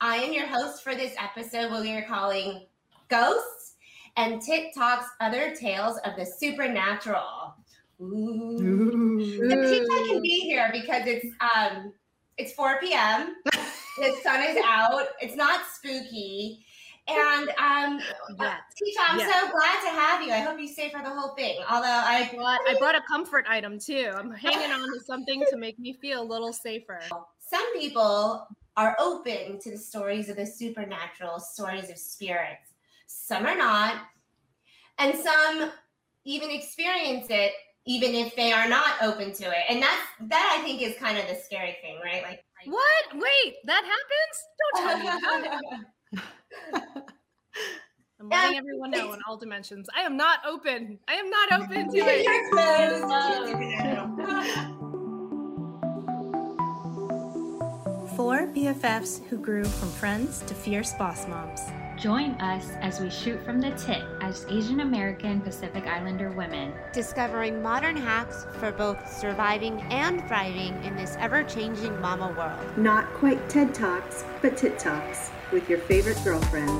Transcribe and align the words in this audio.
I 0.00 0.16
am 0.16 0.32
your 0.32 0.46
host 0.46 0.82
for 0.82 0.94
this 0.94 1.14
episode, 1.18 1.70
what 1.70 1.82
we 1.82 1.92
are 1.92 2.06
calling 2.06 2.66
Ghosts 3.08 3.74
and 4.16 4.40
TikTok's 4.40 5.06
Other 5.20 5.54
Tales 5.54 5.98
of 6.04 6.16
the 6.16 6.26
Supernatural. 6.26 7.54
Ooh. 8.00 8.58
Ooh. 8.60 9.48
The 9.48 9.56
Tit 9.56 10.08
can 10.08 10.22
be 10.22 10.40
here 10.40 10.70
because 10.72 11.06
it's 11.06 11.26
um 11.56 11.92
it's 12.36 12.52
4 12.52 12.80
p.m. 12.80 13.36
the 13.44 14.16
sun 14.22 14.42
is 14.42 14.58
out. 14.64 15.06
It's 15.20 15.36
not 15.36 15.60
spooky. 15.72 16.64
And 17.06 17.48
um, 17.50 18.00
yeah. 18.40 18.56
Tisha, 18.74 19.04
I'm 19.08 19.20
so 19.20 19.50
glad 19.52 19.80
to 19.82 19.90
have 19.90 20.22
you. 20.22 20.32
I 20.32 20.40
hope 20.40 20.58
you 20.58 20.66
stay 20.66 20.90
for 20.90 21.02
the 21.02 21.10
whole 21.10 21.34
thing. 21.34 21.60
Although 21.70 21.86
I 21.86 22.30
brought, 22.34 22.60
I 22.66 22.76
brought 22.78 22.94
a 22.94 23.02
comfort 23.02 23.44
item 23.48 23.78
too. 23.78 24.10
I'm 24.14 24.32
hanging 24.32 24.72
on 24.72 24.92
to 24.92 25.04
something 25.04 25.44
to 25.50 25.56
make 25.58 25.78
me 25.78 25.92
feel 25.92 26.22
a 26.22 26.24
little 26.24 26.52
safer. 26.52 27.00
Some 27.38 27.78
people 27.78 28.48
are 28.76 28.96
open 29.00 29.58
to 29.60 29.70
the 29.70 29.78
stories 29.78 30.28
of 30.28 30.36
the 30.36 30.46
supernatural, 30.46 31.38
stories 31.40 31.90
of 31.90 31.98
spirits. 31.98 32.72
Some 33.06 33.46
are 33.46 33.56
not, 33.56 33.96
and 34.98 35.16
some 35.16 35.70
even 36.24 36.50
experience 36.50 37.26
it 37.30 37.52
even 37.86 38.14
if 38.14 38.34
they 38.34 38.50
are 38.52 38.68
not 38.68 38.94
open 39.02 39.32
to 39.32 39.44
it. 39.44 39.64
And 39.68 39.82
that's 39.82 40.02
that 40.22 40.58
I 40.58 40.64
think 40.64 40.80
is 40.80 40.96
kind 40.96 41.18
of 41.18 41.26
the 41.28 41.34
scary 41.34 41.76
thing, 41.82 42.00
right? 42.02 42.22
Like 42.22 42.42
what? 42.66 43.04
Wait, 43.14 43.56
that 43.64 43.84
happens? 43.84 44.42
Don't 44.60 44.88
tell 44.88 44.98
me 44.98 45.08
about 45.18 45.44
it. 45.44 47.02
I'm 48.20 48.28
letting 48.28 48.56
everyone 48.56 48.90
know 48.90 49.12
in 49.12 49.20
all 49.28 49.36
dimensions. 49.36 49.86
I 49.94 50.00
am 50.02 50.16
not 50.16 50.40
open. 50.46 50.98
I 51.08 51.14
am 51.14 51.28
not 51.28 51.52
open 51.60 51.90
to 51.90 51.98
it. 51.98 52.24
Four 58.16 58.46
BFFs 58.46 59.24
who 59.26 59.36
grew 59.36 59.64
from 59.64 59.90
friends 59.90 60.38
to 60.42 60.54
fierce 60.54 60.92
boss 60.92 61.26
moms. 61.26 61.62
Join 61.98 62.40
us 62.40 62.70
as 62.80 63.00
we 63.00 63.10
shoot 63.10 63.44
from 63.44 63.60
the 63.60 63.72
tip 63.72 64.04
as 64.20 64.46
Asian 64.48 64.80
American 64.80 65.40
Pacific 65.40 65.84
Islander 65.88 66.30
women, 66.30 66.72
discovering 66.92 67.60
modern 67.60 67.96
hacks 67.96 68.46
for 68.60 68.70
both 68.70 69.12
surviving 69.12 69.80
and 69.90 70.24
thriving 70.28 70.80
in 70.84 70.94
this 70.94 71.16
ever 71.18 71.42
changing 71.42 72.00
mama 72.00 72.32
world. 72.38 72.78
Not 72.78 73.12
quite 73.14 73.48
TED 73.48 73.74
Talks, 73.74 74.24
but 74.40 74.56
Tit 74.56 74.78
Talks 74.78 75.32
with 75.50 75.68
your 75.68 75.80
favorite 75.80 76.20
girlfriends. 76.22 76.70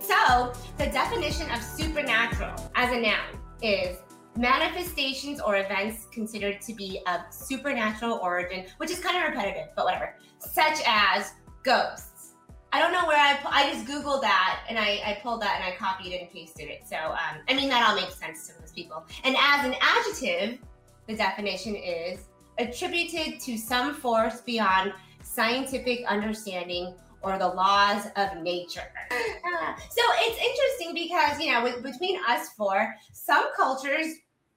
So, 0.00 0.54
the 0.78 0.86
definition 0.86 1.50
of 1.50 1.62
supernatural 1.62 2.54
as 2.74 2.90
a 2.90 3.00
noun 3.02 3.38
is 3.60 3.98
manifestations 4.38 5.40
or 5.40 5.56
events 5.56 6.06
considered 6.12 6.60
to 6.62 6.72
be 6.72 7.00
of 7.06 7.20
supernatural 7.30 8.20
origin, 8.22 8.64
which 8.76 8.90
is 8.90 9.00
kind 9.00 9.16
of 9.16 9.28
repetitive, 9.28 9.68
but 9.74 9.84
whatever, 9.84 10.14
such 10.38 10.78
as 10.86 11.32
ghosts. 11.64 12.34
I 12.72 12.80
don't 12.80 12.92
know 12.92 13.06
where 13.06 13.18
I, 13.18 13.38
I 13.46 13.72
just 13.72 13.86
Googled 13.86 14.20
that 14.20 14.60
and 14.68 14.78
I, 14.78 15.00
I 15.04 15.18
pulled 15.22 15.40
that 15.42 15.60
and 15.60 15.64
I 15.64 15.76
copied 15.76 16.12
and 16.12 16.30
pasted 16.30 16.68
it. 16.68 16.82
So, 16.86 16.96
um, 16.96 17.40
I 17.48 17.54
mean, 17.54 17.68
that 17.70 17.88
all 17.88 17.96
makes 17.96 18.14
sense 18.14 18.46
to 18.48 18.60
most 18.60 18.74
people. 18.74 19.06
And 19.24 19.34
as 19.38 19.66
an 19.66 19.74
adjective, 19.80 20.58
the 21.06 21.16
definition 21.16 21.74
is 21.74 22.20
attributed 22.58 23.40
to 23.40 23.56
some 23.56 23.94
force 23.94 24.42
beyond 24.42 24.92
scientific 25.22 26.04
understanding 26.06 26.94
or 27.22 27.38
the 27.38 27.48
laws 27.48 28.06
of 28.16 28.36
nature. 28.42 28.92
so 29.10 30.02
it's 30.18 30.38
interesting 30.38 30.94
because, 30.94 31.40
you 31.40 31.52
know, 31.52 31.62
with, 31.62 31.82
between 31.82 32.20
us 32.28 32.50
four, 32.50 32.94
some 33.12 33.46
cultures 33.56 34.14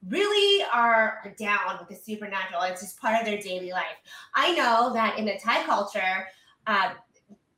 really 0.08 0.66
are 0.74 1.34
down 1.38 1.78
with 1.80 1.90
the 1.90 1.96
supernatural. 1.96 2.64
It's 2.64 2.82
just 2.82 3.00
part 3.00 3.20
of 3.20 3.26
their 3.26 3.40
daily 3.40 3.72
life. 3.72 3.98
I 4.36 4.54
know 4.54 4.94
that 4.94 5.20
in 5.20 5.26
the 5.26 5.40
Thai 5.44 5.64
culture, 5.64 6.28
uh, 6.68 6.94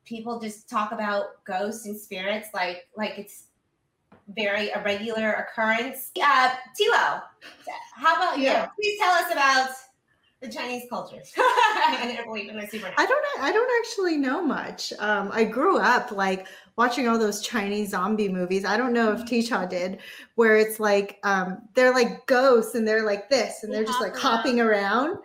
people 0.05 0.39
just 0.39 0.69
talk 0.69 0.91
about 0.91 1.43
ghosts 1.45 1.85
and 1.85 1.97
spirits 1.97 2.49
like 2.53 2.87
like 2.97 3.17
it's 3.17 3.45
very 4.29 4.69
a 4.69 4.83
regular 4.83 5.33
occurrence. 5.33 6.11
Uh, 6.21 6.49
Tilo, 6.79 7.21
how 7.95 8.15
about 8.15 8.39
yeah. 8.39 8.63
you? 8.63 8.69
Please 8.79 8.99
tell 8.99 9.11
us 9.11 9.31
about 9.31 9.69
the 10.41 10.49
Chinese 10.49 10.83
cultures 10.89 11.31
I 11.37 13.05
don't. 13.07 13.25
I 13.41 13.51
don't 13.51 13.71
actually 13.79 14.17
know 14.17 14.43
much. 14.43 14.91
Um, 14.99 15.29
I 15.31 15.45
grew 15.45 15.77
up 15.77 16.11
like 16.11 16.47
watching 16.75 17.07
all 17.07 17.17
those 17.17 17.41
Chinese 17.41 17.91
zombie 17.91 18.29
movies. 18.29 18.65
I 18.65 18.77
don't 18.77 18.93
know 18.93 19.11
if 19.11 19.21
mm-hmm. 19.21 19.55
Tisha 19.55 19.69
did, 19.69 19.99
where 20.35 20.57
it's 20.57 20.79
like 20.79 21.19
um, 21.23 21.59
they're 21.75 21.93
like 21.93 22.25
ghosts 22.25 22.75
and 22.75 22.87
they're 22.87 23.05
like 23.05 23.29
this 23.29 23.63
and 23.63 23.73
they're 23.73 23.83
just 23.83 24.01
like 24.01 24.15
hopping 24.15 24.59
around. 24.59 25.17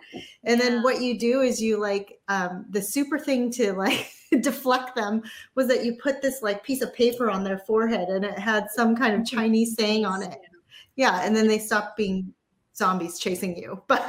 And 0.43 0.59
yeah. 0.59 0.69
then 0.69 0.83
what 0.83 1.01
you 1.01 1.17
do 1.17 1.41
is 1.41 1.61
you 1.61 1.77
like 1.77 2.19
um, 2.27 2.65
the 2.69 2.81
super 2.81 3.17
thing 3.17 3.51
to 3.53 3.73
like 3.73 4.11
deflect 4.41 4.95
them 4.95 5.23
was 5.55 5.67
that 5.67 5.85
you 5.85 5.97
put 6.01 6.21
this 6.21 6.41
like 6.41 6.63
piece 6.63 6.81
of 6.81 6.93
paper 6.93 7.29
on 7.29 7.43
their 7.43 7.59
forehead 7.59 8.09
and 8.09 8.23
it 8.23 8.37
had 8.37 8.67
some 8.71 8.95
kind 8.95 9.19
of 9.19 9.25
Chinese 9.25 9.75
saying 9.75 10.05
on 10.05 10.21
it. 10.23 10.39
Yeah, 10.95 11.21
and 11.23 11.35
then 11.35 11.47
they 11.47 11.59
stopped 11.59 11.95
being 11.97 12.33
zombies 12.75 13.19
chasing 13.19 13.55
you. 13.55 13.81
But 13.87 14.07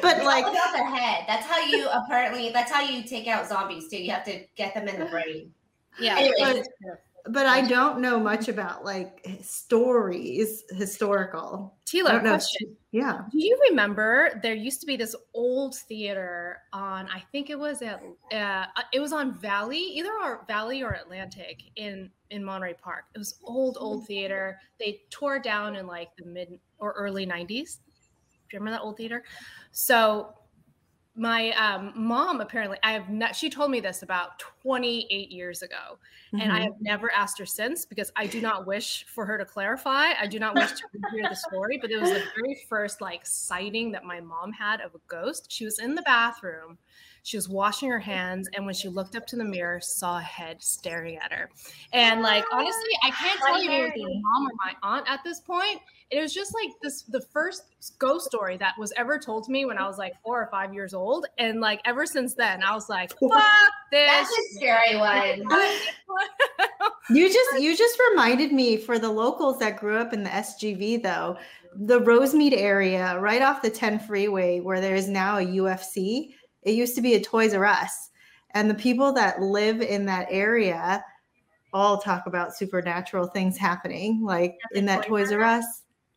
but 0.00 0.24
like 0.24 0.44
about 0.46 0.72
the 0.72 0.84
head. 0.84 1.24
That's 1.26 1.44
how 1.46 1.60
you 1.60 1.88
apparently 1.88 2.50
that's 2.50 2.70
how 2.70 2.80
you 2.80 3.02
take 3.02 3.26
out 3.26 3.48
zombies 3.48 3.88
too. 3.88 4.02
You 4.02 4.12
have 4.12 4.24
to 4.24 4.44
get 4.56 4.74
them 4.74 4.86
in 4.88 5.00
the 5.00 5.06
brain. 5.06 5.52
Yeah. 5.98 6.16
Anyways. 6.18 6.66
But, 6.82 7.02
but 7.28 7.46
I 7.46 7.66
don't 7.66 8.00
know 8.00 8.20
much 8.20 8.48
about 8.48 8.84
like 8.84 9.26
stories, 9.42 10.62
historical. 10.70 11.74
Tila, 11.86 12.20
question. 12.20 12.76
yeah. 12.92 13.22
Do 13.30 13.44
you 13.44 13.58
remember 13.68 14.38
there 14.42 14.54
used 14.54 14.80
to 14.80 14.86
be 14.86 14.96
this 14.96 15.14
old 15.34 15.74
theater 15.74 16.58
on? 16.72 17.08
I 17.08 17.24
think 17.32 17.50
it 17.50 17.58
was 17.58 17.82
at 17.82 18.02
uh, 18.32 18.66
it 18.92 19.00
was 19.00 19.12
on 19.12 19.34
Valley, 19.34 19.78
either 19.78 20.10
our 20.22 20.44
Valley 20.46 20.82
or 20.82 20.92
Atlantic 20.92 21.62
in 21.76 22.10
in 22.30 22.44
Monterey 22.44 22.74
Park. 22.74 23.04
It 23.14 23.18
was 23.18 23.38
old, 23.42 23.76
old 23.80 24.06
theater. 24.06 24.58
They 24.78 25.00
tore 25.10 25.38
down 25.38 25.76
in 25.76 25.86
like 25.86 26.10
the 26.16 26.26
mid 26.26 26.58
or 26.78 26.92
early 26.92 27.26
'90s. 27.26 27.48
Do 27.48 27.54
you 28.52 28.60
remember 28.60 28.78
that 28.78 28.82
old 28.82 28.96
theater? 28.96 29.24
So 29.72 30.34
my 31.16 31.50
um, 31.52 31.92
mom 31.96 32.40
apparently 32.40 32.78
i 32.82 32.92
have 32.92 33.08
not 33.08 33.34
she 33.34 33.48
told 33.48 33.70
me 33.70 33.80
this 33.80 34.02
about 34.02 34.38
28 34.62 35.30
years 35.30 35.62
ago 35.62 35.98
mm-hmm. 36.32 36.40
and 36.40 36.52
i 36.52 36.56
mm-hmm. 36.56 36.64
have 36.64 36.80
never 36.80 37.10
asked 37.12 37.38
her 37.38 37.46
since 37.46 37.84
because 37.86 38.12
i 38.16 38.26
do 38.26 38.40
not 38.40 38.66
wish 38.66 39.04
for 39.06 39.24
her 39.24 39.38
to 39.38 39.44
clarify 39.44 40.12
i 40.20 40.26
do 40.26 40.38
not 40.38 40.54
wish 40.54 40.70
to 40.72 40.84
hear 41.12 41.28
the 41.28 41.34
story 41.34 41.78
but 41.80 41.90
it 41.90 42.00
was 42.00 42.10
the 42.10 42.22
very 42.36 42.56
first 42.68 43.00
like 43.00 43.24
sighting 43.24 43.90
that 43.90 44.04
my 44.04 44.20
mom 44.20 44.52
had 44.52 44.80
of 44.80 44.94
a 44.94 45.00
ghost 45.08 45.50
she 45.50 45.64
was 45.64 45.78
in 45.78 45.94
the 45.94 46.02
bathroom 46.02 46.76
she 47.26 47.36
was 47.36 47.48
washing 47.48 47.90
her 47.90 47.98
hands 47.98 48.48
and 48.54 48.64
when 48.64 48.74
she 48.74 48.88
looked 48.88 49.16
up 49.16 49.26
to 49.26 49.34
the 49.36 49.44
mirror 49.44 49.80
saw 49.80 50.18
a 50.18 50.22
head 50.22 50.62
staring 50.62 51.16
at 51.16 51.32
her 51.32 51.50
and 51.92 52.22
like 52.22 52.44
honestly 52.52 52.90
i 53.02 53.10
can't 53.10 53.40
tell 53.40 53.60
you 53.60 53.70
if 53.70 53.94
it 53.94 53.98
was 53.98 54.14
my 54.14 54.20
mom 54.22 54.48
or 54.48 54.52
my 54.64 54.96
aunt 54.96 55.04
at 55.08 55.20
this 55.24 55.40
point 55.40 55.80
it 56.10 56.20
was 56.20 56.32
just 56.32 56.54
like 56.54 56.70
this 56.82 57.02
the 57.02 57.20
first 57.20 57.64
ghost 57.98 58.26
story 58.26 58.56
that 58.56 58.74
was 58.78 58.92
ever 58.96 59.18
told 59.18 59.44
to 59.44 59.50
me 59.50 59.64
when 59.64 59.76
I 59.76 59.86
was 59.86 59.98
like 59.98 60.14
four 60.22 60.40
or 60.40 60.46
five 60.50 60.72
years 60.72 60.94
old. 60.94 61.26
And 61.38 61.60
like 61.60 61.80
ever 61.84 62.06
since 62.06 62.34
then, 62.34 62.62
I 62.62 62.74
was 62.74 62.88
like, 62.88 63.10
fuck 63.20 63.42
this. 63.90 64.08
That's 64.08 64.30
a 64.30 64.54
scary 64.54 64.96
one. 64.96 65.42
you 67.10 67.32
just 67.32 67.60
you 67.60 67.76
just 67.76 67.98
reminded 68.10 68.52
me 68.52 68.76
for 68.76 68.98
the 68.98 69.10
locals 69.10 69.58
that 69.58 69.78
grew 69.78 69.98
up 69.98 70.12
in 70.12 70.22
the 70.22 70.30
SGV 70.30 71.02
though, 71.02 71.36
the 71.74 72.00
Rosemead 72.00 72.56
area, 72.56 73.18
right 73.18 73.42
off 73.42 73.62
the 73.62 73.70
10 73.70 73.98
freeway, 74.00 74.60
where 74.60 74.80
there 74.80 74.94
is 74.94 75.08
now 75.08 75.38
a 75.38 75.44
UFC. 75.44 76.34
It 76.66 76.74
used 76.74 76.96
to 76.96 77.00
be 77.00 77.14
a 77.14 77.20
Toys 77.20 77.54
R 77.54 77.64
Us. 77.64 78.10
And 78.50 78.68
the 78.68 78.74
people 78.74 79.12
that 79.12 79.40
live 79.40 79.80
in 79.80 80.04
that 80.06 80.26
area 80.30 81.04
all 81.72 81.98
talk 81.98 82.26
about 82.26 82.54
supernatural 82.54 83.28
things 83.28 83.56
happening, 83.56 84.22
like 84.22 84.58
in 84.72 84.84
that 84.86 85.06
Toys 85.06 85.32
R 85.32 85.42
Us. 85.42 85.64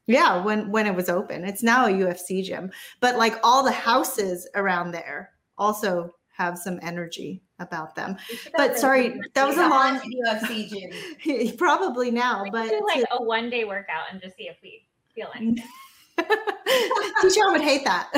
Yeah, 0.08 0.44
when 0.44 0.72
when 0.72 0.88
it 0.88 0.96
was 0.96 1.08
open. 1.08 1.46
It's 1.46 1.62
now 1.62 1.86
a 1.86 1.90
UFC 1.90 2.44
gym. 2.44 2.72
But 3.00 3.18
like 3.18 3.36
all 3.44 3.64
the 3.64 3.72
houses 3.72 4.50
around 4.56 4.92
there 4.92 5.32
also 5.56 6.16
have 6.32 6.58
some 6.58 6.80
energy 6.82 7.44
about 7.60 7.94
them. 7.94 8.18
But 8.58 8.80
sorry, 8.80 9.20
that 9.36 9.48
was 9.48 9.58
a 9.58 9.68
long 9.68 10.00
UFC 10.00 10.68
gym. 10.68 11.56
Probably 11.58 12.10
now, 12.10 12.44
we 12.44 12.50
but 12.50 12.70
do 12.70 12.84
like 12.88 13.02
to, 13.02 13.16
a 13.16 13.24
one 13.24 13.52
day 13.52 13.66
workout 13.66 14.06
and 14.12 14.20
just 14.20 14.36
see 14.36 14.48
if 14.48 14.56
we 14.64 14.88
feel 15.14 15.28
anything. 15.36 15.64
Tisha 16.18 17.52
would 17.52 17.62
hate 17.62 17.86
that. 17.86 18.10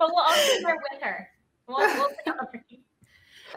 But 0.00 0.08
we'll 0.14 0.24
also 0.24 0.58
be 0.58 0.64
with 0.64 1.02
her. 1.02 1.28
We'll, 1.68 1.78
we'll 1.78 2.08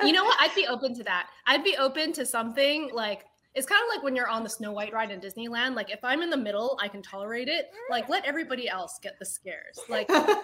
you 0.04 0.12
know 0.12 0.26
what? 0.26 0.38
I'd 0.42 0.54
be 0.54 0.68
open 0.68 0.94
to 0.96 1.04
that. 1.06 1.30
I'd 1.48 1.64
be 1.64 1.78
open 1.78 2.12
to 2.14 2.26
something 2.26 2.90
like 2.94 3.24
it's 3.56 3.66
kind 3.66 3.82
of 3.82 3.96
like 3.96 4.04
when 4.04 4.14
you're 4.14 4.28
on 4.28 4.44
the 4.44 4.50
Snow 4.50 4.74
White 4.74 4.92
ride 4.92 5.10
in 5.10 5.22
Disneyland. 5.22 5.76
Like 5.76 5.90
if 5.90 6.04
I'm 6.04 6.22
in 6.22 6.30
the 6.30 6.38
middle, 6.38 6.78
I 6.82 6.90
can 6.90 7.02
tolerate 7.02 7.48
it. 7.48 7.72
Like 7.90 8.10
let 8.10 8.26
everybody 8.26 8.68
else 8.68 9.00
get 9.02 9.18
the 9.20 9.26
scares. 9.26 9.80
Like 9.88 10.10
have 10.12 10.44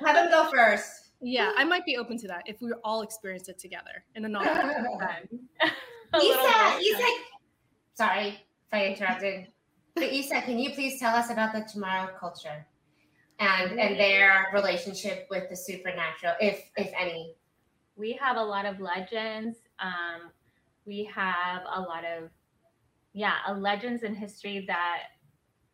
them 0.00 0.28
go 0.30 0.50
first. 0.52 1.10
Yeah, 1.20 1.52
I 1.56 1.62
might 1.62 1.84
be 1.84 1.96
open 1.96 2.18
to 2.18 2.28
that 2.28 2.42
if 2.46 2.60
we 2.60 2.72
all 2.82 3.02
experience 3.02 3.48
it 3.48 3.58
together 3.58 4.04
in 4.16 4.24
a 4.24 4.28
non 4.28 4.44
time. 4.44 5.28
Isa, 6.20 6.78
Isa, 6.80 7.04
sorry 7.94 8.26
if 8.28 8.72
I 8.72 8.86
interrupted. 8.86 9.46
But 9.94 10.12
Isa, 10.12 10.42
can 10.42 10.58
you 10.58 10.70
please 10.72 10.98
tell 10.98 11.14
us 11.14 11.30
about 11.30 11.52
the 11.52 11.60
Chamorro 11.60 12.18
culture 12.18 12.66
and 13.38 13.78
and 13.78 13.98
their 13.98 14.46
relationship 14.52 15.26
with 15.30 15.48
the 15.50 15.56
supernatural, 15.56 16.34
if 16.40 16.70
if 16.76 16.90
any? 16.98 17.34
we 17.96 18.12
have 18.12 18.36
a 18.36 18.42
lot 18.42 18.66
of 18.66 18.78
legends. 18.78 19.58
Um, 19.80 20.30
we 20.84 21.04
have 21.12 21.62
a 21.74 21.80
lot 21.80 22.04
of, 22.04 22.30
yeah, 23.14 23.36
a 23.48 23.54
legends 23.54 24.02
in 24.02 24.14
history 24.14 24.64
that 24.68 24.98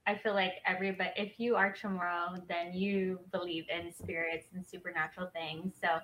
I 0.06 0.16
feel 0.16 0.34
like 0.34 0.54
everybody, 0.66 1.10
if 1.16 1.38
you 1.38 1.56
are 1.56 1.74
Chamorro, 1.74 2.40
then 2.48 2.72
you 2.72 3.20
believe 3.30 3.64
in 3.68 3.92
spirits 3.92 4.48
and 4.54 4.64
supernatural 4.64 5.30
things. 5.32 5.74
So 5.80 5.98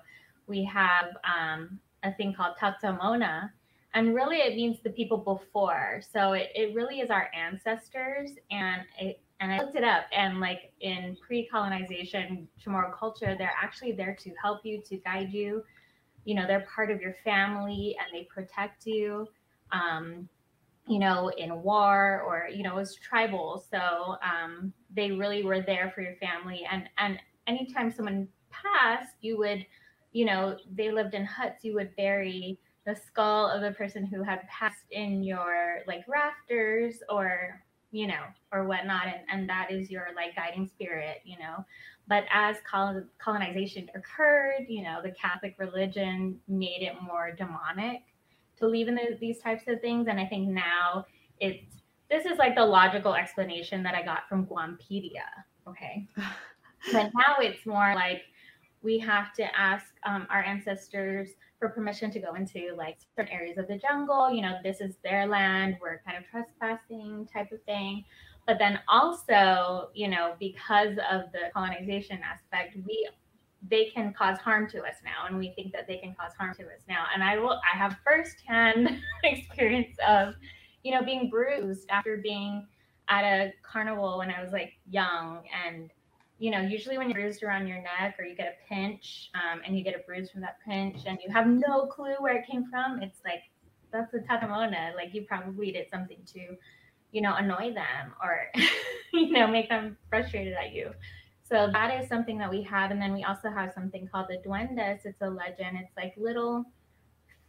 we 0.47 0.63
have 0.65 1.17
um, 1.23 1.79
a 2.03 2.13
thing 2.13 2.33
called 2.33 2.55
Tatamona, 2.61 3.49
and 3.93 4.13
really 4.13 4.37
it 4.37 4.55
means 4.55 4.77
the 4.83 4.91
people 4.91 5.17
before. 5.17 6.01
So 6.13 6.33
it, 6.33 6.49
it 6.53 6.75
really 6.75 6.99
is 6.99 7.09
our 7.09 7.29
ancestors, 7.33 8.31
and 8.51 8.83
it 8.99 9.21
and 9.39 9.51
I 9.51 9.59
looked 9.59 9.75
it 9.75 9.83
up, 9.83 10.05
and 10.11 10.39
like 10.39 10.73
in 10.81 11.15
pre-colonization 11.25 12.47
Chamorro 12.63 12.97
culture, 12.97 13.35
they're 13.37 13.53
actually 13.61 13.93
there 13.93 14.15
to 14.21 14.31
help 14.41 14.65
you, 14.65 14.81
to 14.89 14.97
guide 14.97 15.31
you. 15.31 15.63
You 16.25 16.35
know, 16.35 16.45
they're 16.45 16.67
part 16.73 16.91
of 16.91 16.99
your 17.01 17.15
family, 17.23 17.95
and 17.99 18.07
they 18.13 18.25
protect 18.25 18.85
you. 18.85 19.27
Um, 19.71 20.27
you 20.87 20.99
know, 20.99 21.29
in 21.37 21.61
war 21.61 22.23
or 22.27 22.49
you 22.51 22.63
know, 22.63 22.73
it 22.73 22.81
was 22.81 22.95
tribal, 22.95 23.63
so 23.69 24.17
um, 24.23 24.73
they 24.93 25.11
really 25.11 25.43
were 25.43 25.61
there 25.61 25.91
for 25.93 26.01
your 26.01 26.15
family. 26.15 26.67
And 26.69 26.89
and 26.97 27.19
anytime 27.47 27.91
someone 27.91 28.27
passed, 28.49 29.15
you 29.21 29.37
would, 29.37 29.65
you 30.11 30.25
know, 30.25 30.57
they 30.75 30.91
lived 30.91 31.13
in 31.13 31.23
huts. 31.25 31.63
You 31.63 31.75
would 31.75 31.95
bury 31.95 32.59
the 32.85 32.95
skull 32.95 33.47
of 33.47 33.61
the 33.61 33.71
person 33.71 34.05
who 34.05 34.23
had 34.23 34.47
passed 34.47 34.85
in 34.91 35.23
your 35.23 35.79
like 35.85 36.03
rafters 36.07 37.03
or 37.07 37.61
you 37.91 38.07
know, 38.07 38.23
or 38.51 38.65
whatnot. 38.65 39.07
And, 39.07 39.21
and 39.31 39.49
that 39.49 39.71
is 39.71 39.89
your 39.89 40.07
like 40.15 40.35
guiding 40.35 40.67
spirit, 40.67 41.21
you 41.23 41.37
know. 41.37 41.65
But 42.07 42.25
as 42.33 42.57
colonization 43.19 43.89
occurred, 43.93 44.65
you 44.67 44.83
know, 44.83 44.99
the 45.03 45.11
Catholic 45.11 45.55
religion 45.59 46.39
made 46.47 46.81
it 46.81 46.93
more 47.01 47.31
demonic 47.31 48.01
to 48.57 48.61
believe 48.61 48.87
in 48.87 48.95
the, 48.95 49.17
these 49.19 49.39
types 49.39 49.63
of 49.67 49.79
things. 49.81 50.07
And 50.07 50.19
I 50.19 50.25
think 50.25 50.49
now 50.49 51.05
it's, 51.39 51.63
this 52.09 52.25
is 52.25 52.39
like 52.39 52.55
the 52.55 52.65
logical 52.65 53.13
explanation 53.13 53.83
that 53.83 53.93
I 53.93 54.01
got 54.01 54.27
from 54.27 54.47
Guampedia. 54.47 55.27
Okay. 55.67 56.07
but 56.91 57.11
now 57.13 57.35
it's 57.39 57.63
more 57.67 57.93
like 57.93 58.23
we 58.81 58.99
have 58.99 59.33
to 59.33 59.59
ask 59.59 59.85
um, 60.05 60.25
our 60.29 60.43
ancestors 60.43 61.29
for 61.59 61.69
permission 61.69 62.09
to 62.11 62.19
go 62.19 62.35
into 62.35 62.73
like 62.77 62.97
certain 63.15 63.31
areas 63.31 63.57
of 63.57 63.67
the 63.67 63.77
jungle. 63.77 64.31
You 64.31 64.41
know, 64.41 64.57
this 64.63 64.79
is 64.79 64.95
their 65.03 65.27
land. 65.27 65.77
We're 65.81 66.01
kind 66.05 66.17
of 66.17 66.23
trespassing 66.29 67.27
type 67.31 67.51
of 67.51 67.61
thing. 67.63 68.05
But 68.47 68.57
then 68.57 68.79
also, 68.87 69.89
you 69.93 70.07
know, 70.07 70.33
because 70.39 70.97
of 71.11 71.31
the 71.33 71.51
colonization 71.53 72.19
aspect, 72.23 72.77
we 72.87 73.07
they 73.69 73.85
can 73.93 74.13
cause 74.13 74.37
harm 74.39 74.69
to 74.69 74.79
us 74.83 74.95
now, 75.03 75.27
and 75.27 75.37
we 75.37 75.51
think 75.55 75.73
that 75.73 75.85
they 75.85 75.97
can 75.97 76.15
cause 76.17 76.31
harm 76.33 76.55
to 76.55 76.63
us 76.63 76.81
now. 76.87 77.05
And 77.13 77.21
I 77.21 77.37
will, 77.37 77.59
I 77.71 77.77
have 77.77 77.97
firsthand 78.05 79.01
experience 79.23 79.95
of, 80.07 80.35
you 80.83 80.93
know, 80.93 81.03
being 81.03 81.29
bruised 81.29 81.89
after 81.89 82.17
being 82.17 82.65
at 83.09 83.23
a 83.23 83.53
carnival 83.63 84.19
when 84.19 84.31
I 84.31 84.41
was 84.41 84.53
like 84.53 84.73
young 84.89 85.41
and 85.65 85.91
you 86.39 86.51
know, 86.51 86.61
usually 86.61 86.97
when 86.97 87.09
you're 87.09 87.19
bruised 87.19 87.43
around 87.43 87.67
your 87.67 87.81
neck 87.81 88.15
or 88.17 88.25
you 88.25 88.35
get 88.35 88.47
a 88.47 88.73
pinch 88.73 89.29
um, 89.35 89.61
and 89.65 89.77
you 89.77 89.83
get 89.83 89.93
a 89.93 89.99
bruise 89.99 90.31
from 90.31 90.41
that 90.41 90.57
pinch 90.65 91.01
and 91.05 91.19
you 91.23 91.31
have 91.31 91.45
no 91.45 91.85
clue 91.85 92.15
where 92.19 92.37
it 92.37 92.47
came 92.47 92.65
from, 92.69 93.01
it's 93.01 93.19
like, 93.25 93.43
that's 93.91 94.13
a 94.13 94.19
tatamona. 94.19 94.95
Like 94.95 95.13
you 95.13 95.23
probably 95.23 95.71
did 95.71 95.89
something 95.91 96.19
to, 96.33 96.55
you 97.11 97.21
know, 97.21 97.35
annoy 97.35 97.73
them 97.73 98.13
or, 98.23 98.47
you 99.13 99.31
know, 99.31 99.47
make 99.47 99.67
them 99.67 99.97
frustrated 100.09 100.53
at 100.53 100.73
you. 100.73 100.91
So 101.43 101.69
that 101.73 102.01
is 102.01 102.07
something 102.07 102.37
that 102.37 102.49
we 102.49 102.61
have. 102.63 102.91
And 102.91 103.01
then 103.01 103.11
we 103.11 103.23
also 103.23 103.49
have 103.49 103.73
something 103.73 104.07
called 104.07 104.27
the 104.29 104.37
duendes. 104.47 105.05
It's 105.05 105.21
a 105.21 105.29
legend. 105.29 105.77
It's 105.81 105.97
like 105.97 106.13
little 106.15 106.63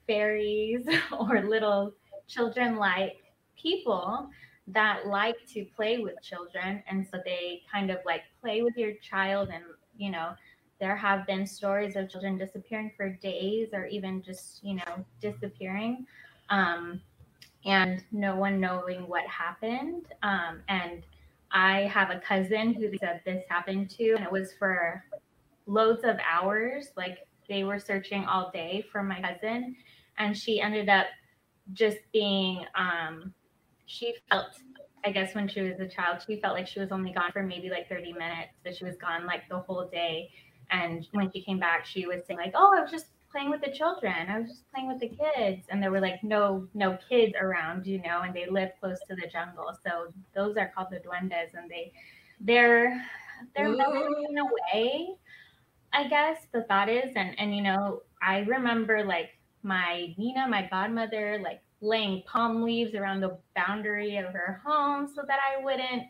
fairies 0.07 0.85
or 1.19 1.43
little 1.43 1.93
children 2.27 2.77
like 2.77 3.19
people 3.57 4.31
that 4.73 5.07
like 5.07 5.37
to 5.47 5.65
play 5.77 5.99
with 5.99 6.15
children 6.23 6.83
and 6.89 7.07
so 7.11 7.19
they 7.25 7.63
kind 7.71 7.91
of 7.91 7.99
like 8.05 8.23
play 8.41 8.63
with 8.63 8.77
your 8.77 8.93
child 8.95 9.49
and 9.53 9.65
you 9.97 10.11
know 10.11 10.33
there 10.81 10.97
have 10.97 11.27
been 11.27 11.47
stories 11.47 11.97
of 11.97 12.09
children 12.09 12.39
disappearing 12.39 12.91
for 12.97 13.11
days 13.11 13.69
or 13.73 13.87
even 13.87 14.23
just 14.23 14.63
you 14.65 14.75
know 14.75 15.05
disappearing 15.21 16.07
um, 16.51 17.01
and 17.65 18.03
no 18.13 18.37
one 18.37 18.59
knowing 18.61 19.07
what 19.09 19.25
happened 19.27 20.07
um, 20.23 20.61
and 20.69 21.03
i 21.53 21.81
have 21.83 22.11
a 22.11 22.21
cousin 22.21 22.73
who 22.73 22.91
said 22.99 23.21
this 23.25 23.45
happened 23.49 23.91
to 23.91 24.15
and 24.15 24.25
it 24.25 24.33
was 24.33 24.53
for 24.59 25.05
loads 25.67 26.05
of 26.05 26.17
hours 26.29 26.89
like 26.97 27.19
they 27.49 27.65
were 27.65 27.79
searching 27.79 28.25
all 28.25 28.51
day 28.53 28.85
for 28.93 29.03
my 29.03 29.21
cousin 29.21 29.75
and 30.19 30.37
she 30.37 30.61
ended 30.61 30.89
up 30.89 31.07
just 31.73 31.99
being 32.13 32.65
um, 32.77 33.33
she 33.91 34.15
felt 34.31 34.47
I 35.05 35.11
guess 35.13 35.35
when 35.35 35.49
she 35.49 35.63
was 35.63 35.81
a 35.81 35.89
child, 35.89 36.23
she 36.27 36.41
felt 36.41 36.55
like 36.55 36.67
she 36.67 36.79
was 36.79 36.93
only 36.93 37.11
gone 37.13 37.33
for 37.33 37.43
maybe 37.43 37.71
like 37.71 37.89
30 37.89 38.13
minutes, 38.13 38.53
but 38.63 38.77
she 38.77 38.85
was 38.85 38.97
gone 38.97 39.25
like 39.25 39.49
the 39.49 39.59
whole 39.61 39.89
day. 39.91 40.31
And 40.71 41.07
when 41.13 41.33
she 41.33 41.43
came 41.43 41.59
back, 41.59 41.87
she 41.87 42.07
was 42.07 42.21
saying 42.27 42.39
like, 42.39 42.53
"Oh, 42.55 42.75
I 42.77 42.83
was 42.83 42.91
just 42.91 43.07
playing 43.33 43.51
with 43.51 43.63
the 43.63 43.73
children. 43.73 44.29
I 44.29 44.39
was 44.39 44.49
just 44.49 44.71
playing 44.71 44.89
with 44.89 45.01
the 45.01 45.09
kids." 45.09 45.67
And 45.71 45.83
there 45.83 45.91
were 45.91 46.01
like 46.01 46.23
no 46.23 46.69
no 46.75 46.99
kids 47.09 47.33
around, 47.41 47.87
you 47.87 48.01
know, 48.03 48.21
and 48.23 48.35
they 48.35 48.47
live 48.47 48.71
close 48.79 48.99
to 49.09 49.17
the 49.17 49.27
jungle. 49.27 49.73
So 49.83 50.13
those 50.35 50.57
are 50.59 50.71
called 50.75 50.89
the 50.91 50.99
duendes, 50.99 51.55
and 51.55 51.69
they 51.71 51.93
they're 52.41 53.03
they're 53.57 53.73
in 53.73 54.39
a 54.39 54.45
way, 54.45 55.09
I 55.93 56.09
guess 56.09 56.47
the 56.53 56.63
thought 56.65 56.89
is, 56.89 57.11
and 57.17 57.39
and 57.41 57.57
you 57.57 57.63
know, 57.63 58.03
I 58.23 58.41
remember 58.41 59.03
like 59.03 59.31
my 59.63 60.15
Nina, 60.19 60.47
my 60.47 60.69
godmother, 60.71 61.41
like 61.43 61.63
laying 61.81 62.23
palm 62.27 62.63
leaves 62.63 62.95
around 62.95 63.21
the 63.21 63.39
boundary 63.57 64.17
of 64.17 64.33
her 64.33 64.61
home 64.65 65.07
so 65.07 65.23
that 65.27 65.39
I 65.41 65.63
wouldn't, 65.63 66.05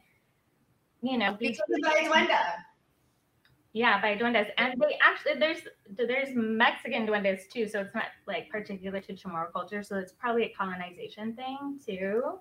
you 1.02 1.18
know, 1.18 1.34
be 1.38 1.56
by 1.82 2.00
duende. 2.02 2.38
Yeah, 3.72 4.00
by 4.02 4.16
duendes, 4.16 4.48
and 4.58 4.80
they 4.80 4.98
actually 5.00 5.38
there's 5.38 5.60
there's 5.88 6.30
Mexican 6.34 7.06
duendes 7.06 7.48
too, 7.48 7.68
so 7.68 7.80
it's 7.80 7.94
not 7.94 8.06
like 8.26 8.50
particular 8.50 9.00
to 9.00 9.12
Chamorro 9.14 9.52
culture, 9.52 9.84
so 9.84 9.96
it's 9.96 10.12
probably 10.12 10.44
a 10.44 10.52
colonization 10.58 11.34
thing 11.34 11.78
too. 11.86 12.40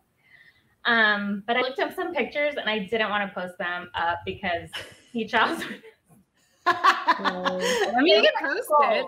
Um, 0.86 1.44
but 1.46 1.56
I 1.56 1.62
looked 1.62 1.80
up 1.80 1.94
some 1.94 2.16
pictures 2.16 2.56
and 2.58 2.68
I 2.68 2.80
didn't 2.80 3.10
want 3.10 3.30
to 3.30 3.40
post 3.40 3.58
them 3.60 3.92
up 3.94 4.20
because 4.26 4.70
he 5.12 5.26
chose. 5.26 5.62
I 6.66 7.92
mean, 8.02 8.24
you 8.24 8.30
can 8.40 8.50
post 8.50 8.70
it. 8.82 9.06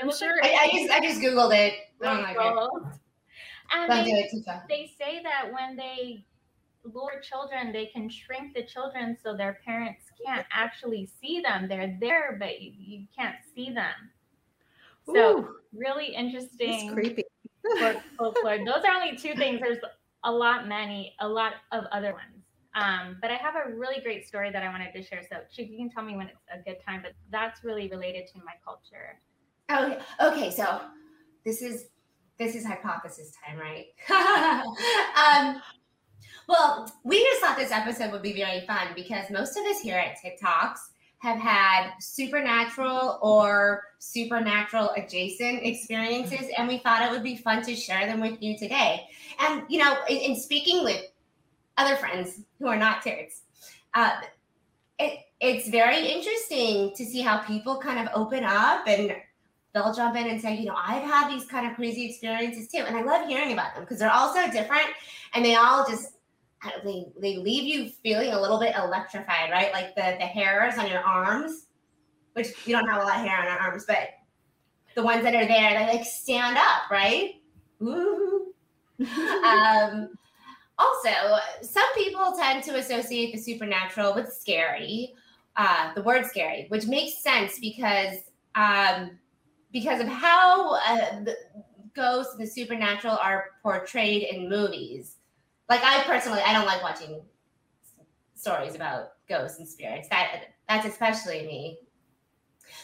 I'm 0.00 0.10
sure. 0.10 0.34
I, 0.42 0.54
I, 0.54 0.70
just 0.72 0.90
I 0.90 1.00
just 1.00 1.20
googled 1.20 1.54
it. 1.56 1.74
And 3.72 3.90
they, 3.90 4.30
they 4.68 4.90
say 4.98 5.22
that 5.22 5.50
when 5.52 5.76
they 5.76 6.24
lure 6.84 7.20
children, 7.22 7.72
they 7.72 7.86
can 7.86 8.08
shrink 8.08 8.54
the 8.54 8.64
children 8.64 9.16
so 9.22 9.36
their 9.36 9.60
parents 9.64 10.04
can't 10.24 10.46
actually 10.52 11.08
see 11.20 11.40
them. 11.40 11.68
They're 11.68 11.96
there, 12.00 12.36
but 12.38 12.60
you, 12.60 12.72
you 12.76 13.06
can't 13.16 13.36
see 13.54 13.72
them. 13.72 13.94
So 15.06 15.38
Ooh, 15.38 15.48
really 15.72 16.14
interesting. 16.14 16.70
It's 16.70 16.92
creepy. 16.92 17.24
folklore. 18.18 18.58
Those 18.64 18.84
are 18.84 18.94
only 18.94 19.16
two 19.16 19.34
things. 19.34 19.60
There's 19.60 19.78
a 20.24 20.30
lot 20.30 20.68
many, 20.68 21.14
a 21.20 21.28
lot 21.28 21.54
of 21.72 21.84
other 21.92 22.12
ones. 22.12 22.44
Um, 22.74 23.18
but 23.20 23.30
I 23.30 23.36
have 23.36 23.54
a 23.54 23.74
really 23.74 24.00
great 24.00 24.26
story 24.26 24.50
that 24.50 24.62
I 24.62 24.68
wanted 24.68 24.92
to 24.94 25.02
share. 25.02 25.22
So 25.28 25.36
you 25.62 25.76
can 25.76 25.90
tell 25.90 26.04
me 26.04 26.16
when 26.16 26.28
it's 26.28 26.40
a 26.52 26.58
good 26.58 26.78
time, 26.86 27.02
but 27.02 27.12
that's 27.30 27.64
really 27.64 27.88
related 27.88 28.26
to 28.28 28.38
my 28.38 28.52
culture. 28.64 29.18
Oh, 29.68 29.98
okay. 30.32 30.50
So 30.50 30.80
this 31.44 31.60
is 31.60 31.86
this 32.42 32.54
is 32.54 32.66
hypothesis 32.66 33.32
time, 33.44 33.58
right? 33.58 33.86
um, 35.16 35.62
well, 36.48 36.92
we 37.04 37.22
just 37.22 37.40
thought 37.40 37.56
this 37.56 37.70
episode 37.70 38.10
would 38.12 38.22
be 38.22 38.32
very 38.32 38.66
fun 38.66 38.88
because 38.94 39.30
most 39.30 39.56
of 39.56 39.64
us 39.66 39.80
here 39.80 39.96
at 39.96 40.16
TikToks 40.18 40.78
have 41.18 41.38
had 41.38 41.92
supernatural 42.00 43.20
or 43.22 43.84
supernatural 44.00 44.90
adjacent 44.96 45.62
experiences, 45.62 46.48
and 46.58 46.66
we 46.66 46.78
thought 46.78 47.02
it 47.02 47.12
would 47.12 47.22
be 47.22 47.36
fun 47.36 47.62
to 47.62 47.76
share 47.76 48.06
them 48.06 48.20
with 48.20 48.42
you 48.42 48.58
today. 48.58 49.06
And, 49.38 49.62
you 49.68 49.78
know, 49.78 49.96
in, 50.08 50.16
in 50.16 50.36
speaking 50.36 50.82
with 50.82 51.00
other 51.78 51.96
friends 51.96 52.40
who 52.58 52.66
are 52.66 52.76
not 52.76 53.04
Terts, 53.04 53.42
uh, 53.94 54.20
it, 54.98 55.20
it's 55.40 55.68
very 55.68 56.08
interesting 56.08 56.92
to 56.96 57.04
see 57.04 57.20
how 57.20 57.38
people 57.38 57.78
kind 57.78 58.00
of 58.00 58.12
open 58.14 58.42
up 58.42 58.88
and 58.88 59.14
they'll 59.74 59.94
jump 59.94 60.16
in 60.16 60.28
and 60.28 60.40
say, 60.40 60.56
you 60.56 60.66
know, 60.66 60.76
I've 60.76 61.02
had 61.02 61.30
these 61.30 61.46
kind 61.46 61.66
of 61.66 61.74
crazy 61.74 62.06
experiences 62.08 62.68
too. 62.68 62.84
And 62.86 62.96
I 62.96 63.02
love 63.02 63.26
hearing 63.26 63.52
about 63.52 63.74
them 63.74 63.84
because 63.84 63.98
they're 63.98 64.12
all 64.12 64.32
so 64.34 64.50
different 64.50 64.86
and 65.34 65.44
they 65.44 65.54
all 65.54 65.86
just 65.88 66.14
they, 66.84 67.06
they 67.20 67.36
leave 67.38 67.64
you 67.64 67.90
feeling 68.02 68.32
a 68.32 68.40
little 68.40 68.58
bit 68.58 68.74
electrified, 68.76 69.50
right? 69.50 69.72
Like 69.72 69.94
the, 69.96 70.16
the 70.18 70.26
hairs 70.26 70.78
on 70.78 70.88
your 70.88 71.00
arms, 71.00 71.66
which 72.34 72.48
you 72.66 72.72
don't 72.74 72.88
have 72.88 73.02
a 73.02 73.04
lot 73.04 73.16
of 73.16 73.26
hair 73.26 73.38
on 73.38 73.46
our 73.46 73.58
arms, 73.58 73.84
but 73.86 74.10
the 74.94 75.02
ones 75.02 75.24
that 75.24 75.34
are 75.34 75.46
there, 75.46 75.78
they 75.78 75.98
like 75.98 76.04
stand 76.04 76.56
up, 76.56 76.90
right? 76.90 77.34
Um, 79.00 80.10
also, 80.78 81.10
some 81.62 81.92
people 81.94 82.34
tend 82.38 82.62
to 82.64 82.76
associate 82.76 83.32
the 83.32 83.38
supernatural 83.38 84.14
with 84.14 84.32
scary, 84.32 85.12
uh, 85.56 85.92
the 85.94 86.02
word 86.02 86.26
scary, 86.26 86.66
which 86.68 86.86
makes 86.86 87.20
sense 87.20 87.58
because 87.58 88.18
um, 88.54 89.18
because 89.72 90.00
of 90.00 90.08
how 90.08 90.74
uh, 90.74 91.24
the 91.24 91.36
ghosts 91.94 92.34
and 92.34 92.42
the 92.42 92.46
supernatural 92.46 93.16
are 93.16 93.46
portrayed 93.62 94.22
in 94.22 94.48
movies. 94.48 95.16
Like 95.68 95.82
I 95.82 96.02
personally, 96.04 96.42
I 96.44 96.52
don't 96.52 96.66
like 96.66 96.82
watching 96.82 97.22
stories 98.34 98.74
about 98.74 99.12
ghosts 99.28 99.58
and 99.58 99.68
spirits. 99.68 100.08
That 100.08 100.44
that's 100.68 100.86
especially 100.86 101.46
me. 101.46 101.78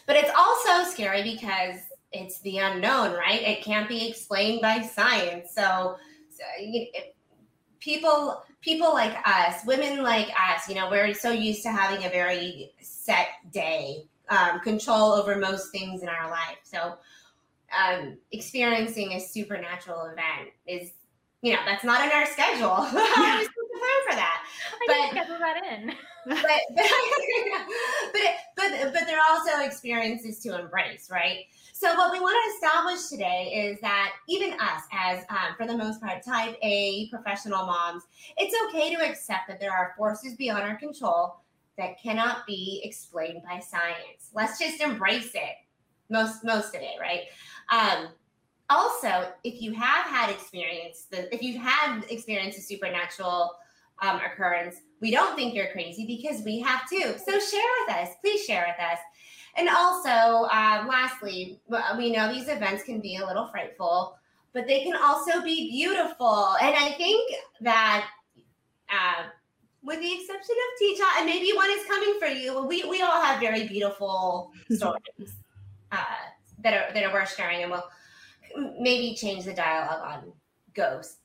But 0.07 0.17
it's 0.17 0.31
also 0.37 0.91
scary 0.91 1.23
because 1.23 1.81
it's 2.13 2.41
the 2.41 2.59
unknown, 2.59 3.13
right? 3.13 3.43
It 3.43 3.63
can't 3.63 3.89
be 3.89 4.09
explained 4.09 4.61
by 4.61 4.83
science. 4.83 5.53
So, 5.55 5.97
so 6.31 6.45
it, 6.59 7.15
people 7.81 8.43
people 8.61 8.93
like 8.93 9.17
us, 9.27 9.65
women 9.67 10.03
like 10.03 10.29
us, 10.29 10.69
you 10.69 10.75
know, 10.75 10.91
we're 10.91 11.15
so 11.15 11.31
used 11.31 11.63
to 11.63 11.71
having 11.71 12.05
a 12.05 12.09
very 12.09 12.73
set 12.81 13.29
day, 13.53 14.05
um, 14.31 14.61
control 14.61 15.13
over 15.13 15.37
most 15.37 15.71
things 15.71 16.03
in 16.03 16.09
our 16.09 16.31
life. 16.31 16.59
So, 16.63 16.95
um, 17.77 18.17
experiencing 18.33 19.13
a 19.13 19.21
supernatural 19.21 20.07
event 20.07 20.51
is, 20.67 20.93
you 21.43 21.53
know, 21.53 21.61
that's 21.67 21.85
not 21.85 22.05
in 22.05 22.11
our 22.13 22.27
schedule. 22.27 22.75
How 22.75 22.87
are 23.35 23.39
we 23.39 23.45
supposed 23.45 23.55
to 23.55 23.79
plan 23.79 24.09
for 24.09 24.17
that? 24.17 24.45
I 24.73 24.87
but 24.87 25.11
schedule 25.11 25.39
that 25.39 25.63
in. 25.73 25.93
but 26.27 26.61
but 26.75 26.87
but, 28.13 28.23
but 28.57 28.93
but 28.93 29.07
they're 29.07 29.21
also 29.31 29.65
experiences 29.65 30.41
to 30.41 30.59
embrace, 30.59 31.11
right? 31.11 31.45
So 31.73 31.95
what 31.95 32.11
we 32.11 32.19
want 32.19 32.37
to 32.37 32.67
establish 32.67 33.07
today 33.07 33.71
is 33.71 33.81
that 33.81 34.13
even 34.29 34.53
us, 34.55 34.83
as 34.93 35.25
um, 35.31 35.55
for 35.57 35.65
the 35.65 35.77
most 35.77 36.01
part, 36.01 36.25
type 36.25 36.57
A 36.61 37.09
professional 37.09 37.67
moms, 37.67 38.03
it's 38.37 38.55
okay 38.67 38.93
to 38.95 39.09
accept 39.09 39.47
that 39.47 39.61
there 39.61 39.71
are 39.71 39.95
forces 39.97 40.35
beyond 40.35 40.65
our 40.65 40.77
control 40.77 41.37
that 41.79 42.01
cannot 42.03 42.47
be 42.47 42.83
explained 42.85 43.43
by 43.49 43.61
science. 43.61 44.31
Let's 44.35 44.59
just 44.59 44.81
embrace 44.81 45.31
it. 45.35 45.57
Most 46.11 46.45
most 46.45 46.75
of 46.75 46.83
it, 46.83 47.01
right? 47.01 47.23
Um, 47.71 48.09
also, 48.71 49.33
if 49.45 49.63
you 49.63 49.73
have 49.73 50.05
had 50.07 50.29
experience, 50.31 51.07
the, 51.11 51.33
if 51.35 51.43
you've 51.43 51.63
had 51.63 52.03
experienced 52.11 52.59
a 52.59 52.63
supernatural 52.63 53.57
um, 54.03 54.17
occurrence, 54.17 54.77
we 55.01 55.11
don't 55.11 55.37
think 55.37 55.55
you're 55.55 55.73
crazy 55.73 56.07
because 56.07 56.45
we 56.45 56.61
have 56.61 56.89
too. 56.89 57.15
So 57.25 57.39
share 57.39 57.71
with 57.87 57.97
us. 57.97 58.09
Please 58.21 58.45
share 58.45 58.67
with 58.69 58.85
us. 58.85 58.99
And 59.57 59.69
also, 59.69 60.45
uh, 60.45 60.85
lastly, 60.89 61.61
we 61.97 62.13
know 62.13 62.33
these 62.33 62.49
events 62.49 62.85
can 62.85 63.01
be 63.01 63.17
a 63.17 63.27
little 63.27 63.47
frightful, 63.49 64.17
but 64.53 64.67
they 64.67 64.85
can 64.85 64.97
also 64.97 65.43
be 65.43 65.71
beautiful. 65.71 66.55
And 66.61 66.75
I 66.77 66.93
think 66.93 67.33
that, 67.63 68.09
uh, 68.91 69.25
with 69.83 70.01
the 70.01 70.13
exception 70.13 70.55
of 70.55 70.81
Tisha, 70.81 71.19
and 71.19 71.27
maybe 71.27 71.53
one 71.55 71.71
is 71.71 71.85
coming 71.87 72.17
for 72.19 72.27
you, 72.27 72.63
we, 72.65 72.85
we 72.85 73.01
all 73.03 73.23
have 73.23 73.41
very 73.41 73.67
beautiful 73.67 74.51
stories 74.71 75.35
uh, 75.93 76.05
that 76.63 76.75
are 76.75 76.93
that 76.93 77.05
are 77.05 77.13
worth 77.13 77.35
sharing, 77.35 77.63
and 77.63 77.71
we'll 77.71 77.89
maybe 78.81 79.15
change 79.15 79.45
the 79.45 79.55
dialogue 79.55 80.01
on 80.03 80.33
ghosts. 80.75 81.17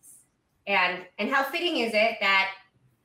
And 0.68 1.06
and 1.20 1.30
how 1.30 1.44
fitting 1.44 1.78
is 1.78 1.94
it 1.94 2.18
that 2.22 2.52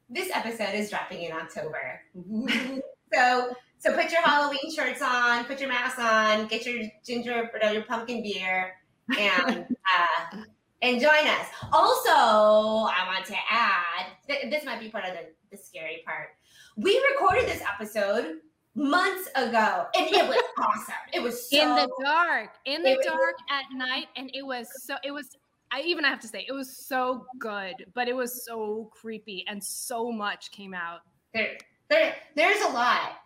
this 0.08 0.30
episode 0.34 0.74
is 0.74 0.90
dropping 0.90 1.22
in 1.22 1.32
October? 1.32 2.00
so 3.12 3.54
so 3.78 3.94
put 3.94 4.10
your 4.10 4.22
Halloween 4.22 4.72
shirts 4.74 5.00
on, 5.02 5.44
put 5.44 5.60
your 5.60 5.68
mask 5.68 5.98
on, 5.98 6.46
get 6.46 6.66
your 6.66 6.84
ginger, 7.04 7.50
or 7.62 7.70
your 7.70 7.82
pumpkin 7.82 8.22
beer, 8.22 8.74
and 9.18 9.66
uh, 9.70 10.36
and 10.82 11.00
join 11.00 11.26
us. 11.26 11.46
Also, 11.72 12.10
I 12.10 13.04
want 13.06 13.26
to 13.26 13.36
add 13.50 14.06
th- 14.26 14.50
this 14.50 14.64
might 14.64 14.80
be 14.80 14.88
part 14.88 15.04
of 15.04 15.12
the, 15.12 15.26
the 15.50 15.56
scary 15.56 16.02
part. 16.04 16.28
We 16.76 17.02
recorded 17.12 17.46
this 17.46 17.62
episode 17.62 18.36
months 18.74 19.28
ago, 19.34 19.86
and 19.96 20.06
it 20.06 20.28
was 20.28 20.42
awesome. 20.58 20.94
It 21.12 21.22
was 21.22 21.50
so, 21.50 21.60
in 21.60 21.74
the 21.74 21.90
dark, 22.02 22.50
in 22.64 22.82
the 22.82 23.02
dark 23.04 23.36
was, 23.36 23.44
at 23.50 23.76
night, 23.76 24.06
and 24.16 24.30
it 24.34 24.46
was 24.46 24.68
so. 24.84 24.96
It 25.04 25.10
was. 25.10 25.36
I 25.70 25.82
even 25.82 26.02
have 26.04 26.18
to 26.20 26.28
say, 26.28 26.46
it 26.48 26.52
was 26.52 26.86
so 26.86 27.26
good, 27.38 27.74
but 27.94 28.08
it 28.08 28.16
was 28.16 28.46
so 28.46 28.90
creepy, 28.92 29.44
and 29.48 29.62
so 29.62 30.10
much 30.10 30.50
came 30.50 30.72
out. 30.72 31.00
There, 31.34 31.58
there, 31.90 32.14
there's 32.36 32.62
a 32.62 32.70
lot. 32.70 33.18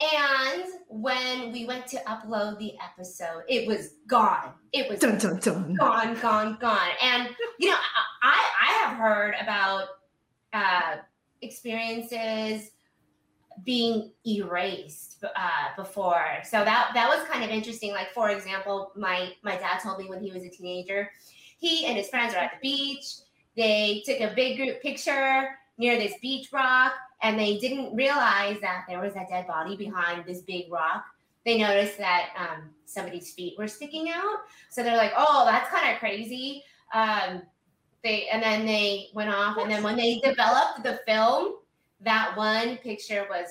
And 0.00 0.64
when 0.88 1.52
we 1.52 1.64
went 1.64 1.86
to 1.88 1.96
upload 2.06 2.58
the 2.58 2.74
episode, 2.84 3.44
it 3.48 3.66
was 3.66 3.94
gone. 4.06 4.52
It 4.72 4.90
was 4.90 5.00
dun, 5.00 5.16
dun, 5.16 5.38
dun. 5.38 5.74
gone, 5.74 6.14
gone, 6.20 6.58
gone. 6.60 6.90
And 7.02 7.30
you 7.58 7.70
know, 7.70 7.78
I 8.22 8.44
I 8.60 8.72
have 8.84 8.96
heard 8.98 9.34
about 9.40 9.84
uh, 10.52 10.96
experiences 11.40 12.72
being 13.64 14.12
erased 14.26 15.24
uh, 15.24 15.74
before, 15.76 16.40
so 16.44 16.62
that 16.62 16.90
that 16.92 17.08
was 17.08 17.26
kind 17.26 17.42
of 17.42 17.48
interesting. 17.48 17.92
Like 17.92 18.12
for 18.12 18.28
example, 18.28 18.92
my 18.96 19.32
my 19.42 19.56
dad 19.56 19.78
told 19.78 19.98
me 19.98 20.10
when 20.10 20.20
he 20.20 20.30
was 20.30 20.44
a 20.44 20.50
teenager, 20.50 21.10
he 21.58 21.86
and 21.86 21.96
his 21.96 22.10
friends 22.10 22.34
are 22.34 22.38
at 22.38 22.52
the 22.60 22.68
beach. 22.68 23.06
They 23.56 24.02
took 24.04 24.20
a 24.20 24.34
big 24.34 24.58
group 24.58 24.82
picture 24.82 25.56
near 25.78 25.96
this 25.96 26.12
beach 26.20 26.52
rock 26.52 26.92
and 27.22 27.38
they 27.38 27.58
didn't 27.58 27.94
realize 27.94 28.60
that 28.60 28.84
there 28.88 29.00
was 29.00 29.14
a 29.14 29.26
dead 29.28 29.46
body 29.46 29.76
behind 29.76 30.24
this 30.26 30.40
big 30.42 30.70
rock. 30.70 31.04
They 31.44 31.58
noticed 31.58 31.98
that 31.98 32.30
um, 32.38 32.70
somebody's 32.84 33.32
feet 33.32 33.54
were 33.56 33.68
sticking 33.68 34.10
out, 34.10 34.40
so 34.70 34.82
they're 34.82 34.96
like, 34.96 35.12
"Oh, 35.16 35.44
that's 35.46 35.70
kind 35.70 35.92
of 35.92 35.98
crazy." 35.98 36.62
Um, 36.92 37.42
they 38.02 38.28
and 38.28 38.42
then 38.42 38.66
they 38.66 39.08
went 39.14 39.30
off, 39.30 39.56
and 39.56 39.70
then 39.70 39.82
when 39.82 39.96
they 39.96 40.18
developed 40.18 40.82
the 40.82 41.00
film, 41.06 41.54
that 42.00 42.36
one 42.36 42.76
picture 42.78 43.26
was 43.30 43.48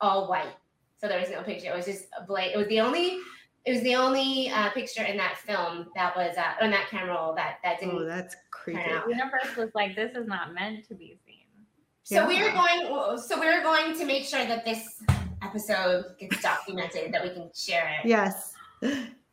all 0.00 0.28
white, 0.28 0.54
so 1.00 1.08
there 1.08 1.20
was 1.20 1.30
no 1.30 1.42
picture. 1.42 1.72
It 1.72 1.76
was 1.76 1.86
just 1.86 2.06
a 2.18 2.24
blank. 2.24 2.52
It 2.54 2.58
was 2.58 2.68
the 2.68 2.80
only. 2.80 3.18
It 3.64 3.72
was 3.72 3.82
the 3.82 3.96
only 3.96 4.48
uh, 4.50 4.70
picture 4.70 5.02
in 5.02 5.18
that 5.18 5.36
film 5.36 5.88
that 5.94 6.16
was 6.16 6.36
uh, 6.38 6.64
on 6.64 6.70
that 6.70 6.88
camera 6.88 7.14
roll 7.14 7.34
that 7.34 7.58
that 7.64 7.80
didn't. 7.80 7.96
Oh, 7.96 8.04
that's 8.04 8.34
creepy. 8.50 8.80
The 8.80 9.10
universe 9.10 9.56
was 9.56 9.70
like, 9.74 9.94
"This 9.94 10.16
is 10.16 10.26
not 10.26 10.54
meant 10.54 10.88
to 10.88 10.94
be 10.94 11.18
so 12.08 12.14
yeah. 12.14 12.26
we're 12.26 12.52
going. 12.52 13.18
So 13.18 13.38
we're 13.38 13.62
going 13.62 13.94
to 13.98 14.06
make 14.06 14.24
sure 14.24 14.46
that 14.46 14.64
this 14.64 15.02
episode 15.42 16.06
gets 16.18 16.40
documented, 16.40 17.12
that 17.12 17.22
we 17.22 17.28
can 17.28 17.50
share 17.54 17.86
it. 18.00 18.08
Yes. 18.08 18.54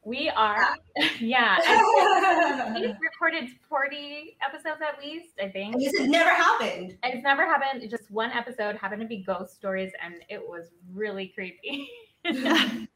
We 0.04 0.30
are, 0.30 0.76
yeah. 1.22 1.58
we've 2.76 2.96
recorded 3.02 3.50
40 3.70 4.38
episodes 4.46 4.82
at 4.82 5.02
least, 5.02 5.40
I 5.42 5.48
think. 5.48 5.78
this 5.80 5.98
has 5.98 6.10
never 6.10 6.30
happened. 6.30 6.98
It's 7.02 7.24
never 7.24 7.46
happened. 7.46 7.82
It's 7.82 7.92
just 7.92 8.12
one 8.12 8.32
episode 8.32 8.76
happened 8.76 9.02
to 9.02 9.08
be 9.08 9.24
ghost 9.24 9.56
stories, 9.56 9.94
and 10.04 10.16
it 10.30 10.42
was 10.46 10.66
really 10.94 11.30
creepy. 11.30 11.90
I, 12.26 12.88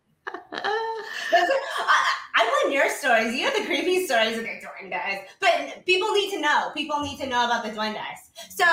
I 2.35 2.45
want 2.45 2.73
your 2.73 2.89
stories. 2.89 3.33
You 3.33 3.45
have 3.45 3.55
the 3.55 3.65
creepy 3.65 4.05
stories 4.05 4.37
of 4.37 4.43
the 4.43 4.49
duendes, 4.49 5.21
but 5.39 5.85
people 5.85 6.11
need 6.11 6.31
to 6.31 6.41
know. 6.41 6.71
People 6.75 6.99
need 6.99 7.17
to 7.19 7.27
know 7.27 7.45
about 7.45 7.63
the 7.63 7.71
duendes. 7.71 8.28
So, 8.49 8.65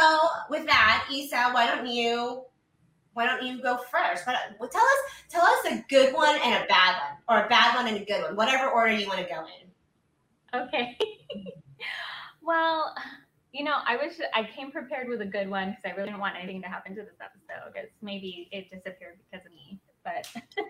with 0.50 0.66
that, 0.66 1.08
Isa, 1.10 1.50
why 1.52 1.66
don't 1.66 1.86
you 1.86 2.42
why 3.14 3.24
don't 3.24 3.42
you 3.42 3.62
go 3.62 3.78
first? 3.90 4.24
But 4.26 4.36
tell 4.70 4.82
us 4.82 4.98
tell 5.30 5.42
us 5.42 5.66
a 5.66 5.84
good 5.88 6.14
one 6.14 6.36
and 6.44 6.62
a 6.62 6.66
bad 6.66 6.96
one, 7.00 7.40
or 7.40 7.46
a 7.46 7.48
bad 7.48 7.74
one 7.74 7.86
and 7.88 7.96
a 7.96 8.04
good 8.04 8.22
one, 8.22 8.36
whatever 8.36 8.68
order 8.68 8.92
you 8.92 9.06
want 9.06 9.20
to 9.20 9.24
go 9.24 9.44
in. 9.44 10.60
Okay. 10.60 10.98
well, 12.42 12.94
you 13.52 13.64
know, 13.64 13.76
I 13.86 13.96
wish 13.96 14.14
I 14.34 14.44
came 14.44 14.70
prepared 14.70 15.08
with 15.08 15.22
a 15.22 15.26
good 15.26 15.48
one 15.48 15.70
because 15.70 15.82
I 15.86 15.90
really 15.96 16.08
didn't 16.08 16.20
want 16.20 16.36
anything 16.36 16.60
to 16.60 16.68
happen 16.68 16.94
to 16.94 17.02
this 17.02 17.16
episode. 17.20 17.72
Because 17.72 17.88
maybe 18.02 18.48
it 18.52 18.70
disappeared 18.70 19.18
because 19.30 19.46
of 19.46 19.52
me. 19.52 19.80
But 20.04 20.28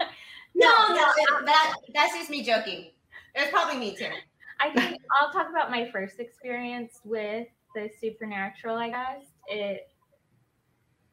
no, 0.55 0.69
no, 0.69 1.45
that 1.45 1.75
that's 1.93 2.15
just 2.15 2.31
me 2.31 2.45
joking. 2.45 2.93
It's 3.35 3.51
probably 3.51 3.79
me 3.79 3.97
too. 3.97 4.07
I 4.61 4.71
think 4.71 5.03
I'll 5.21 5.33
talk 5.33 5.51
about 5.51 5.71
my 5.71 5.91
first 5.91 6.21
experience 6.21 7.01
with 7.05 7.49
the 7.77 7.91
supernatural. 8.01 8.77
I 8.77 8.91
guess 8.91 9.23
it. 9.49 9.89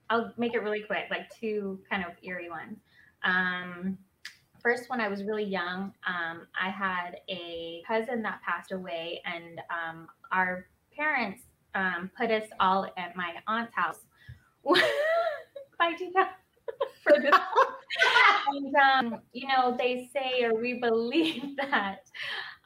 I'll 0.10 0.34
make 0.38 0.54
it 0.54 0.62
really 0.62 0.82
quick, 0.82 1.06
like 1.10 1.30
two 1.40 1.80
kind 1.90 2.04
of 2.04 2.12
eerie 2.24 2.50
ones. 2.50 2.78
Um, 3.24 3.98
first, 4.62 4.90
when 4.90 5.00
I 5.02 5.08
was 5.08 5.24
really 5.24 5.44
young, 5.44 5.94
um, 6.08 6.48
I 6.60 6.70
had 6.70 7.18
a 7.30 7.82
cousin 7.88 8.22
that 8.24 8.42
passed 8.42 8.72
away, 8.72 9.22
and 9.26 9.60
um, 9.70 10.08
our 10.32 10.68
parents 10.96 11.44
um, 11.76 12.10
put 12.18 12.32
us 12.32 12.48
all 12.60 12.86
at 12.98 13.16
my 13.16 13.36
aunt's 13.48 13.74
house. 13.76 14.00
Bye. 14.64 15.96
For 17.04 17.20
this 17.20 17.36
and 18.48 18.76
um, 18.76 19.22
you 19.34 19.48
know, 19.48 19.76
they 19.78 20.10
say 20.14 20.44
or 20.44 20.56
we 20.56 20.76
believe 20.76 21.56
that 21.58 22.10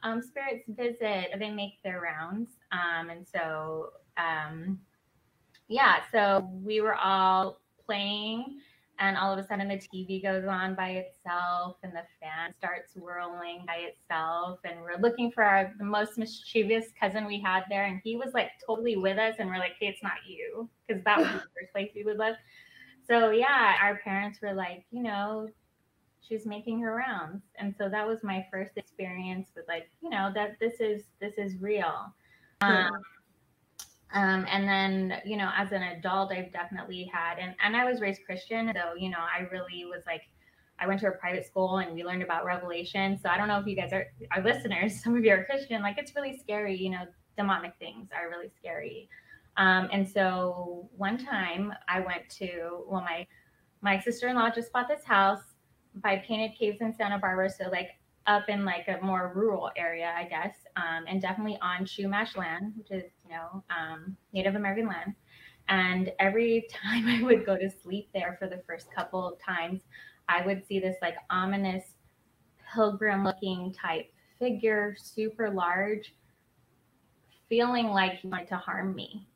um, 0.02 0.22
spirits 0.22 0.64
visit, 0.68 1.30
they 1.38 1.50
make 1.50 1.82
their 1.82 2.00
rounds, 2.00 2.50
um, 2.72 3.10
and 3.10 3.26
so 3.26 3.90
um, 4.16 4.78
yeah, 5.68 5.96
so 6.12 6.48
we 6.62 6.80
were 6.80 6.96
all 6.96 7.60
playing. 7.84 8.60
And 9.00 9.16
all 9.16 9.32
of 9.32 9.38
a 9.38 9.46
sudden, 9.46 9.68
the 9.68 9.76
TV 9.76 10.20
goes 10.20 10.44
on 10.44 10.74
by 10.74 10.90
itself, 10.90 11.76
and 11.84 11.92
the 11.92 12.02
fan 12.20 12.52
starts 12.58 12.96
whirling 12.96 13.62
by 13.64 13.76
itself. 13.76 14.58
And 14.64 14.80
we're 14.80 14.98
looking 14.98 15.30
for 15.30 15.44
our 15.44 15.72
the 15.78 15.84
most 15.84 16.18
mischievous 16.18 16.86
cousin 17.00 17.24
we 17.24 17.40
had 17.40 17.62
there, 17.70 17.84
and 17.84 18.00
he 18.02 18.16
was 18.16 18.34
like 18.34 18.50
totally 18.66 18.96
with 18.96 19.16
us. 19.16 19.36
And 19.38 19.48
we're 19.48 19.58
like, 19.58 19.76
"Hey, 19.78 19.86
it's 19.86 20.02
not 20.02 20.14
you," 20.26 20.68
because 20.86 21.04
that 21.04 21.18
was 21.18 21.28
the 21.28 21.32
first 21.38 21.72
place 21.72 21.92
we 21.94 22.02
would 22.02 22.18
look. 22.18 22.36
So 23.06 23.30
yeah, 23.30 23.76
our 23.80 23.98
parents 23.98 24.40
were 24.42 24.52
like, 24.52 24.84
you 24.90 25.04
know, 25.04 25.48
she's 26.28 26.44
making 26.44 26.80
her 26.80 26.94
rounds 26.94 27.42
and 27.56 27.74
so 27.78 27.88
that 27.88 28.06
was 28.06 28.22
my 28.22 28.44
first 28.50 28.72
experience 28.76 29.48
with 29.56 29.66
like 29.66 29.88
you 30.02 30.10
know 30.10 30.30
that 30.34 30.58
this 30.60 30.74
is 30.78 31.04
this 31.20 31.34
is 31.38 31.56
real 31.60 32.12
um, 32.60 32.90
um, 34.14 34.46
and 34.48 34.66
then 34.66 35.20
you 35.24 35.36
know 35.36 35.50
as 35.56 35.72
an 35.72 35.82
adult 35.82 36.32
i've 36.32 36.52
definitely 36.52 37.10
had 37.12 37.38
and, 37.38 37.54
and 37.62 37.76
i 37.76 37.84
was 37.90 38.00
raised 38.00 38.24
christian 38.24 38.72
so 38.74 38.94
you 38.96 39.10
know 39.10 39.18
i 39.18 39.42
really 39.52 39.84
was 39.84 40.02
like 40.06 40.22
i 40.78 40.86
went 40.86 41.00
to 41.00 41.08
a 41.08 41.12
private 41.12 41.46
school 41.46 41.78
and 41.78 41.94
we 41.94 42.04
learned 42.04 42.22
about 42.22 42.44
revelation 42.44 43.18
so 43.22 43.28
i 43.28 43.36
don't 43.36 43.48
know 43.48 43.58
if 43.58 43.66
you 43.66 43.76
guys 43.76 43.92
are 43.92 44.06
our 44.34 44.42
listeners 44.42 45.00
some 45.04 45.16
of 45.16 45.24
you 45.24 45.30
are 45.30 45.44
christian 45.44 45.82
like 45.82 45.98
it's 45.98 46.14
really 46.16 46.36
scary 46.36 46.76
you 46.76 46.90
know 46.90 47.04
demonic 47.36 47.72
things 47.78 48.08
are 48.12 48.28
really 48.28 48.50
scary. 48.58 49.08
Um, 49.56 49.88
and 49.92 50.08
so 50.08 50.88
one 50.96 51.18
time 51.18 51.72
i 51.88 52.00
went 52.00 52.28
to 52.38 52.84
well 52.86 53.00
my 53.00 53.26
my 53.80 53.98
sister-in-law 53.98 54.50
just 54.50 54.72
bought 54.72 54.88
this 54.88 55.04
house 55.04 55.42
by 55.96 56.16
painted 56.26 56.56
caves 56.56 56.80
in 56.80 56.94
santa 56.94 57.18
barbara 57.18 57.50
so 57.50 57.68
like 57.70 57.98
up 58.28 58.48
in 58.48 58.64
like 58.64 58.86
a 58.88 59.04
more 59.04 59.32
rural 59.34 59.70
area 59.76 60.12
i 60.16 60.22
guess 60.24 60.54
um, 60.76 61.04
and 61.08 61.20
definitely 61.20 61.58
on 61.60 61.84
chumash 61.84 62.36
land 62.36 62.72
which 62.76 62.90
is 62.90 63.10
you 63.24 63.30
know 63.30 63.64
um, 63.70 64.16
native 64.32 64.54
american 64.54 64.86
land. 64.86 65.14
And 65.70 66.12
every 66.20 66.68
time 66.82 67.08
i 67.08 67.22
would 67.22 67.44
go 67.44 67.56
to 67.56 67.70
sleep 67.70 68.08
there 68.14 68.36
for 68.38 68.46
the 68.46 68.62
first 68.66 68.92
couple 68.94 69.26
of 69.26 69.40
times 69.40 69.80
i 70.28 70.44
would 70.46 70.64
see 70.66 70.78
this 70.78 70.96
like 71.02 71.16
ominous 71.30 71.84
pilgrim 72.72 73.24
looking 73.24 73.72
type 73.72 74.12
figure 74.38 74.94
super 74.98 75.50
large 75.50 76.14
feeling 77.48 77.88
like 77.88 78.18
he 78.20 78.28
wanted 78.28 78.48
to 78.48 78.56
harm 78.56 78.94
me. 78.94 79.26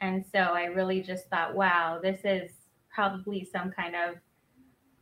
And 0.00 0.24
so 0.32 0.38
i 0.38 0.64
really 0.64 1.00
just 1.00 1.28
thought 1.28 1.54
wow 1.54 2.00
this 2.02 2.20
is 2.24 2.50
probably 2.92 3.44
some 3.44 3.70
kind 3.70 3.94
of 3.94 4.16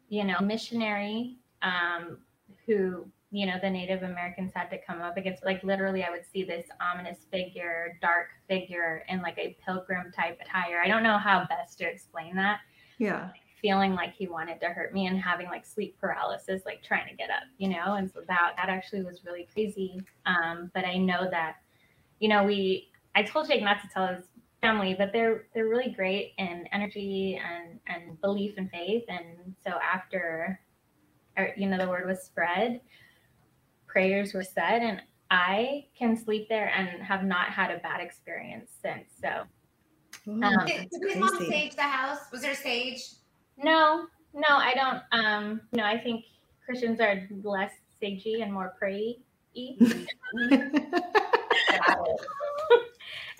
you 0.09 0.25
know 0.25 0.38
missionary 0.40 1.38
um, 1.62 2.19
who 2.66 3.06
you 3.30 3.47
know 3.47 3.56
the 3.61 3.68
native 3.68 4.02
americans 4.02 4.52
had 4.54 4.68
to 4.71 4.78
come 4.87 5.00
up 5.00 5.16
against 5.16 5.44
like 5.44 5.62
literally 5.64 6.04
i 6.04 6.11
would 6.11 6.25
see 6.33 6.44
this 6.44 6.66
ominous 6.80 7.18
figure 7.30 7.99
dark 8.00 8.28
figure 8.49 9.04
in 9.09 9.21
like 9.23 9.38
a 9.38 9.56
pilgrim 9.64 10.12
type 10.12 10.38
attire. 10.40 10.80
I 10.85 10.88
don't 10.88 11.02
know 11.02 11.18
how 11.18 11.47
best 11.49 11.78
to 11.78 11.85
explain 11.85 12.37
that. 12.37 12.61
Yeah. 12.99 13.30
feeling 13.61 13.94
like 13.94 14.14
he 14.14 14.28
wanted 14.28 14.61
to 14.61 14.66
hurt 14.66 14.92
me 14.94 15.06
and 15.06 15.18
having 15.18 15.47
like 15.47 15.66
sleep 15.66 15.97
paralysis 16.00 16.62
like 16.64 16.83
trying 16.83 17.09
to 17.09 17.16
get 17.16 17.30
up 17.30 17.44
you 17.59 17.68
know 17.68 17.94
and 17.94 18.11
so 18.11 18.21
that 18.28 18.52
that 18.56 18.68
actually 18.68 19.02
was 19.02 19.25
really 19.25 19.49
crazy. 19.52 20.00
Um 20.26 20.71
but 20.75 20.85
i 20.85 20.97
know 20.97 21.28
that 21.30 21.56
you 22.21 22.28
know 22.28 22.44
we 22.44 22.88
i 23.16 23.23
told 23.23 23.49
jake 23.49 23.62
not 23.62 23.80
to 23.80 23.88
tell 23.88 24.06
his 24.06 24.25
family 24.61 24.94
but 24.97 25.12
they're 25.12 25.47
they're 25.54 25.68
really 25.68 25.90
great 25.90 26.33
in 26.38 26.66
energy 26.73 27.40
and 27.44 27.78
and 27.87 28.21
belief 28.21 28.54
and 28.56 28.71
faith. 28.71 29.04
And 29.09 29.54
so 29.62 29.73
after 29.80 30.61
or, 31.37 31.50
you 31.57 31.67
know 31.69 31.79
the 31.79 31.88
word 31.88 32.07
was 32.07 32.23
spread 32.23 32.81
prayers 33.87 34.35
were 34.35 34.43
said 34.43 34.83
and 34.83 35.03
i 35.31 35.85
can 35.97 36.17
sleep 36.17 36.49
there 36.49 36.69
and 36.76 37.03
have 37.03 37.25
not 37.25 37.49
had 37.49 37.71
a 37.71 37.79
bad 37.79 38.00
experience 38.00 38.71
since 38.83 39.09
so 39.21 39.43
Ooh, 40.29 40.43
Um, 40.43 40.67
Did, 40.67 40.83
that's 40.83 40.99
did 40.99 41.11
his 41.11 41.17
mom 41.19 41.37
sage 41.38 41.75
the 41.76 41.83
house? 41.83 42.21
Was 42.33 42.41
there 42.43 42.55
sage? 42.55 43.03
No, 43.59 44.07
no, 44.33 44.47
I 44.49 44.73
don't. 44.75 45.03
Um, 45.12 45.61
no, 45.73 45.85
I 45.85 45.99
think 45.99 46.25
Christians 46.64 46.99
are 47.00 47.29
less 47.43 47.73
sagey 48.03 48.43
and 48.43 48.50
more 48.53 48.75
pray 48.79 49.19
y. 49.55 49.76
it's 49.81 50.62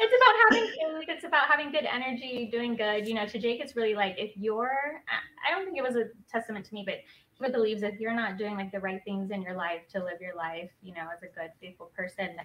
about 0.03 0.35
having 0.51 0.67
faith. 0.67 1.09
It's 1.09 1.25
about 1.25 1.45
having 1.51 1.71
good 1.73 1.87
energy, 1.87 2.49
doing 2.53 2.77
good. 2.77 3.07
You 3.09 3.15
know, 3.15 3.27
to 3.27 3.39
Jake, 3.39 3.61
it's 3.61 3.77
really 3.77 3.95
like 3.95 4.17
if 4.19 4.37
you're. 4.37 5.03
I- 5.09 5.23
I 5.47 5.55
don't 5.55 5.67
think 5.67 5.77
it 5.77 5.83
was 5.83 5.97
a 5.97 6.07
testament 6.31 6.65
to 6.67 6.75
me, 6.75 6.85
but 6.87 6.97
he 7.39 7.59
leaves 7.59 7.83
if 7.83 7.99
you're 8.01 8.15
not 8.15 8.39
doing 8.39 8.57
like 8.57 8.73
the 8.73 8.81
right 8.81 9.01
things 9.05 9.31
in 9.31 9.43
your 9.43 9.57
life 9.57 9.83
to 9.93 9.99
live 9.99 10.21
your 10.21 10.37
life, 10.37 10.71
you 10.83 10.95
know, 10.95 11.07
as 11.13 11.23
a 11.23 11.35
good, 11.39 11.51
faithful 11.61 11.91
person, 11.97 12.37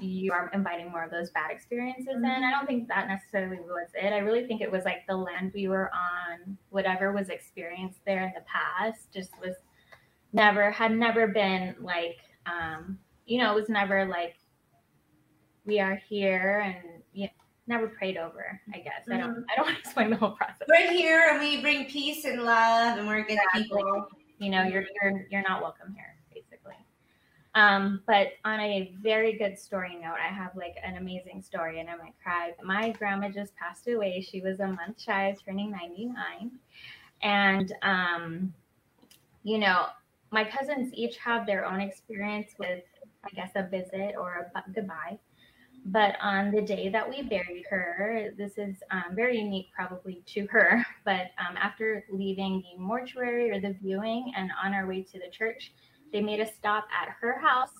you 0.00 0.32
are 0.32 0.50
inviting 0.54 0.90
more 0.90 1.04
of 1.04 1.10
those 1.10 1.30
bad 1.30 1.50
experiences 1.50 2.16
in. 2.16 2.24
I 2.24 2.50
don't 2.50 2.66
think 2.66 2.88
that 2.88 3.08
necessarily 3.08 3.60
was 3.60 3.88
it. 3.94 4.12
I 4.12 4.18
really 4.18 4.46
think 4.46 4.60
it 4.60 4.70
was 4.70 4.84
like 4.84 5.06
the 5.06 5.16
land 5.16 5.52
we 5.54 5.68
were 5.68 5.90
on, 5.92 6.56
whatever 6.70 7.12
was 7.12 7.28
experienced 7.28 8.00
there 8.06 8.22
in 8.24 8.32
the 8.34 8.42
past, 8.42 9.12
just 9.12 9.30
was 9.40 9.54
never 10.32 10.70
had 10.70 10.96
never 10.96 11.26
been 11.26 11.74
like 11.80 12.18
um, 12.46 12.98
you 13.26 13.38
know, 13.38 13.52
it 13.52 13.60
was 13.60 13.68
never 13.68 14.06
like 14.06 14.36
we 15.64 15.78
are 15.78 16.00
here 16.08 16.60
and 16.60 17.02
you 17.12 17.24
know, 17.24 17.30
never 17.66 17.88
prayed 17.88 18.16
over, 18.16 18.60
I 18.74 18.78
guess. 18.78 19.02
I 19.10 19.18
don't 19.18 19.44
I 19.50 19.56
don't 19.56 19.66
want 19.66 19.76
to 19.76 19.80
explain 19.80 20.10
the 20.10 20.16
whole 20.16 20.32
process. 20.32 20.66
We're 20.68 20.92
here 20.92 21.28
and 21.30 21.40
we 21.40 21.60
bring 21.60 21.84
peace 21.86 22.24
and 22.24 22.42
love 22.42 22.98
and 22.98 23.06
we're 23.06 23.24
good 23.24 23.38
people. 23.54 24.08
You 24.40 24.50
know, 24.50 24.62
you're 24.62 24.84
you're 25.02 25.26
you're 25.30 25.42
not 25.42 25.60
welcome 25.60 25.94
here, 25.94 26.16
basically. 26.34 26.74
Um, 27.54 28.00
but 28.06 28.28
on 28.44 28.58
a 28.58 28.94
very 29.02 29.36
good 29.36 29.58
story 29.58 29.96
note, 30.00 30.16
I 30.18 30.32
have 30.32 30.56
like 30.56 30.76
an 30.82 30.96
amazing 30.96 31.42
story 31.42 31.78
and 31.78 31.90
I 31.90 31.96
might 31.96 32.14
cry. 32.22 32.52
My 32.62 32.90
grandma 32.90 33.28
just 33.28 33.54
passed 33.56 33.86
away. 33.86 34.20
She 34.22 34.40
was 34.40 34.60
a 34.60 34.66
month 34.66 34.98
shy 35.00 35.28
of 35.28 35.44
turning 35.44 35.70
99. 35.70 36.52
And 37.22 37.72
um, 37.82 38.54
you 39.42 39.58
know, 39.58 39.86
my 40.30 40.44
cousins 40.44 40.90
each 40.94 41.18
have 41.18 41.44
their 41.44 41.66
own 41.66 41.80
experience 41.80 42.52
with, 42.58 42.84
I 43.24 43.28
guess, 43.34 43.50
a 43.56 43.68
visit 43.68 44.14
or 44.18 44.50
a 44.54 44.70
goodbye. 44.72 45.18
But 45.86 46.16
on 46.20 46.50
the 46.50 46.60
day 46.60 46.88
that 46.90 47.08
we 47.08 47.22
buried 47.22 47.64
her, 47.70 48.30
this 48.36 48.58
is 48.58 48.76
um, 48.90 49.14
very 49.14 49.38
unique 49.38 49.68
probably 49.74 50.22
to 50.26 50.46
her. 50.48 50.84
But 51.04 51.30
um, 51.38 51.56
after 51.56 52.04
leaving 52.10 52.62
the 52.62 52.80
mortuary 52.80 53.50
or 53.50 53.60
the 53.60 53.74
viewing 53.82 54.32
and 54.36 54.50
on 54.62 54.74
our 54.74 54.86
way 54.86 55.02
to 55.02 55.18
the 55.18 55.30
church, 55.30 55.72
they 56.12 56.20
made 56.20 56.40
a 56.40 56.46
stop 56.46 56.86
at 56.92 57.08
her 57.20 57.38
house 57.40 57.72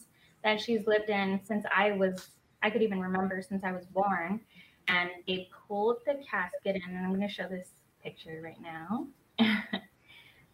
that 0.42 0.60
she's 0.60 0.86
lived 0.86 1.10
in 1.10 1.40
since 1.44 1.64
I 1.74 1.92
was, 1.92 2.28
I 2.62 2.70
could 2.70 2.82
even 2.82 3.00
remember 3.00 3.42
since 3.46 3.62
I 3.62 3.72
was 3.72 3.84
born. 3.86 4.40
And 4.88 5.10
they 5.26 5.48
pulled 5.68 5.98
the 6.06 6.14
casket 6.28 6.76
in, 6.76 6.82
and 6.82 6.98
I'm 6.98 7.14
going 7.14 7.26
to 7.26 7.32
show 7.32 7.46
this 7.46 7.68
picture 8.02 8.40
right 8.42 8.60
now. 8.60 9.06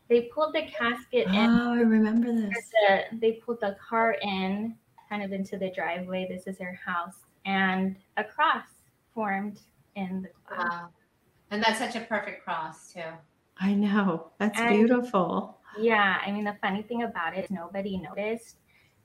they 0.09 0.23
pulled 0.23 0.55
the 0.55 0.63
casket 0.63 1.29
in 1.29 1.35
Oh, 1.37 1.73
I 1.75 1.81
remember 1.81 2.33
this. 2.33 2.71
the, 2.89 3.19
they 3.19 3.33
pulled 3.33 3.61
the 3.61 3.77
car 3.89 4.17
in 4.23 4.75
kind 5.09 5.23
of 5.23 5.33
into 5.33 5.57
the 5.57 5.71
driveway. 5.71 6.27
This 6.29 6.47
is 6.47 6.59
her 6.61 6.79
house, 6.85 7.21
and 7.47 7.97
a 8.17 8.25
cross 8.25 8.67
formed 9.15 9.61
in 9.95 10.23
the 10.23 10.29
cloud. 10.47 10.69
Wow. 10.69 10.89
And 11.51 11.63
that's 11.63 11.79
such 11.79 11.97
a 11.97 12.01
perfect 12.01 12.45
cross 12.45 12.93
too. 12.93 13.01
I 13.59 13.73
know. 13.75 14.33
That's 14.39 14.59
And- 14.59 14.69
beautiful. 14.77 15.59
Yeah, 15.79 16.19
I 16.25 16.33
mean 16.33 16.45
the 16.45 16.57
funny 16.63 16.83
thing 16.83 17.03
about 17.03 17.37
it 17.37 17.45
is 17.45 17.51
nobody 17.51 17.99
noticed. 17.99 18.57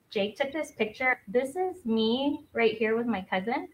Jake 0.10 0.36
took 0.38 0.52
this 0.52 0.72
picture. 0.72 1.20
This 1.28 1.56
is 1.56 1.86
me 1.86 2.46
right 2.54 2.78
here 2.78 2.96
with 2.98 3.06
my 3.08 3.22
cousin. 3.22 3.68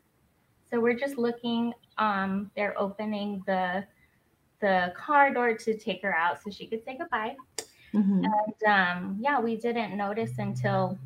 So 0.70 0.80
we're 0.80 0.96
just 0.98 1.18
looking. 1.18 1.74
Um, 1.98 2.52
they're 2.56 2.78
opening 2.80 3.44
the 3.48 3.86
the 4.60 4.92
car 4.98 5.32
door 5.34 5.54
to 5.56 5.78
take 5.78 6.02
her 6.02 6.14
out 6.16 6.42
so 6.44 6.50
she 6.50 6.66
could 6.68 6.84
say 6.84 6.98
goodbye. 6.98 7.36
Mhm. 7.94 8.26
And 8.26 8.64
um, 8.68 9.18
yeah, 9.20 9.40
we 9.40 9.56
didn't 9.56 9.96
notice 9.96 10.38
until 10.40 10.98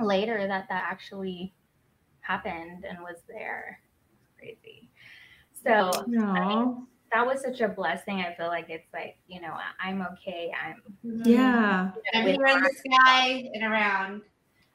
later 0.00 0.46
that 0.48 0.68
that 0.68 0.84
actually 0.90 1.52
happened 2.22 2.84
and 2.88 2.98
was 3.00 3.22
there. 3.28 3.80
Crazy. 4.38 4.90
So 5.64 5.90
Aw. 6.18 6.74
that 7.12 7.26
was 7.26 7.40
such 7.42 7.60
a 7.60 7.68
blessing. 7.68 8.20
I 8.20 8.34
feel 8.34 8.48
like 8.48 8.66
it's 8.68 8.92
like, 8.92 9.18
you 9.28 9.40
know, 9.40 9.52
I- 9.52 9.88
I'm 9.88 10.02
okay. 10.12 10.50
I'm, 10.60 10.82
mm-hmm. 11.06 11.28
Yeah. 11.28 11.90
Everywhere 12.14 12.56
in 12.56 12.62
the 12.62 12.74
sky 12.74 13.48
and 13.54 13.62
around. 13.62 14.22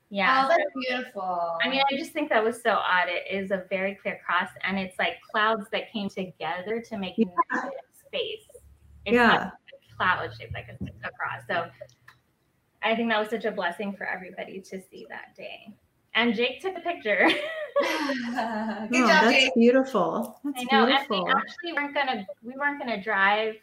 yeah. 0.10 0.46
Oh, 0.46 0.48
that's 0.48 0.88
beautiful. 0.88 1.58
I 1.62 1.68
mean, 1.70 1.82
I 1.92 1.98
just 1.98 2.12
think 2.14 2.30
that 2.30 2.42
was 2.44 2.62
so 2.62 2.72
odd. 2.72 3.08
It 3.10 3.24
is 3.30 3.52
a 3.52 3.66
very 3.70 3.96
clear 3.96 4.20
cross, 4.26 4.50
and 4.64 4.80
it's 4.80 4.98
like 4.98 5.16
clouds 5.32 5.66
that 5.74 5.92
came 5.92 6.08
together 6.10 6.80
to 6.82 6.98
make 6.98 7.16
Yeah. 7.18 7.26
space. 8.06 8.48
It's 9.06 9.16
Yeah. 9.16 9.28
not 9.28 9.42
a 9.44 9.96
cloud 9.98 10.30
shaped 10.40 10.54
like 10.54 10.68
a, 10.70 10.76
a 10.84 11.12
cross. 11.12 11.44
So 11.50 11.70
I 12.84 12.96
think 12.96 13.10
that 13.10 13.20
was 13.20 13.30
such 13.30 13.44
a 13.44 13.52
blessing 13.52 13.94
for 13.98 14.06
everybody 14.06 14.62
to 14.62 14.82
see 14.90 15.06
that 15.10 15.36
day. 15.36 15.74
And 16.18 16.34
Jake 16.34 16.62
took 16.62 16.76
a 16.76 16.82
picture. 16.82 17.30
Good 17.30 17.38
Oh, 17.80 18.90
job, 18.90 19.22
that's 19.22 19.34
Jake. 19.38 19.54
beautiful. 19.54 20.40
That's 20.44 20.66
I 20.72 20.76
know, 20.76 20.86
beautiful. 20.88 21.16
and 21.18 21.26
we 21.26 21.32
actually 21.32 21.74
weren't 21.74 21.94
gonna 21.94 22.28
we 22.44 22.54
weren't 22.58 22.80
gonna 22.80 23.02
drive. 23.02 23.54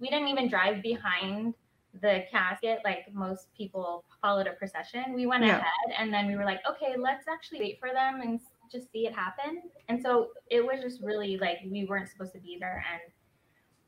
We 0.00 0.08
didn't 0.08 0.28
even 0.28 0.48
drive 0.48 0.82
behind 0.82 1.52
the 2.00 2.24
casket 2.30 2.78
like 2.84 3.12
most 3.12 3.48
people 3.54 4.02
followed 4.22 4.46
a 4.46 4.52
procession. 4.52 5.12
We 5.12 5.26
went 5.26 5.44
Yeah. 5.44 5.58
ahead 5.58 5.88
and 5.98 6.10
then 6.12 6.26
we 6.28 6.36
were 6.36 6.44
like, 6.46 6.60
okay, 6.66 6.94
let's 6.96 7.28
actually 7.28 7.60
wait 7.60 7.78
for 7.80 7.90
them 7.92 8.22
and 8.22 8.40
just 8.72 8.90
see 8.92 9.06
it 9.06 9.14
happen. 9.14 9.60
And 9.88 10.00
so 10.00 10.28
it 10.50 10.64
was 10.64 10.80
just 10.80 11.02
really 11.02 11.36
like 11.36 11.58
we 11.70 11.84
weren't 11.84 12.08
supposed 12.08 12.32
to 12.32 12.38
be 12.40 12.56
there. 12.58 12.82
And 12.90 13.02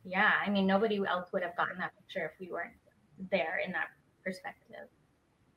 yeah, 0.05 0.33
I 0.45 0.51
mean 0.51 0.67
nobody 0.67 1.01
else 1.09 1.33
would 1.33 1.43
have 1.43 1.57
gotten 1.57 1.79
that 1.79 1.93
picture 1.97 2.27
if 2.35 2.39
we 2.39 2.53
weren't 2.53 2.75
there 3.31 3.61
in 3.65 3.73
that 3.73 3.89
perspective. 4.23 4.89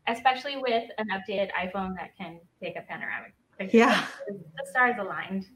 Especially 0.08 0.58
with 0.58 0.84
an 0.98 1.08
updated 1.10 1.50
iPhone 1.54 1.96
that 1.96 2.15
can 2.18 2.39
take 2.62 2.76
a 2.76 2.82
panoramic 2.82 3.34
picture. 3.58 3.78
Yeah. 3.78 4.06
The 4.28 4.65
stars 4.70 4.96
aligned. 5.00 5.48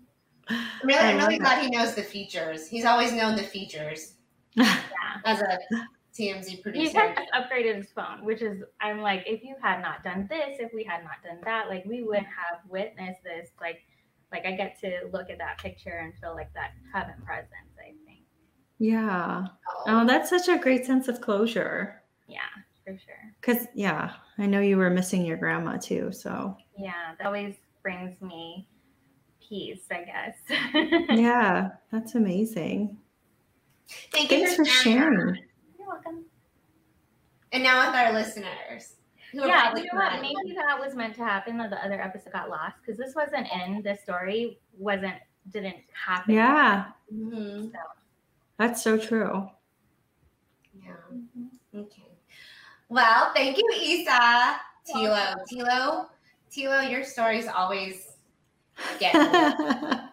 I'm 0.49 0.67
really, 0.83 0.99
I 0.99 1.11
I'm 1.11 1.17
really 1.17 1.37
glad 1.37 1.61
he 1.63 1.69
knows 1.69 1.93
the 1.93 2.01
features. 2.01 2.67
He's 2.67 2.85
always 2.85 3.13
known 3.13 3.35
the 3.35 3.43
features 3.43 4.15
Yeah. 4.55 4.79
as 5.25 5.41
a 5.41 5.59
TMZ 6.17 6.45
He 6.47 6.57
producer. 6.57 6.99
had 6.99 7.15
just 7.15 7.31
upgraded 7.33 7.75
his 7.75 7.91
phone, 7.91 8.25
which 8.25 8.41
is 8.41 8.63
I'm 8.81 8.99
like, 9.01 9.23
if 9.27 9.43
you 9.43 9.55
had 9.61 9.81
not 9.81 10.03
done 10.03 10.25
this, 10.29 10.57
if 10.59 10.73
we 10.73 10.83
had 10.83 11.03
not 11.03 11.21
done 11.23 11.37
that, 11.43 11.69
like 11.69 11.85
we 11.85 12.01
wouldn't 12.01 12.25
have 12.27 12.61
witnessed 12.67 13.23
this. 13.23 13.49
Like, 13.61 13.81
like 14.31 14.45
I 14.47 14.53
get 14.53 14.79
to 14.81 15.09
look 15.13 15.29
at 15.29 15.37
that 15.37 15.59
picture 15.59 15.99
and 16.03 16.13
feel 16.19 16.33
like 16.33 16.51
that 16.55 16.71
heaven 16.91 17.15
presence. 17.23 17.51
I 17.79 17.93
think, 18.07 18.21
Yeah. 18.79 19.45
Oh. 19.69 19.83
oh, 20.01 20.07
that's 20.07 20.31
such 20.31 20.47
a 20.47 20.57
great 20.57 20.83
sense 20.85 21.07
of 21.07 21.21
closure. 21.21 22.01
yeah, 22.27 22.39
for 22.93 22.99
sure. 22.99 23.33
Cause 23.41 23.67
yeah, 23.73 24.13
I 24.37 24.45
know 24.45 24.61
you 24.61 24.77
were 24.77 24.89
missing 24.89 25.25
your 25.25 25.37
grandma 25.37 25.77
too. 25.77 26.11
So 26.11 26.57
Yeah, 26.77 27.13
that 27.17 27.25
always 27.27 27.55
brings 27.83 28.19
me 28.21 28.67
peace. 29.47 29.81
I 29.91 30.03
guess. 30.03 30.35
yeah, 31.19 31.69
that's 31.91 32.15
amazing. 32.15 32.97
Thank 34.11 34.31
you 34.31 34.37
Thanks 34.39 34.55
for 34.55 34.63
that. 34.65 34.71
sharing. 34.71 35.35
You're 35.77 35.87
welcome. 35.87 36.25
And 37.51 37.63
now 37.63 37.85
with 37.87 37.95
our 37.95 38.13
listeners. 38.13 38.95
Yeah, 39.33 39.75
you 39.75 39.83
know 39.83 39.99
what? 39.99 40.21
Maybe 40.21 40.55
that 40.55 40.79
was 40.79 40.95
meant 40.95 41.13
to 41.15 41.23
happen. 41.23 41.57
That 41.57 41.69
the 41.69 41.83
other 41.85 42.01
episode 42.01 42.33
got 42.33 42.49
lost 42.49 42.75
because 42.81 42.97
this 42.97 43.13
wasn't 43.15 43.47
in 43.53 43.83
the 43.83 43.95
story. 43.95 44.59
Wasn't 44.77 45.13
didn't 45.51 45.77
happen. 45.93 46.33
Yeah, 46.35 46.85
Mhm. 47.13 47.71
that's 48.57 48.81
so 48.83 48.97
true. 48.97 49.47
Yeah. 50.83 50.93
Okay. 51.75 52.08
Well, 52.89 53.31
thank 53.35 53.57
you, 53.57 53.71
Isa. 53.79 54.57
Tilo. 54.89 55.35
Tilo. 55.51 56.07
Tilo, 56.51 56.89
your 56.89 57.03
stories 57.03 57.47
always 57.47 58.07
get 58.99 59.13
me. 59.13 59.19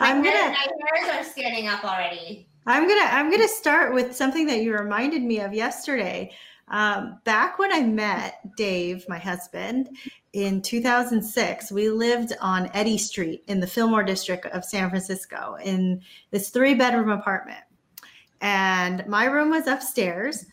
I'm 0.00 0.22
gonna 0.22 0.52
my 0.52 0.66
hairs 0.94 1.08
are 1.10 1.24
standing 1.24 1.66
up 1.66 1.84
already. 1.84 2.48
I'm 2.66 2.86
gonna 2.88 3.08
I'm 3.10 3.30
gonna 3.30 3.48
start 3.48 3.94
with 3.94 4.14
something 4.14 4.46
that 4.46 4.62
you 4.62 4.72
reminded 4.72 5.22
me 5.22 5.40
of 5.40 5.52
yesterday. 5.52 6.30
Um, 6.68 7.18
back 7.24 7.58
when 7.58 7.72
I 7.72 7.80
met 7.82 8.40
Dave, 8.56 9.04
my 9.08 9.18
husband, 9.18 9.88
in 10.34 10.60
2006, 10.60 11.72
we 11.72 11.88
lived 11.88 12.34
on 12.40 12.70
Eddy 12.74 12.98
Street 12.98 13.42
in 13.48 13.58
the 13.58 13.66
Fillmore 13.66 14.04
district 14.04 14.46
of 14.46 14.64
San 14.64 14.90
Francisco 14.90 15.56
in 15.64 16.02
this 16.30 16.50
three 16.50 16.74
bedroom 16.74 17.08
apartment. 17.08 17.64
And 18.42 19.04
my 19.06 19.24
room 19.24 19.50
was 19.50 19.66
upstairs. 19.66 20.44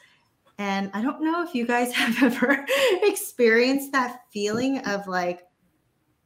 And 0.58 0.90
I 0.94 1.02
don't 1.02 1.22
know 1.22 1.44
if 1.44 1.54
you 1.54 1.66
guys 1.66 1.92
have 1.94 2.22
ever 2.24 2.66
experienced 3.04 3.92
that 3.92 4.22
feeling 4.32 4.80
of 4.80 5.08
like 5.08 5.44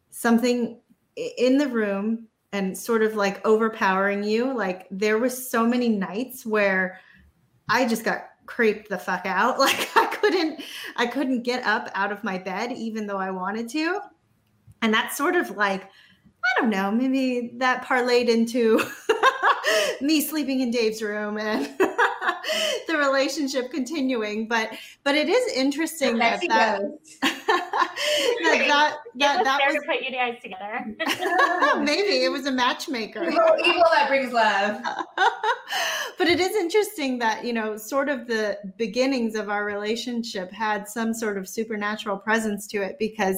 something 0.09 0.79
in 1.15 1.57
the 1.57 1.67
room 1.67 2.27
and 2.51 2.77
sort 2.77 3.03
of 3.03 3.15
like 3.15 3.45
overpowering 3.45 4.23
you. 4.23 4.53
Like 4.53 4.87
there 4.91 5.17
was 5.17 5.49
so 5.49 5.65
many 5.65 5.89
nights 5.89 6.45
where 6.45 6.99
I 7.67 7.87
just 7.87 8.03
got 8.03 8.25
creeped 8.45 8.89
the 8.89 8.97
fuck 8.97 9.25
out. 9.25 9.59
Like 9.69 9.89
I 9.95 10.05
couldn't 10.05 10.61
I 10.95 11.07
couldn't 11.07 11.43
get 11.43 11.65
up 11.65 11.89
out 11.95 12.11
of 12.11 12.23
my 12.23 12.37
bed 12.37 12.71
even 12.73 13.07
though 13.07 13.17
I 13.17 13.31
wanted 13.31 13.69
to. 13.69 13.99
And 14.81 14.93
that's 14.93 15.17
sort 15.17 15.35
of 15.35 15.51
like 15.51 15.83
I 15.83 16.61
don't 16.61 16.69
know, 16.69 16.91
maybe 16.91 17.51
that 17.57 17.83
parlayed 17.83 18.29
into 18.29 18.81
me 20.01 20.21
sleeping 20.21 20.61
in 20.61 20.71
Dave's 20.71 21.01
room 21.01 21.37
and 21.37 21.69
the 22.87 22.97
relationship 22.97 23.71
continuing. 23.71 24.47
But 24.47 24.71
but 25.03 25.15
it 25.15 25.29
is 25.29 25.53
interesting 25.53 26.17
that 26.17 26.33
Messy 26.33 26.47
that, 26.47 26.79
ghost. 26.79 27.17
that 27.21 28.65
that 28.67 28.97
It 29.15 29.19
that, 29.19 29.37
was 29.37 29.45
that 29.45 29.59
was 29.65 29.75
to 29.75 29.81
put 29.85 30.01
you 30.01 30.11
guys 30.11 30.37
together. 30.41 30.85
maybe 31.83 32.23
it 32.23 32.31
was 32.31 32.45
a 32.45 32.51
matchmaker. 32.51 33.23
evil, 33.23 33.55
evil 33.65 33.85
that 33.91 34.07
brings 34.07 34.33
love. 34.33 34.81
but 36.17 36.27
it 36.27 36.39
is 36.39 36.55
interesting 36.55 37.17
that 37.19 37.43
you 37.43 37.53
know 37.53 37.77
sort 37.77 38.09
of 38.09 38.27
the 38.27 38.57
beginnings 38.77 39.35
of 39.35 39.49
our 39.49 39.65
relationship 39.65 40.51
had 40.51 40.87
some 40.87 41.13
sort 41.13 41.37
of 41.37 41.47
supernatural 41.47 42.17
presence 42.17 42.67
to 42.67 42.81
it 42.81 42.97
because 42.99 43.37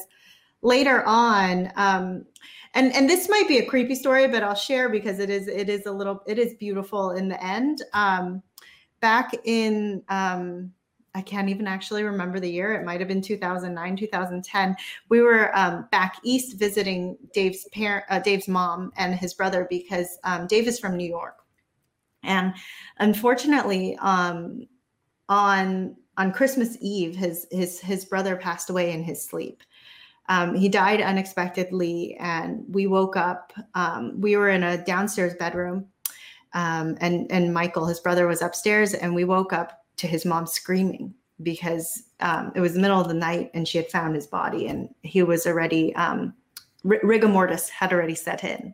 later 0.61 1.03
on 1.05 1.71
um 1.75 2.25
and 2.73 2.93
and 2.93 3.09
this 3.09 3.27
might 3.29 3.47
be 3.47 3.57
a 3.57 3.65
creepy 3.65 3.95
story 3.95 4.27
but 4.27 4.43
i'll 4.43 4.55
share 4.55 4.89
because 4.89 5.19
it 5.19 5.29
is 5.29 5.47
it 5.47 5.69
is 5.69 5.85
a 5.85 5.91
little 5.91 6.21
it 6.27 6.37
is 6.37 6.53
beautiful 6.55 7.11
in 7.11 7.27
the 7.27 7.43
end 7.43 7.81
um 7.93 8.41
back 9.01 9.33
in 9.43 10.03
um 10.09 10.71
I 11.13 11.21
can't 11.21 11.49
even 11.49 11.67
actually 11.67 12.03
remember 12.03 12.39
the 12.39 12.49
year. 12.49 12.73
It 12.73 12.85
might 12.85 13.01
have 13.01 13.09
been 13.09 13.21
2009, 13.21 13.97
2010. 13.97 14.75
We 15.09 15.19
were 15.21 15.55
um, 15.57 15.87
back 15.91 16.17
east 16.23 16.57
visiting 16.57 17.17
Dave's 17.33 17.67
parent, 17.73 18.05
uh, 18.09 18.19
Dave's 18.19 18.47
mom, 18.47 18.93
and 18.95 19.13
his 19.13 19.33
brother 19.33 19.67
because 19.69 20.17
um, 20.23 20.47
Dave 20.47 20.67
is 20.67 20.79
from 20.79 20.95
New 20.95 21.07
York, 21.07 21.39
and 22.23 22.53
unfortunately, 22.99 23.97
um, 23.97 24.67
on 25.27 25.95
on 26.17 26.31
Christmas 26.31 26.77
Eve, 26.79 27.15
his 27.15 27.45
his 27.51 27.79
his 27.79 28.05
brother 28.05 28.35
passed 28.37 28.69
away 28.69 28.91
in 28.93 29.03
his 29.03 29.23
sleep. 29.23 29.63
Um, 30.29 30.55
he 30.55 30.69
died 30.69 31.01
unexpectedly, 31.01 32.15
and 32.19 32.63
we 32.69 32.87
woke 32.87 33.17
up. 33.17 33.51
Um, 33.73 34.21
we 34.21 34.37
were 34.37 34.49
in 34.49 34.63
a 34.63 34.83
downstairs 34.85 35.33
bedroom, 35.35 35.87
um, 36.53 36.97
and 37.01 37.31
and 37.31 37.53
Michael, 37.53 37.85
his 37.85 37.99
brother, 37.99 38.27
was 38.27 38.41
upstairs, 38.41 38.93
and 38.93 39.15
we 39.15 39.23
woke 39.23 39.53
up 39.53 39.83
to 39.97 40.07
his 40.07 40.25
mom 40.25 40.45
screaming 40.45 41.13
because 41.43 42.03
um, 42.19 42.51
it 42.55 42.61
was 42.61 42.73
the 42.73 42.79
middle 42.79 42.99
of 42.99 43.07
the 43.07 43.13
night, 43.13 43.51
and 43.53 43.67
she 43.67 43.77
had 43.77 43.89
found 43.89 44.15
his 44.15 44.27
body, 44.27 44.67
and 44.67 44.93
he 45.01 45.23
was 45.23 45.47
already 45.47 45.95
um, 45.95 46.33
ri- 46.83 46.99
rigor 47.03 47.27
mortis 47.27 47.69
had 47.69 47.93
already 47.93 48.15
set 48.15 48.43
in, 48.43 48.73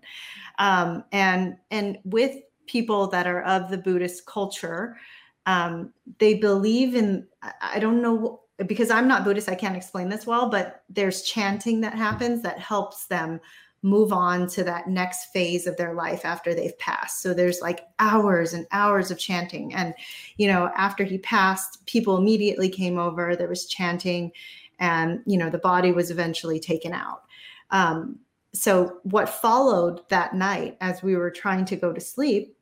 um, 0.59 1.03
and 1.11 1.57
and 1.71 1.97
with 2.03 2.35
people 2.65 3.07
that 3.07 3.27
are 3.27 3.43
of 3.43 3.69
the 3.69 3.77
Buddhist 3.77 4.25
culture, 4.25 4.97
um, 5.45 5.93
they 6.19 6.35
believe 6.35 6.95
in. 6.95 7.27
I 7.61 7.79
don't 7.79 8.01
know 8.01 8.41
because 8.65 8.89
I'm 8.89 9.07
not 9.07 9.23
Buddhist, 9.23 9.49
I 9.49 9.55
can't 9.55 9.77
explain 9.77 10.09
this 10.09 10.25
well, 10.25 10.49
but 10.49 10.83
there's 10.89 11.21
chanting 11.21 11.79
that 11.81 11.93
happens 11.93 12.41
that 12.41 12.57
helps 12.57 13.05
them 13.05 13.39
move 13.87 14.11
on 14.11 14.47
to 14.47 14.63
that 14.63 14.87
next 14.87 15.25
phase 15.25 15.67
of 15.67 15.77
their 15.77 15.93
life 15.93 16.25
after 16.25 16.53
they've 16.53 16.77
passed. 16.77 17.21
So 17.21 17.33
there's 17.33 17.61
like 17.61 17.81
hours 17.99 18.53
and 18.53 18.67
hours 18.71 19.11
of 19.11 19.17
chanting. 19.17 19.73
And, 19.73 19.93
you 20.37 20.47
know, 20.47 20.69
after 20.75 21.03
he 21.03 21.17
passed, 21.17 21.85
people 21.85 22.17
immediately 22.17 22.69
came 22.69 22.97
over, 22.97 23.35
there 23.35 23.47
was 23.47 23.65
chanting, 23.67 24.31
and, 24.79 25.21
you 25.25 25.37
know, 25.37 25.49
the 25.49 25.57
body 25.57 25.91
was 25.91 26.11
eventually 26.11 26.59
taken 26.59 26.93
out. 26.93 27.23
Um, 27.71 28.19
so 28.53 28.99
what 29.03 29.29
followed 29.29 30.01
that 30.09 30.33
night 30.33 30.77
as 30.81 31.03
we 31.03 31.15
were 31.15 31.31
trying 31.31 31.65
to 31.65 31.75
go 31.75 31.93
to 31.93 32.01
sleep 32.01 32.57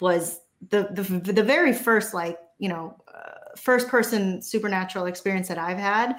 was 0.00 0.40
the 0.70 0.88
the, 0.92 1.32
the 1.32 1.42
very 1.42 1.72
first 1.72 2.14
like 2.14 2.38
you 2.58 2.68
know 2.68 2.96
uh, 3.12 3.56
first 3.56 3.88
person 3.88 4.40
supernatural 4.42 5.06
experience 5.06 5.48
that 5.48 5.58
i've 5.58 5.78
had 5.78 6.16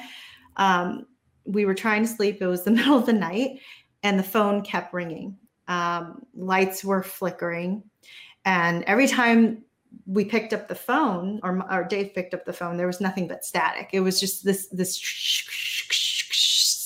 um, 0.57 1.05
we 1.45 1.65
were 1.65 1.73
trying 1.73 2.03
to 2.03 2.09
sleep 2.09 2.41
it 2.41 2.47
was 2.47 2.63
the 2.63 2.71
middle 2.79 2.97
of 2.97 3.05
the 3.05 3.13
night 3.13 3.59
and 4.03 4.17
the 4.17 4.23
phone 4.23 4.61
kept 4.61 4.93
ringing. 4.93 5.37
Um, 5.67 6.25
lights 6.33 6.83
were 6.83 7.03
flickering. 7.03 7.83
And 8.45 8.83
every 8.83 9.07
time 9.07 9.63
we 10.05 10.25
picked 10.25 10.53
up 10.53 10.67
the 10.67 10.75
phone 10.75 11.39
or, 11.43 11.63
or 11.71 11.83
dave 11.83 12.13
picked 12.13 12.33
up 12.33 12.45
the 12.45 12.53
phone 12.53 12.77
there 12.77 12.87
was 12.87 13.01
nothing 13.01 13.27
but 13.27 13.43
static. 13.43 13.89
It 13.93 14.01
was 14.01 14.19
just 14.19 14.43
this 14.43 14.67
this 14.67 14.99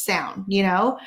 sound 0.04 0.45
you 0.47 0.63
know? 0.63 0.97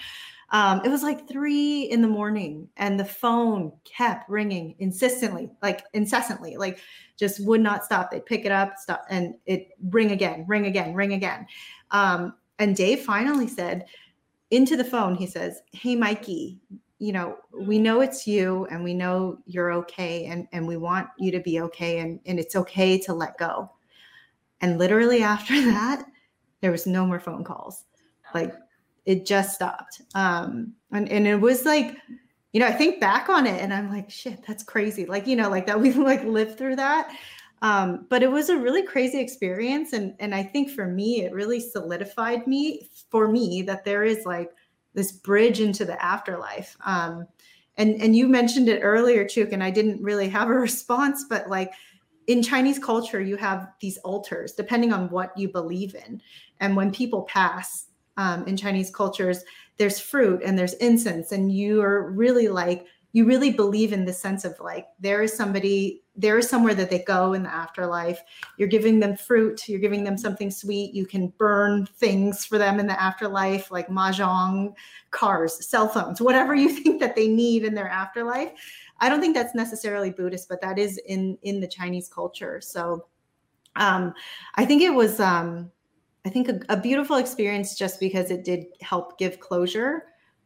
Um, 0.50 0.80
it 0.84 0.88
was 0.90 1.02
like 1.02 1.28
three 1.28 1.82
in 1.82 2.02
the 2.02 2.08
morning 2.08 2.68
and 2.76 3.00
the 3.00 3.04
phone 3.04 3.72
kept 3.84 4.30
ringing 4.30 4.76
insistently 4.78 5.50
like 5.62 5.84
incessantly 5.92 6.56
like 6.56 6.78
just 7.18 7.44
would 7.44 7.60
not 7.60 7.84
stop. 7.84 8.10
They'd 8.10 8.24
pick 8.24 8.44
it 8.44 8.52
up 8.52 8.74
stop 8.78 9.04
and 9.10 9.34
it 9.46 9.68
ring 9.90 10.12
again 10.12 10.44
ring 10.46 10.66
again 10.66 10.94
ring 10.94 11.14
again. 11.14 11.46
Um, 11.90 12.34
and 12.58 12.76
dave 12.76 13.04
finally 13.04 13.48
said 13.48 13.86
into 14.50 14.76
the 14.76 14.84
phone 14.84 15.14
he 15.14 15.26
says 15.26 15.60
hey 15.72 15.96
mikey 15.96 16.58
you 16.98 17.12
know 17.12 17.36
we 17.52 17.78
know 17.78 18.00
it's 18.00 18.26
you 18.26 18.66
and 18.70 18.82
we 18.82 18.94
know 18.94 19.38
you're 19.44 19.72
okay 19.72 20.26
and, 20.26 20.46
and 20.52 20.66
we 20.66 20.76
want 20.76 21.08
you 21.18 21.30
to 21.30 21.40
be 21.40 21.60
okay 21.60 21.98
and, 21.98 22.20
and 22.26 22.38
it's 22.38 22.56
okay 22.56 22.98
to 22.98 23.12
let 23.12 23.36
go. 23.38 23.70
And 24.60 24.78
literally 24.78 25.22
after 25.22 25.54
that 25.64 26.06
there 26.60 26.70
was 26.70 26.86
no 26.86 27.06
more 27.06 27.20
phone 27.20 27.44
calls. 27.44 27.84
Like 28.34 28.54
it 29.04 29.26
just 29.26 29.54
stopped. 29.54 30.02
Um 30.14 30.72
and, 30.90 31.08
and 31.08 31.26
it 31.26 31.36
was 31.36 31.64
like 31.64 31.96
you 32.52 32.60
know 32.60 32.66
i 32.66 32.72
think 32.72 33.00
back 33.00 33.28
on 33.28 33.46
it 33.46 33.60
and 33.60 33.74
i'm 33.74 33.90
like 33.90 34.10
shit 34.10 34.42
that's 34.46 34.62
crazy. 34.62 35.04
Like 35.04 35.26
you 35.26 35.36
know 35.36 35.50
like 35.50 35.66
that 35.66 35.80
we 35.80 35.92
like 35.92 36.24
lived 36.24 36.56
through 36.56 36.76
that 36.76 37.14
um 37.62 38.06
but 38.08 38.22
it 38.22 38.30
was 38.30 38.48
a 38.48 38.56
really 38.56 38.82
crazy 38.82 39.18
experience 39.18 39.92
and 39.92 40.14
and 40.18 40.34
i 40.34 40.42
think 40.42 40.70
for 40.70 40.86
me 40.86 41.22
it 41.22 41.32
really 41.32 41.60
solidified 41.60 42.46
me 42.46 42.88
for 43.10 43.28
me 43.28 43.62
that 43.62 43.84
there 43.84 44.04
is 44.04 44.26
like 44.26 44.50
this 44.94 45.12
bridge 45.12 45.60
into 45.60 45.84
the 45.84 46.02
afterlife. 46.02 46.76
Um 46.84 47.26
and 47.76 48.00
and 48.00 48.16
you 48.16 48.28
mentioned 48.28 48.68
it 48.68 48.80
earlier 48.80 49.26
chuk 49.26 49.52
and 49.52 49.62
i 49.62 49.70
didn't 49.70 50.02
really 50.02 50.28
have 50.28 50.48
a 50.48 50.54
response 50.68 51.24
but 51.28 51.48
like 51.48 51.72
in 52.26 52.42
chinese 52.42 52.78
culture 52.78 53.20
you 53.20 53.36
have 53.36 53.68
these 53.80 53.98
altars 53.98 54.52
depending 54.52 54.92
on 54.92 55.08
what 55.10 55.36
you 55.36 55.48
believe 55.48 55.94
in. 55.94 56.20
And 56.60 56.76
when 56.76 56.90
people 56.90 57.22
pass 57.22 57.86
um, 58.16 58.46
in 58.46 58.56
Chinese 58.56 58.90
cultures, 58.90 59.44
there's 59.76 60.00
fruit 60.00 60.42
and 60.44 60.58
there's 60.58 60.74
incense, 60.74 61.32
and 61.32 61.52
you 61.52 61.82
are 61.82 62.10
really 62.10 62.48
like, 62.48 62.86
you 63.12 63.24
really 63.24 63.52
believe 63.52 63.92
in 63.92 64.04
the 64.04 64.12
sense 64.12 64.44
of 64.44 64.58
like, 64.60 64.86
there 64.98 65.22
is 65.22 65.34
somebody 65.34 66.02
there 66.16 66.38
is 66.38 66.48
somewhere 66.48 66.74
that 66.74 66.88
they 66.88 67.00
go 67.00 67.34
in 67.34 67.42
the 67.42 67.54
afterlife. 67.54 68.22
You're 68.56 68.68
giving 68.68 68.98
them 69.00 69.16
fruit, 69.16 69.68
you're 69.68 69.80
giving 69.80 70.02
them 70.02 70.16
something 70.16 70.50
sweet. 70.50 70.94
You 70.94 71.06
can 71.06 71.28
burn 71.38 71.86
things 71.86 72.44
for 72.44 72.58
them 72.58 72.80
in 72.80 72.86
the 72.86 73.00
afterlife, 73.00 73.70
like 73.70 73.88
mahjong, 73.88 74.74
cars, 75.10 75.66
cell 75.68 75.88
phones, 75.88 76.20
whatever 76.20 76.54
you 76.54 76.68
think 76.82 77.00
that 77.00 77.16
they 77.16 77.28
need 77.28 77.64
in 77.64 77.74
their 77.74 77.88
afterlife. 77.88 78.52
I 79.00 79.08
don't 79.08 79.20
think 79.20 79.34
that's 79.34 79.54
necessarily 79.54 80.10
Buddhist, 80.10 80.48
but 80.48 80.60
that 80.62 80.78
is 80.78 80.98
in 81.06 81.36
in 81.42 81.60
the 81.60 81.68
Chinese 81.68 82.08
culture. 82.08 82.60
So 82.60 83.06
um, 83.76 84.14
I 84.54 84.64
think 84.64 84.82
it 84.82 84.94
was 84.94 85.20
um, 85.20 85.70
I 86.24 86.30
think 86.30 86.48
a, 86.48 86.60
a, 86.70 86.76
beautiful 86.76 87.16
experience 87.16 87.76
just 87.76 88.00
because 88.00 88.30
it 88.30 88.42
did 88.42 88.66
help 88.80 89.18
give 89.18 89.38
closure, 89.38 90.04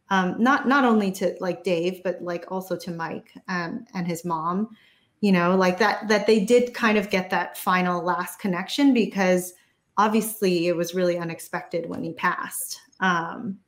um, 0.09 0.35
not 0.37 0.67
not 0.67 0.83
only 0.83 1.11
to 1.13 1.35
like 1.39 1.63
Dave, 1.63 2.03
but 2.03 2.21
like 2.21 2.45
also 2.51 2.75
to 2.77 2.91
Mike 2.91 3.31
um, 3.47 3.85
and 3.93 4.05
his 4.05 4.25
mom. 4.25 4.75
You 5.21 5.31
know, 5.31 5.55
like 5.55 5.77
that 5.79 6.07
that 6.07 6.27
they 6.27 6.43
did 6.43 6.73
kind 6.73 6.97
of 6.97 7.09
get 7.09 7.29
that 7.29 7.57
final 7.57 8.03
last 8.03 8.39
connection 8.39 8.93
because 8.93 9.53
obviously 9.97 10.67
it 10.67 10.75
was 10.75 10.95
really 10.95 11.17
unexpected 11.17 11.87
when 11.87 12.03
he 12.03 12.13
passed. 12.13 12.79
Um, 12.99 13.59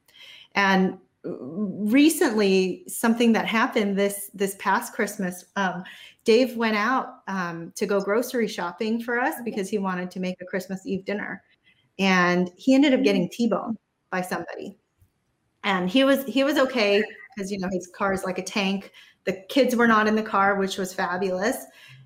and 0.55 0.97
recently, 1.23 2.83
something 2.87 3.33
that 3.33 3.45
happened 3.45 3.97
this 3.97 4.31
this 4.33 4.55
past 4.59 4.93
Christmas, 4.93 5.45
um, 5.55 5.83
Dave 6.25 6.57
went 6.57 6.75
out 6.75 7.19
um, 7.27 7.71
to 7.75 7.85
go 7.85 8.01
grocery 8.01 8.47
shopping 8.47 9.01
for 9.01 9.19
us 9.19 9.35
because 9.45 9.69
he 9.69 9.77
wanted 9.77 10.09
to 10.11 10.19
make 10.19 10.41
a 10.41 10.45
Christmas 10.45 10.85
Eve 10.85 11.05
dinner 11.05 11.43
and 11.99 12.51
he 12.55 12.73
ended 12.73 12.93
up 12.93 13.03
getting 13.03 13.29
T-boned 13.29 13.77
by 14.09 14.21
somebody. 14.21 14.77
And 15.63 15.89
he 15.89 16.03
was 16.03 16.25
he 16.25 16.43
was 16.43 16.57
okay 16.57 17.03
because 17.35 17.51
you 17.51 17.59
know 17.59 17.69
his 17.71 17.89
car 17.95 18.13
is 18.13 18.23
like 18.23 18.37
a 18.37 18.43
tank. 18.43 18.91
The 19.25 19.43
kids 19.49 19.75
were 19.75 19.87
not 19.87 20.07
in 20.07 20.15
the 20.15 20.23
car, 20.23 20.55
which 20.55 20.77
was 20.77 20.93
fabulous. 20.93 21.65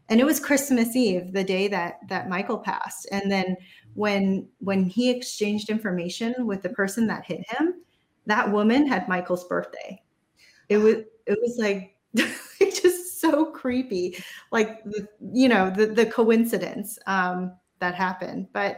And 0.09 0.19
it 0.21 0.25
was 0.25 0.39
Christmas 0.39 0.95
Eve, 0.95 1.33
the 1.33 1.43
day 1.43 1.67
that 1.67 1.99
that 2.07 2.29
Michael 2.29 2.59
passed. 2.59 3.07
And 3.11 3.31
then 3.31 3.57
when 3.93 4.47
when 4.59 4.85
he 4.85 5.09
exchanged 5.09 5.69
information 5.69 6.45
with 6.45 6.61
the 6.61 6.69
person 6.69 7.07
that 7.07 7.25
hit 7.25 7.41
him, 7.49 7.81
that 8.25 8.51
woman 8.51 8.87
had 8.87 9.07
Michael's 9.09 9.47
birthday. 9.47 10.01
It 10.69 10.77
was 10.77 10.97
it 11.25 11.37
was 11.41 11.57
like 11.57 11.95
just 12.59 13.19
so 13.19 13.45
creepy, 13.45 14.23
like 14.51 14.83
the, 14.83 15.07
you 15.33 15.49
know 15.49 15.69
the 15.69 15.87
the 15.87 16.05
coincidence 16.05 16.97
um, 17.07 17.53
that 17.79 17.95
happened. 17.95 18.47
But 18.53 18.77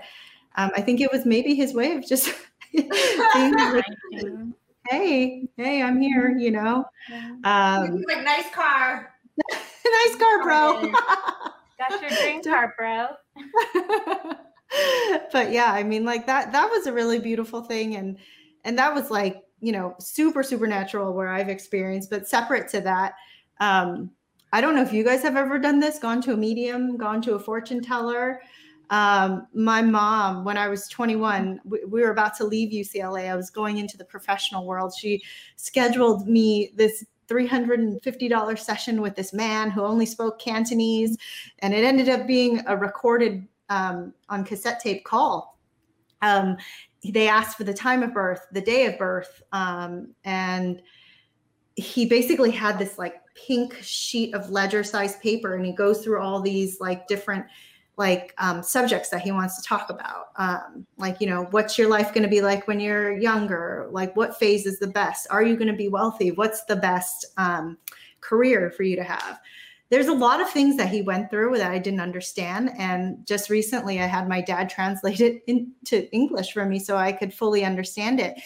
um, 0.56 0.72
I 0.76 0.82
think 0.82 1.02
it 1.02 1.12
was 1.12 1.26
maybe 1.26 1.54
his 1.54 1.74
way 1.74 1.94
of 1.94 2.08
just 2.08 2.34
like, 2.74 3.86
hey, 4.88 5.48
hey, 5.58 5.82
I'm 5.82 6.00
here, 6.00 6.36
you 6.38 6.52
know. 6.52 6.86
Um, 7.44 8.04
like 8.08 8.24
nice 8.24 8.50
car. 8.54 9.14
nice 9.52 10.16
car, 10.16 10.44
bro. 10.44 10.92
Got 11.78 12.02
your 12.02 12.10
dream 12.10 12.44
car, 12.44 12.74
bro. 12.78 13.08
but 15.32 15.52
yeah, 15.52 15.72
I 15.72 15.84
mean, 15.84 16.06
like 16.06 16.26
that 16.28 16.52
that 16.52 16.70
was 16.70 16.88
a 16.88 16.94
really 16.94 17.20
beautiful 17.20 17.62
thing. 17.62 17.96
And 17.96 18.18
and 18.64 18.78
that 18.78 18.94
was 18.94 19.10
like, 19.10 19.44
you 19.62 19.72
know, 19.72 19.96
super 20.00 20.44
supernatural 20.44 21.14
where 21.14 21.30
I've 21.30 21.50
experienced, 21.50 22.10
but 22.10 22.28
separate 22.28 22.70
to 22.70 22.82
that, 22.82 23.14
um, 23.60 24.12
I 24.52 24.62
don't 24.62 24.76
know 24.76 24.82
if 24.82 24.94
you 24.94 25.04
guys 25.04 25.22
have 25.24 25.38
ever 25.38 25.60
done 25.60 25.80
this, 25.80 26.00
gone 26.00 26.22
to 26.24 26.34
a 26.34 26.38
medium, 26.38 26.98
gone 26.98 27.22
to 27.24 27.36
a 27.36 27.40
fortune 27.40 27.82
teller. 27.82 28.42
Um, 28.90 29.48
my 29.54 29.82
mom, 29.82 30.44
when 30.44 30.58
I 30.58 30.68
was 30.68 30.88
21, 30.88 31.62
we, 31.64 31.86
we, 31.86 32.02
were 32.02 32.10
about 32.10 32.36
to 32.38 32.44
leave 32.44 32.72
UCLA. 32.72 33.30
I 33.30 33.36
was 33.36 33.50
going 33.52 33.78
into 33.78 33.98
the 33.98 34.06
professional 34.06 34.66
world. 34.66 34.94
She 34.98 35.22
scheduled 35.58 36.28
me 36.28 36.72
this 36.76 37.06
$350 37.28 38.60
session 38.60 39.02
with 39.02 39.16
this 39.16 39.32
man 39.32 39.70
who 39.70 39.84
only 39.84 40.06
spoke 40.06 40.40
Cantonese. 40.40 41.18
And 41.60 41.74
it 41.74 41.84
ended 41.84 42.10
up 42.10 42.26
being 42.26 42.62
a 42.66 42.76
recorded 42.76 43.48
um, 43.70 44.14
on 44.30 44.44
cassette 44.44 44.80
tape 44.80 45.06
call. 45.06 45.60
Um, 46.24 46.58
they 47.04 47.28
asked 47.28 47.58
for 47.58 47.64
the 47.64 47.74
time 47.74 48.04
of 48.04 48.14
birth, 48.14 48.48
the 48.52 48.62
day 48.62 48.86
of 48.88 48.98
birth, 48.98 49.42
um, 49.54 50.14
and 50.26 50.82
he 51.76 52.06
basically 52.06 52.52
had 52.52 52.78
this 52.78 52.98
like 52.98 53.22
pink 53.36 53.78
sheet 53.82 54.34
of 54.34 54.50
ledger 54.50 54.84
sized 54.84 55.22
paper 55.22 55.56
and 55.56 55.66
he 55.66 55.72
goes 55.72 56.04
through 56.04 56.20
all 56.20 56.42
these 56.42 56.82
like 56.82 57.08
different 57.08 57.46
like 58.00 58.34
um, 58.38 58.64
subjects 58.64 59.10
that 59.10 59.22
he 59.22 59.32
wants 59.32 59.62
to 59.62 59.68
talk 59.68 59.90
about. 59.90 60.30
Um, 60.38 60.88
like 60.98 61.20
you 61.20 61.28
know 61.28 61.48
what's 61.52 61.78
your 61.78 61.90
life 61.90 62.14
going 62.14 62.24
to 62.24 62.30
be 62.30 62.42
like 62.42 62.68
when 62.68 62.80
you're 62.80 63.16
younger? 63.16 63.90
Like 63.92 64.16
what 64.16 64.40
phase 64.40 64.66
is 64.66 64.80
the 64.80 64.88
best? 64.88 65.28
Are 65.30 65.44
you 65.44 65.56
going 65.56 65.68
to 65.68 65.78
be 65.78 65.90
wealthy? 65.90 66.32
What's 66.32 66.64
the 66.64 66.78
best 66.78 67.28
um, 67.38 67.78
career 68.22 68.72
for 68.72 68.84
you 68.84 68.96
to 68.96 69.04
have? 69.04 69.40
There's 69.90 70.08
a 70.08 70.14
lot 70.14 70.40
of 70.40 70.50
things 70.50 70.78
that 70.78 70.90
he 70.90 71.02
went 71.02 71.30
through 71.30 71.58
that 71.58 71.72
i 71.72 71.80
didn't 71.80 72.00
understand 72.00 72.72
and 72.78 73.26
just 73.26 73.50
recently 73.50 74.00
i 74.00 74.06
had 74.06 74.30
my 74.30 74.40
dad 74.40 74.70
translate 74.78 75.20
it 75.20 75.44
into 75.48 76.10
english 76.14 76.54
for 76.54 76.64
me 76.64 76.78
so 76.80 76.96
i 76.96 77.12
could 77.12 77.34
fully 77.34 77.66
understand 77.66 78.20
it. 78.20 78.40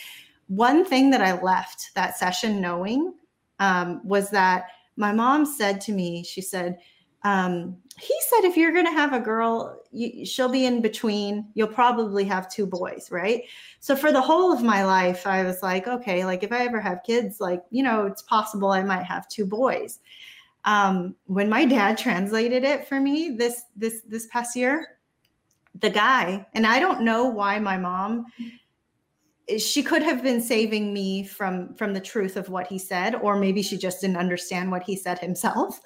One 0.47 0.83
thing 0.83 1.11
that 1.11 1.21
i 1.21 1.39
left 1.41 1.91
that 1.95 2.17
session 2.17 2.59
knowing 2.59 3.13
um, 3.59 4.01
was 4.03 4.29
that 4.31 4.67
my 4.95 5.11
mom 5.11 5.45
said 5.45 5.79
to 5.81 5.91
me 5.91 6.23
she 6.23 6.41
said 6.41 6.79
um, 7.23 7.77
he 7.99 8.15
said 8.27 8.43
if 8.43 8.57
you're 8.57 8.71
going 8.71 8.85
to 8.85 8.91
have 8.91 9.13
a 9.13 9.19
girl 9.19 9.79
you, 9.91 10.25
she'll 10.25 10.49
be 10.49 10.65
in 10.65 10.81
between 10.81 11.47
you'll 11.53 11.67
probably 11.67 12.23
have 12.23 12.51
two 12.51 12.65
boys 12.65 13.09
right? 13.11 13.43
So 13.79 13.95
for 13.95 14.11
the 14.11 14.21
whole 14.21 14.51
of 14.51 14.63
my 14.63 14.83
life 14.83 15.27
i 15.27 15.43
was 15.43 15.61
like 15.61 15.87
okay 15.87 16.25
like 16.25 16.43
if 16.43 16.51
i 16.51 16.65
ever 16.65 16.81
have 16.81 17.03
kids 17.05 17.39
like 17.39 17.63
you 17.69 17.83
know 17.83 18.05
it's 18.05 18.21
possible 18.23 18.71
i 18.71 18.83
might 18.83 19.03
have 19.03 19.27
two 19.27 19.45
boys. 19.45 19.99
Um, 20.65 21.15
when 21.25 21.49
my 21.49 21.65
dad 21.65 21.97
translated 21.97 22.63
it 22.63 22.87
for 22.87 22.99
me 22.99 23.31
this 23.31 23.63
this 23.75 24.01
this 24.07 24.27
past 24.27 24.55
year 24.55 24.97
the 25.81 25.89
guy 25.89 26.45
and 26.53 26.65
i 26.65 26.79
don't 26.79 27.01
know 27.01 27.25
why 27.25 27.59
my 27.59 27.77
mom 27.77 28.25
she 29.57 29.83
could 29.83 30.01
have 30.01 30.23
been 30.23 30.41
saving 30.41 30.93
me 30.93 31.23
from 31.23 31.73
from 31.75 31.93
the 31.93 31.99
truth 31.99 32.37
of 32.37 32.49
what 32.49 32.67
he 32.67 32.77
said 32.77 33.15
or 33.15 33.35
maybe 33.35 33.61
she 33.61 33.77
just 33.77 33.99
didn't 34.01 34.17
understand 34.17 34.71
what 34.71 34.83
he 34.83 34.95
said 34.95 35.19
himself 35.19 35.79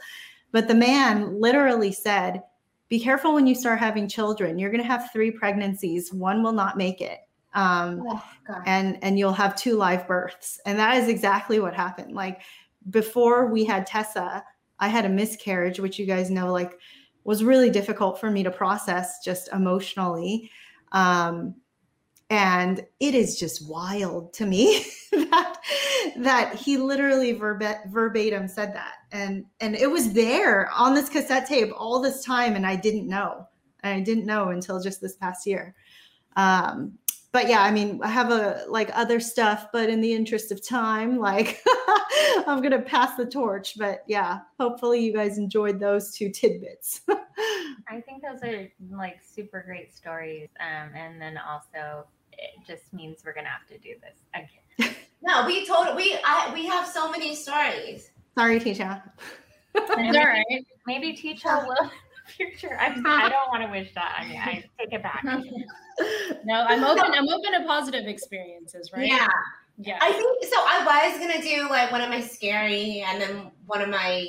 but 0.52 0.68
the 0.68 0.76
man 0.76 1.40
literally 1.40 1.92
said, 1.92 2.42
be 2.90 3.00
careful 3.00 3.34
when 3.34 3.48
you 3.48 3.56
start 3.56 3.80
having 3.80 4.08
children. 4.08 4.58
You're 4.58 4.72
going 4.72 4.82
to 4.82 4.88
have 4.88 5.10
three 5.12 5.32
pregnancies. 5.32 6.14
One 6.14 6.42
will 6.42 6.54
not 6.54 6.78
make 6.78 7.02
it. 7.02 7.20
Um, 7.54 8.04
oh, 8.08 8.24
and 8.66 8.98
and 9.02 9.18
you'll 9.18 9.34
have 9.34 9.56
two 9.56 9.76
live 9.76 10.08
births. 10.08 10.60
And 10.66 10.78
that 10.80 10.98
is 10.98 11.10
exactly 11.10 11.60
what 11.60 11.74
happened. 11.74 12.14
Like 12.14 12.42
before 12.90 13.48
we 13.48 13.66
had 13.66 13.86
Tessa, 13.88 14.44
I 14.80 14.88
had 14.88 15.06
a 15.06 15.10
miscarriage, 15.10 15.80
which 15.80 15.98
you 15.98 16.06
guys 16.06 16.30
know, 16.30 16.52
like 16.52 16.80
was 17.24 17.44
really 17.44 17.70
difficult 17.70 18.20
for 18.20 18.32
me 18.32 18.44
to 18.44 18.52
process 18.52 19.24
just 19.24 19.50
emotionally. 19.52 20.50
Um, 20.92 21.56
and 22.30 22.86
it 23.00 23.16
is 23.16 23.40
just 23.40 23.68
wild 23.68 24.34
to 24.34 24.46
me 24.46 24.86
that 25.12 25.58
that 26.18 26.56
he 26.56 26.78
literally 26.78 27.34
verba- 27.34 27.82
verbatim 27.88 28.48
said 28.48 28.74
that. 28.74 28.96
And 29.12 29.46
and 29.62 29.76
it 29.76 29.90
was 29.90 30.14
there 30.14 30.70
on 30.72 30.94
this 30.94 31.10
cassette 31.10 31.48
tape 31.48 31.72
all 31.78 32.02
this 32.02 32.24
time 32.24 32.56
and 32.56 32.66
i 32.66 32.76
didn't 32.76 33.08
know. 33.08 33.48
And 33.84 33.94
i 33.94 34.02
didn't 34.02 34.26
know 34.26 34.50
until 34.50 34.82
just 34.82 35.02
this 35.02 35.16
past 35.16 35.48
year. 35.48 35.76
Um 36.36 36.98
but 37.38 37.48
yeah 37.48 37.62
i 37.62 37.70
mean 37.70 38.00
i 38.02 38.08
have 38.08 38.32
a 38.32 38.64
like 38.68 38.90
other 38.94 39.20
stuff 39.20 39.68
but 39.72 39.92
in 39.92 40.02
the 40.02 40.12
interest 40.12 40.52
of 40.52 40.66
time 40.66 41.20
like 41.20 41.64
i'm 42.48 42.64
gonna 42.64 42.82
pass 42.82 43.16
the 43.16 43.26
torch 43.26 43.78
but 43.78 44.04
yeah 44.08 44.40
hopefully 44.60 45.00
you 45.00 45.14
guys 45.14 45.38
enjoyed 45.38 45.80
those 45.80 46.12
two 46.16 46.30
tidbits 46.32 47.02
i 47.90 48.02
think 48.02 48.24
those 48.24 48.42
are 48.42 48.68
like 48.90 49.20
super 49.24 49.62
great 49.68 49.96
stories 49.96 50.50
um 50.60 50.90
and 50.96 51.22
then 51.22 51.38
also 51.38 52.08
it 52.38 52.66
just 52.66 52.92
means 52.94 53.20
we're 53.26 53.34
gonna 53.34 53.48
have 53.48 53.68
to 53.68 53.78
do 53.80 53.96
this 54.02 54.24
again. 54.34 54.96
no, 55.22 55.46
we 55.46 55.66
told 55.66 55.96
we 55.96 56.18
I 56.24 56.52
we 56.54 56.66
have 56.68 56.88
so 56.88 57.10
many 57.10 57.36
stories. 57.36 58.12
Sorry, 58.38 58.60
Tisha. 58.60 59.02
Maybe, 59.96 60.18
all 60.18 60.26
right. 60.26 60.66
Maybe 60.86 61.14
Tisha 61.14 61.68
will 61.68 61.92
future. 62.28 62.78
I, 62.80 62.88
I 63.06 63.30
don't 63.30 63.50
want 63.50 63.64
to 63.64 63.70
wish 63.70 63.94
that 63.96 64.18
I 64.20 64.28
mean, 64.28 64.40
I 64.40 64.64
take 64.80 64.94
it 64.94 65.04
back. 65.04 65.24
no, 66.46 66.66
I'm 66.68 66.84
open. 66.84 67.12
I'm 67.14 67.30
open 67.30 67.54
to 67.54 67.66
positive 67.66 68.08
experiences, 68.08 68.92
right? 68.94 69.08
Yeah. 69.08 69.28
Yeah. 69.78 70.00
I 70.02 70.12
think 70.12 70.44
so. 70.44 70.58
I 70.58 71.12
was 71.12 71.20
gonna 71.20 71.42
do 71.42 71.70
like 71.70 71.92
one 71.92 72.02
of 72.02 72.10
my 72.10 72.22
scary 72.22 73.04
and 73.08 73.22
then 73.22 73.52
one 73.68 73.82
of 73.82 73.90
my 73.90 74.28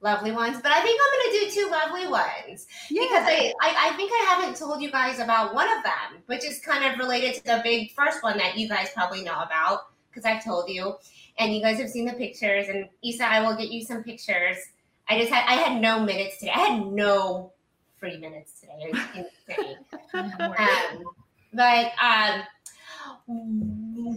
lovely 0.00 0.32
ones, 0.32 0.58
but 0.62 0.72
I 0.72 0.80
think 0.80 1.00
I'm 1.00 1.18
gonna 1.18 1.44
do 1.44 1.50
two 1.50 1.70
lovely 1.70 2.08
ones 2.10 2.66
yeah. 2.90 3.02
because 3.02 3.24
I, 3.26 3.52
I, 3.62 3.90
I 3.90 3.96
think 3.96 4.12
I 4.12 4.34
haven't 4.34 4.56
told 4.56 4.80
you 4.80 4.90
guys 4.90 5.18
about 5.18 5.54
one 5.54 5.68
of 5.76 5.82
them, 5.82 6.22
which 6.26 6.44
is 6.44 6.60
kind 6.60 6.84
of 6.84 6.98
related 6.98 7.34
to 7.34 7.44
the 7.44 7.60
big 7.64 7.92
first 7.92 8.22
one 8.22 8.38
that 8.38 8.56
you 8.56 8.68
guys 8.68 8.88
probably 8.94 9.22
know 9.22 9.40
about 9.42 9.88
because 10.08 10.24
I've 10.24 10.42
told 10.42 10.70
you, 10.70 10.94
and 11.38 11.54
you 11.54 11.60
guys 11.60 11.78
have 11.78 11.90
seen 11.90 12.06
the 12.06 12.14
pictures. 12.14 12.68
And 12.68 12.88
Isa, 13.02 13.26
I 13.26 13.42
will 13.42 13.56
get 13.56 13.70
you 13.70 13.84
some 13.84 14.02
pictures. 14.02 14.56
I 15.08 15.18
just 15.18 15.32
had 15.32 15.44
I 15.48 15.60
had 15.60 15.80
no 15.80 16.00
minutes 16.00 16.38
today. 16.38 16.52
I 16.54 16.58
had 16.58 16.86
no 16.86 17.52
free 17.98 18.18
minutes 18.18 18.60
today. 18.60 18.92
um, 20.14 21.04
but 21.52 21.92
um, 22.02 22.42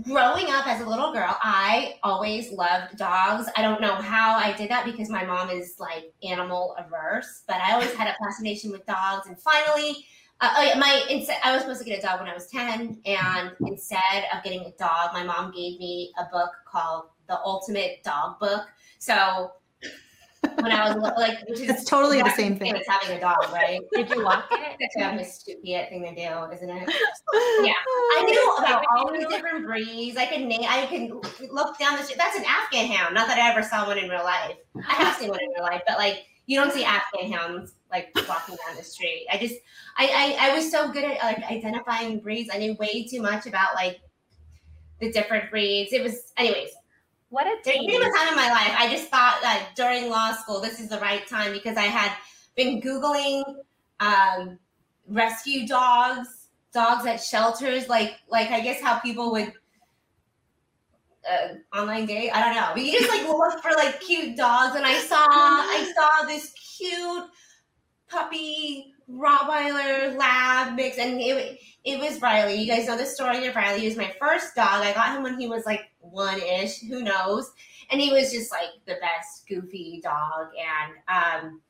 growing 0.04 0.48
up 0.50 0.68
as 0.68 0.82
a 0.82 0.88
little 0.88 1.14
girl, 1.14 1.38
I 1.42 1.96
always 2.04 2.52
loved 2.52 2.98
dogs. 2.98 3.48
I 3.56 3.62
don't 3.62 3.82
know 3.82 3.96
how 3.96 4.36
I 4.36 4.54
did 4.54 4.70
that 4.70 4.86
because 4.86 5.10
my 5.10 5.24
mom 5.24 5.50
is 5.50 5.76
like 5.80 6.12
animal 6.24 6.76
averse, 6.78 7.44
but 7.48 7.58
I 7.58 7.74
always 7.74 7.94
had 7.94 8.08
a 8.08 8.16
fascination 8.24 8.72
with 8.72 8.86
dogs. 8.86 9.28
And 9.28 9.40
finally, 9.40 10.06
uh, 10.42 10.54
oh 10.58 10.64
yeah, 10.64 10.78
my 10.78 11.04
instead 11.10 11.38
I 11.44 11.54
was 11.54 11.62
supposed 11.62 11.80
to 11.80 11.86
get 11.86 12.00
a 12.00 12.02
dog 12.02 12.20
when 12.20 12.30
I 12.30 12.34
was 12.34 12.48
ten, 12.48 13.00
and 13.06 13.52
instead 13.62 14.26
of 14.34 14.44
getting 14.44 14.62
a 14.62 14.72
dog, 14.72 15.14
my 15.14 15.24
mom 15.24 15.52
gave 15.52 15.80
me 15.80 16.14
a 16.18 16.26
book 16.32 16.52
called 16.66 17.06
The 17.28 17.40
Ultimate 17.40 18.04
Dog 18.04 18.40
Book. 18.40 18.64
So 19.00 19.52
when 20.42 20.72
I 20.72 20.94
was 20.94 21.14
like, 21.18 21.40
which 21.48 21.60
is 21.60 21.70
it's 21.70 21.86
totally 21.86 22.22
the 22.22 22.32
same 22.32 22.58
thing 22.58 22.76
as 22.76 22.86
having 22.88 23.18
a 23.18 23.20
dog, 23.20 23.52
right? 23.52 23.80
Did 23.94 24.10
you 24.10 24.24
walk 24.24 24.48
it? 24.52 24.78
That's 24.80 24.96
kind 24.96 25.20
of 25.20 25.26
a 25.26 25.30
stupid 25.30 25.64
thing 25.64 26.04
to 26.04 26.16
do, 26.16 26.54
isn't 26.56 26.70
it? 26.70 26.90
Yeah, 27.62 27.74
I 28.18 28.24
knew 28.26 28.56
about 28.58 28.86
all 28.96 29.12
these 29.12 29.28
different 29.28 29.66
breeds. 29.66 30.18
I 30.18 30.26
could 30.26 30.42
name. 30.42 30.66
I 30.68 30.86
could 30.86 31.52
look 31.52 31.78
down 31.78 31.98
the 31.98 32.04
street. 32.04 32.18
That's 32.18 32.38
an 32.38 32.46
Afghan 32.48 32.88
hound. 32.88 33.14
Not 33.14 33.28
that 33.28 33.38
I 33.38 33.52
ever 33.52 33.62
saw 33.62 33.86
one 33.86 33.98
in 33.98 34.10
real 34.10 34.24
life. 34.24 34.56
I 34.88 34.94
have 34.94 35.16
seen 35.18 35.30
one 35.30 35.40
in 35.42 35.50
real 35.50 35.64
life, 35.64 35.82
but 35.86 35.98
like 35.98 36.26
you 36.46 36.60
don't 36.60 36.72
see 36.74 36.84
Afghan 36.84 37.32
hounds 37.32 37.76
like 37.92 38.12
walking 38.28 38.56
down 38.56 38.76
the 38.76 38.84
street. 38.84 39.28
I 39.32 39.38
just, 39.38 39.56
I, 39.98 40.36
I, 40.40 40.50
I 40.50 40.56
was 40.56 40.72
so 40.72 40.92
good 40.92 41.04
at 41.04 41.22
like 41.24 41.44
identifying 41.44 42.20
breeds. 42.22 42.50
I 42.52 42.58
knew 42.58 42.74
way 42.76 43.06
too 43.06 43.22
much 43.22 43.46
about 43.46 43.76
like 43.76 44.00
the 45.00 45.12
different 45.12 45.52
breeds. 45.52 45.94
It 45.94 46.02
was, 46.02 46.34
anyways. 46.38 46.72
What 47.30 47.46
a 47.46 47.62
team. 47.62 47.88
There 47.88 48.00
came 48.00 48.10
a 48.10 48.18
time 48.18 48.30
in 48.30 48.36
my 48.36 48.50
life 48.50 48.74
I 48.78 48.90
just 48.92 49.10
thought 49.10 49.40
that 49.42 49.70
during 49.76 50.10
law 50.10 50.34
school 50.34 50.60
this 50.62 50.80
is 50.80 50.90
the 50.90 51.00
right 51.00 51.26
time 51.28 51.52
because 51.52 51.78
I 51.78 51.84
had 51.84 52.12
been 52.56 52.82
googling 52.82 53.44
um, 54.00 54.58
rescue 55.08 55.68
dogs, 55.68 56.48
dogs 56.74 57.06
at 57.06 57.22
shelters, 57.22 57.88
like 57.88 58.16
like 58.30 58.50
I 58.52 58.62
guess 58.62 58.82
how 58.82 59.00
people 59.00 59.32
would 59.32 59.54
uh, 61.30 61.78
online 61.78 62.06
date. 62.06 62.32
I 62.32 62.44
don't 62.44 62.56
know. 62.56 62.72
But 62.74 62.84
you 62.84 63.00
just 63.00 63.10
like 63.10 63.28
look 63.28 63.62
for 63.62 63.72
like 63.72 64.00
cute 64.02 64.36
dogs, 64.36 64.76
and 64.76 64.86
I 64.86 64.98
saw 65.00 65.26
I 65.28 65.94
saw 65.96 66.26
this 66.28 66.52
cute 66.78 67.26
puppy 68.10 68.94
Rottweiler 69.12 70.16
lab 70.18 70.76
mix, 70.76 70.98
and 70.98 71.20
it 71.20 71.60
it 71.84 72.00
was 72.00 72.22
Riley. 72.22 72.56
You 72.56 72.68
guys 72.68 72.88
know 72.88 72.98
the 72.98 73.06
story 73.06 73.46
of 73.46 73.56
Riley. 73.56 73.82
He 73.82 73.88
was 73.88 73.98
my 73.98 74.14
first 74.20 74.56
dog. 74.56 74.84
I 74.84 74.94
got 74.94 75.16
him 75.16 75.24
when 75.24 75.40
he 75.40 75.48
was 75.48 75.66
like 75.66 75.89
one 76.12 76.42
ish. 76.42 76.82
Who 76.82 77.04
knows? 77.04 77.52
And 77.92 78.00
he 78.00 78.12
was 78.12 78.32
just 78.32 78.52
like 78.52 78.70
the 78.86 78.96
best 79.02 79.48
goofy 79.48 80.02
dog, 80.04 80.48
and 80.58 80.94
um, 81.08 81.62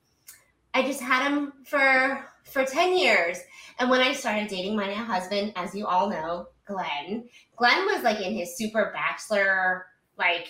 I 0.73 0.83
just 0.83 1.01
had 1.01 1.29
him 1.29 1.53
for 1.65 2.25
for 2.43 2.65
ten 2.65 2.97
years. 2.97 3.39
And 3.79 3.89
when 3.89 4.01
I 4.01 4.13
started 4.13 4.49
dating 4.49 4.75
my 4.75 4.87
now 4.87 5.05
husband, 5.05 5.53
as 5.55 5.73
you 5.73 5.85
all 5.85 6.09
know, 6.09 6.47
Glenn, 6.65 7.29
Glenn 7.55 7.85
was 7.85 8.03
like 8.03 8.19
in 8.19 8.33
his 8.33 8.57
super 8.57 8.91
bachelor, 8.93 9.85
like 10.17 10.49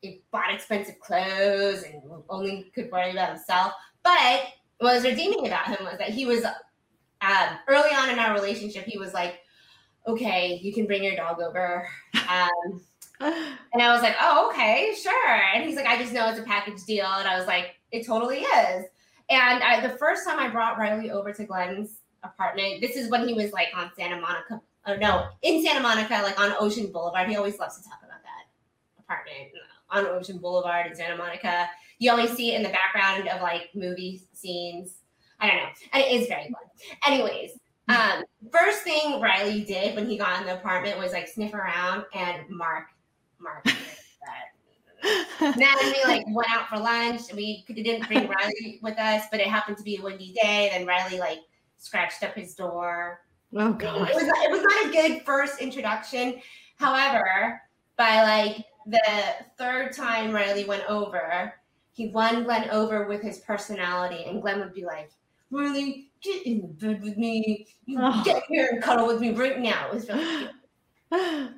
he 0.00 0.22
bought 0.30 0.52
expensive 0.52 0.98
clothes 1.00 1.82
and 1.82 2.02
only 2.28 2.70
could 2.74 2.90
worry 2.90 3.10
about 3.12 3.30
himself. 3.30 3.72
But 4.02 4.44
what 4.78 4.94
was 4.94 5.04
redeeming 5.04 5.46
about 5.46 5.66
him 5.66 5.84
was 5.84 5.98
that 5.98 6.10
he 6.10 6.26
was 6.26 6.44
um, 6.44 7.58
early 7.66 7.90
on 7.90 8.10
in 8.10 8.18
our 8.18 8.34
relationship. 8.34 8.84
He 8.84 8.98
was 8.98 9.12
like, 9.12 9.40
"Okay, 10.06 10.58
you 10.62 10.72
can 10.72 10.86
bring 10.86 11.04
your 11.04 11.16
dog 11.16 11.40
over." 11.40 11.88
Um, 12.28 12.82
and 13.20 13.82
I 13.82 13.92
was 13.92 14.02
like, 14.02 14.16
"Oh, 14.20 14.50
okay, 14.50 14.94
sure." 15.00 15.28
And 15.54 15.64
he's 15.64 15.76
like, 15.76 15.86
"I 15.86 15.98
just 15.98 16.12
know 16.12 16.28
it's 16.28 16.38
a 16.38 16.42
package 16.42 16.84
deal," 16.84 17.06
and 17.06 17.28
I 17.28 17.38
was 17.38 17.46
like, 17.46 17.76
"It 17.90 18.06
totally 18.06 18.40
is." 18.40 18.86
And 19.30 19.62
I, 19.62 19.80
the 19.86 19.96
first 19.98 20.26
time 20.26 20.38
I 20.38 20.48
brought 20.48 20.78
Riley 20.78 21.10
over 21.10 21.32
to 21.32 21.44
Glenn's 21.44 22.00
apartment, 22.22 22.80
this 22.80 22.96
is 22.96 23.10
when 23.10 23.26
he 23.28 23.34
was 23.34 23.52
like 23.52 23.68
on 23.76 23.90
Santa 23.96 24.20
Monica. 24.20 24.60
Oh 24.86 24.96
no, 24.96 25.26
in 25.42 25.62
Santa 25.62 25.80
Monica, 25.80 26.20
like 26.22 26.38
on 26.40 26.52
Ocean 26.58 26.90
Boulevard. 26.92 27.28
He 27.28 27.36
always 27.36 27.58
loves 27.58 27.76
to 27.76 27.88
talk 27.88 27.98
about 27.98 28.22
that 28.22 29.00
apartment 29.00 29.50
on 29.90 30.06
Ocean 30.06 30.38
Boulevard 30.38 30.86
in 30.86 30.94
Santa 30.94 31.16
Monica. 31.16 31.68
You 31.98 32.10
always 32.10 32.32
see 32.32 32.52
it 32.52 32.56
in 32.56 32.62
the 32.62 32.70
background 32.70 33.28
of 33.28 33.42
like 33.42 33.70
movie 33.74 34.22
scenes. 34.32 34.94
I 35.40 35.48
don't 35.48 35.56
know. 35.56 35.68
And 35.92 36.02
it 36.04 36.20
is 36.20 36.28
very 36.28 36.44
fun. 36.44 36.62
Anyways, 37.06 37.52
um, 37.88 38.24
first 38.52 38.82
thing 38.82 39.20
Riley 39.20 39.64
did 39.64 39.96
when 39.96 40.06
he 40.06 40.18
got 40.18 40.40
in 40.40 40.46
the 40.46 40.54
apartment 40.54 40.98
was 40.98 41.12
like 41.12 41.26
sniff 41.26 41.54
around 41.54 42.04
and 42.14 42.48
Mark, 42.50 42.86
Mark. 43.40 43.64
then 45.40 45.76
we 45.82 46.04
like 46.04 46.24
went 46.28 46.50
out 46.50 46.68
for 46.68 46.78
lunch. 46.78 47.32
We 47.32 47.64
didn't 47.68 48.06
bring 48.08 48.28
Riley 48.28 48.80
with 48.82 48.98
us, 48.98 49.24
but 49.30 49.40
it 49.40 49.46
happened 49.46 49.76
to 49.78 49.82
be 49.82 49.96
a 49.96 50.02
windy 50.02 50.34
day. 50.42 50.70
Then 50.72 50.86
Riley 50.86 51.18
like 51.18 51.40
scratched 51.78 52.22
up 52.22 52.34
his 52.34 52.54
door. 52.54 53.20
Oh 53.54 53.72
god. 53.72 54.10
It 54.10 54.14
was 54.14 54.24
it 54.24 54.50
was 54.50 54.62
not 54.62 54.86
a 54.86 54.90
good 54.90 55.24
first 55.24 55.60
introduction. 55.60 56.40
However, 56.76 57.60
by 57.96 58.22
like 58.22 58.64
the 58.86 59.00
third 59.56 59.92
time 59.92 60.32
Riley 60.32 60.64
went 60.64 60.84
over, 60.88 61.54
he 61.92 62.08
won 62.08 62.44
Glenn 62.44 62.68
over 62.70 63.06
with 63.06 63.22
his 63.22 63.38
personality, 63.38 64.24
and 64.26 64.42
Glenn 64.42 64.60
would 64.60 64.74
be 64.74 64.84
like, 64.84 65.10
"Riley, 65.50 66.10
get 66.22 66.44
in 66.44 66.60
the 66.62 66.68
bed 66.68 67.02
with 67.02 67.16
me. 67.16 67.66
You 67.86 67.98
oh. 68.00 68.22
get 68.24 68.42
here 68.48 68.68
and 68.72 68.82
cuddle 68.82 69.06
with 69.06 69.20
me 69.20 69.32
right 69.32 69.58
now." 69.58 69.88
It 69.88 69.94
was 69.94 70.08
really 70.08 70.48
cute. 71.10 71.50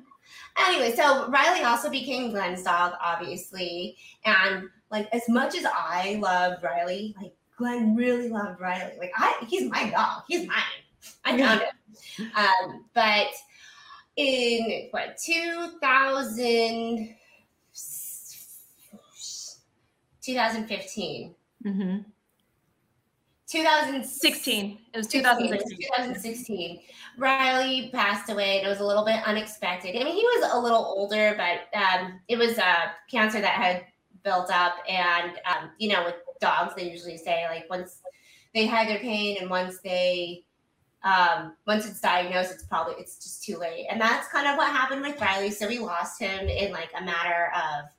anyway, 0.67 0.93
so 0.95 1.29
Riley 1.29 1.63
also 1.63 1.89
became 1.89 2.31
Glenn's 2.31 2.63
dog, 2.63 2.93
obviously, 3.01 3.97
and 4.25 4.69
like 4.89 5.07
as 5.13 5.27
much 5.29 5.55
as 5.55 5.65
I 5.65 6.19
loved 6.21 6.63
Riley, 6.63 7.15
like 7.21 7.33
Glenn 7.57 7.95
really 7.95 8.29
loved 8.29 8.59
Riley. 8.59 8.93
Like 8.99 9.11
I, 9.15 9.45
he's 9.47 9.69
my 9.69 9.89
dog. 9.89 10.23
He's 10.27 10.47
mine. 10.47 10.57
I 11.25 11.37
found 11.37 11.61
him. 11.61 12.31
Um, 12.35 12.85
but 12.93 13.27
in 14.15 14.87
what 14.91 15.17
2000 15.17 17.15
2015. 20.21 21.35
Mm-hmm. 21.65 21.97
2016. 23.51 24.77
It 24.93 24.97
was 24.97 25.07
2016. 25.07 25.77
2016. 25.77 26.79
Riley 27.17 27.89
passed 27.91 28.29
away. 28.29 28.59
And 28.59 28.67
it 28.67 28.69
was 28.69 28.79
a 28.79 28.85
little 28.85 29.03
bit 29.03 29.21
unexpected. 29.25 29.95
I 29.95 30.03
mean, 30.05 30.15
he 30.15 30.23
was 30.23 30.51
a 30.53 30.59
little 30.59 30.85
older, 30.95 31.35
but 31.37 31.77
um, 31.77 32.19
it 32.29 32.37
was 32.37 32.57
a 32.57 32.93
cancer 33.09 33.41
that 33.41 33.53
had 33.53 33.85
built 34.23 34.49
up. 34.49 34.75
And, 34.87 35.33
um, 35.45 35.71
you 35.77 35.89
know, 35.89 36.05
with 36.05 36.15
dogs, 36.39 36.75
they 36.75 36.89
usually 36.89 37.17
say, 37.17 37.45
like, 37.49 37.69
once 37.69 37.99
they 38.53 38.67
hide 38.67 38.87
their 38.87 38.99
pain 38.99 39.37
and 39.41 39.49
once 39.49 39.79
they, 39.83 40.45
um, 41.03 41.55
once 41.67 41.85
it's 41.85 41.99
diagnosed, 41.99 42.51
it's 42.53 42.63
probably, 42.63 42.93
it's 42.99 43.17
just 43.17 43.43
too 43.43 43.57
late. 43.57 43.87
And 43.89 43.99
that's 43.99 44.29
kind 44.29 44.47
of 44.47 44.55
what 44.55 44.71
happened 44.71 45.01
with 45.01 45.19
Riley. 45.19 45.51
So 45.51 45.67
we 45.67 45.79
lost 45.79 46.21
him 46.21 46.47
in 46.47 46.71
like 46.71 46.91
a 46.97 47.03
matter 47.03 47.51
of 47.53 47.89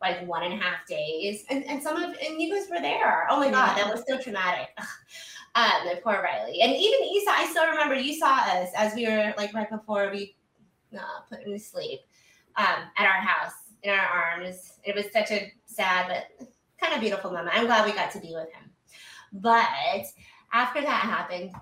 like 0.00 0.26
one 0.26 0.42
and 0.42 0.54
a 0.54 0.56
half 0.56 0.86
days. 0.86 1.44
And, 1.50 1.64
and 1.64 1.82
some 1.82 1.96
of, 1.96 2.04
and 2.04 2.40
you 2.40 2.54
guys 2.54 2.68
were 2.68 2.80
there. 2.80 3.26
Oh 3.30 3.38
my 3.38 3.50
God, 3.50 3.76
that 3.76 3.90
was 3.92 4.04
so 4.06 4.18
traumatic. 4.18 4.68
um, 5.54 5.70
poor 6.02 6.22
Riley. 6.22 6.60
And 6.60 6.72
even 6.72 7.04
Isa, 7.14 7.30
I 7.30 7.46
still 7.50 7.66
remember 7.66 7.94
you 7.94 8.14
saw 8.18 8.36
us 8.36 8.70
as 8.76 8.94
we 8.94 9.06
were 9.06 9.34
like 9.36 9.54
right 9.54 9.70
before 9.70 10.10
we 10.10 10.36
uh, 10.94 11.20
put 11.28 11.40
him 11.40 11.52
to 11.52 11.58
sleep 11.58 12.00
um, 12.56 12.84
at 12.96 13.06
our 13.06 13.20
house 13.20 13.54
in 13.82 13.90
our 13.90 14.06
arms. 14.06 14.74
It 14.84 14.94
was 14.94 15.06
such 15.12 15.30
a 15.30 15.52
sad 15.66 16.08
but 16.08 16.48
kind 16.80 16.94
of 16.94 17.00
beautiful 17.00 17.30
moment. 17.30 17.56
I'm 17.56 17.66
glad 17.66 17.86
we 17.86 17.92
got 17.92 18.10
to 18.12 18.20
be 18.20 18.34
with 18.34 18.52
him. 18.52 18.70
But 19.32 20.04
after 20.52 20.80
that 20.80 21.00
happened, 21.00 21.52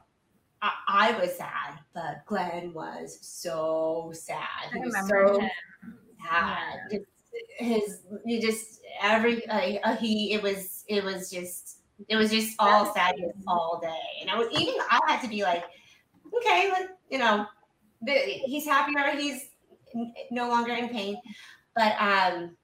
I, 0.61 0.73
I 0.89 1.19
was 1.19 1.37
sad, 1.37 1.79
but 1.95 2.25
Glenn 2.27 2.73
was 2.73 3.19
so 3.21 4.13
sad. 4.15 4.73
He 4.73 4.81
was 4.81 4.95
so 5.09 5.41
him. 5.41 5.51
sad. 6.29 6.79
Yeah 6.91 6.99
his 7.59 8.03
he 8.25 8.41
just 8.41 8.81
every 9.03 9.47
uh, 9.49 9.79
uh, 9.85 9.97
he 9.97 10.33
it 10.33 10.43
was 10.43 10.85
it 10.89 11.05
was 11.05 11.31
just 11.31 11.79
it 12.09 12.17
was 12.17 12.31
just 12.31 12.55
all 12.59 12.93
sadness 12.95 13.37
all 13.47 13.81
day. 13.81 14.21
And 14.21 14.31
i 14.31 14.37
was 14.39 14.49
even 14.53 14.75
i 14.91 15.01
had 15.07 15.21
to 15.23 15.29
be 15.29 15.43
like 15.43 15.65
okay 16.37 16.71
like 16.71 16.89
you 17.11 17.19
know 17.19 17.47
he's 18.07 18.67
happier 18.67 19.19
he's 19.19 19.49
no 20.31 20.49
longer 20.49 20.73
in 20.73 20.89
pain. 20.89 21.17
But 21.75 21.97
um 21.99 22.57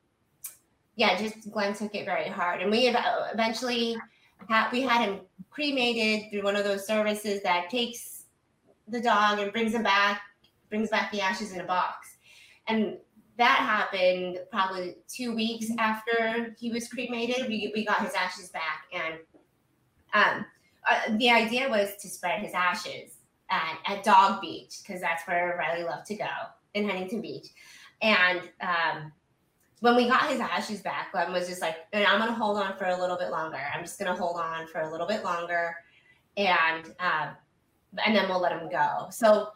yeah 0.96 1.16
just 1.16 1.50
glenn 1.50 1.74
took 1.74 1.94
it 1.94 2.04
very 2.04 2.28
hard. 2.28 2.60
And 2.62 2.70
we 2.70 2.88
eventually 3.32 3.96
had 4.48 4.70
we 4.70 4.82
had 4.82 5.08
him 5.08 5.20
cremated 5.50 6.30
through 6.30 6.42
one 6.42 6.56
of 6.56 6.64
those 6.64 6.86
services 6.86 7.42
that 7.42 7.70
takes 7.70 8.24
the 8.88 9.00
dog 9.00 9.38
and 9.38 9.52
brings 9.52 9.74
him 9.74 9.82
back 9.82 10.22
brings 10.68 10.88
back 10.88 11.10
the 11.12 11.20
ashes 11.20 11.52
in 11.52 11.60
a 11.60 11.64
box. 11.64 12.16
And 12.68 12.96
that 13.40 13.58
happened 13.58 14.38
probably 14.50 14.96
two 15.08 15.34
weeks 15.34 15.66
after 15.78 16.54
he 16.58 16.70
was 16.70 16.88
cremated. 16.88 17.48
We, 17.48 17.72
we 17.74 17.84
got 17.84 18.04
his 18.04 18.14
ashes 18.14 18.50
back, 18.50 18.84
and 18.92 19.14
um, 20.12 20.44
uh, 20.90 21.16
the 21.16 21.30
idea 21.30 21.68
was 21.68 21.96
to 22.00 22.08
spread 22.08 22.40
his 22.40 22.52
ashes 22.52 23.16
at, 23.50 23.78
at 23.86 24.04
Dog 24.04 24.40
Beach 24.40 24.80
because 24.82 25.00
that's 25.00 25.26
where 25.26 25.56
Riley 25.58 25.84
loved 25.84 26.06
to 26.06 26.14
go 26.14 26.28
in 26.74 26.88
Huntington 26.88 27.20
Beach. 27.20 27.48
And 28.02 28.40
um, 28.60 29.12
when 29.80 29.96
we 29.96 30.06
got 30.06 30.30
his 30.30 30.40
ashes 30.40 30.80
back, 30.80 31.12
Glenn 31.12 31.32
was 31.32 31.48
just 31.48 31.62
like, 31.62 31.76
I'm 31.92 32.20
to 32.28 32.34
hold 32.34 32.58
on 32.58 32.76
for 32.76 32.86
a 32.86 33.00
little 33.00 33.16
bit 33.16 33.30
longer. 33.30 33.58
I'm 33.74 33.82
just 33.82 33.98
to 33.98 34.14
hold 34.14 34.36
on 34.36 34.66
for 34.66 34.82
a 34.82 34.90
little 34.90 35.06
bit 35.06 35.24
longer, 35.24 35.74
and 36.36 36.86
um, 37.00 37.36
and 38.04 38.14
then 38.14 38.28
we'll 38.28 38.40
let 38.40 38.52
him 38.52 38.68
go. 38.70 39.08
So. 39.10 39.48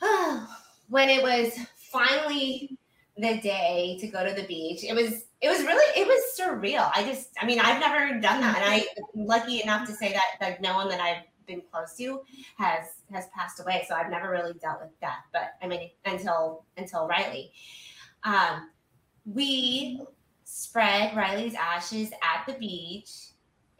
when 0.88 1.08
it 1.08 1.22
was 1.22 1.58
finally 1.74 2.77
the 3.18 3.40
day 3.40 3.98
to 4.00 4.06
go 4.06 4.24
to 4.24 4.32
the 4.32 4.46
beach, 4.46 4.84
it 4.84 4.94
was 4.94 5.24
it 5.40 5.48
was 5.48 5.60
really 5.60 6.00
it 6.00 6.06
was 6.06 6.38
surreal. 6.38 6.90
I 6.94 7.04
just 7.04 7.30
I 7.40 7.46
mean 7.46 7.60
I've 7.60 7.80
never 7.80 8.20
done 8.20 8.40
that, 8.40 8.56
and 8.56 8.64
I 8.64 8.86
lucky 9.14 9.62
enough 9.62 9.86
to 9.88 9.94
say 9.94 10.12
that 10.12 10.24
that 10.40 10.60
no 10.60 10.74
one 10.74 10.88
that 10.88 11.00
I've 11.00 11.24
been 11.46 11.62
close 11.72 11.96
to 11.96 12.20
has 12.56 12.84
has 13.12 13.26
passed 13.34 13.60
away, 13.60 13.84
so 13.88 13.94
I've 13.94 14.10
never 14.10 14.30
really 14.30 14.54
dealt 14.54 14.80
with 14.80 14.98
death. 15.00 15.24
But 15.32 15.54
I 15.62 15.66
mean 15.66 15.90
until 16.04 16.64
until 16.76 17.08
Riley, 17.08 17.52
um, 18.22 18.70
we 19.24 20.00
spread 20.44 21.16
Riley's 21.16 21.54
ashes 21.54 22.10
at 22.22 22.46
the 22.46 22.58
beach, 22.58 23.10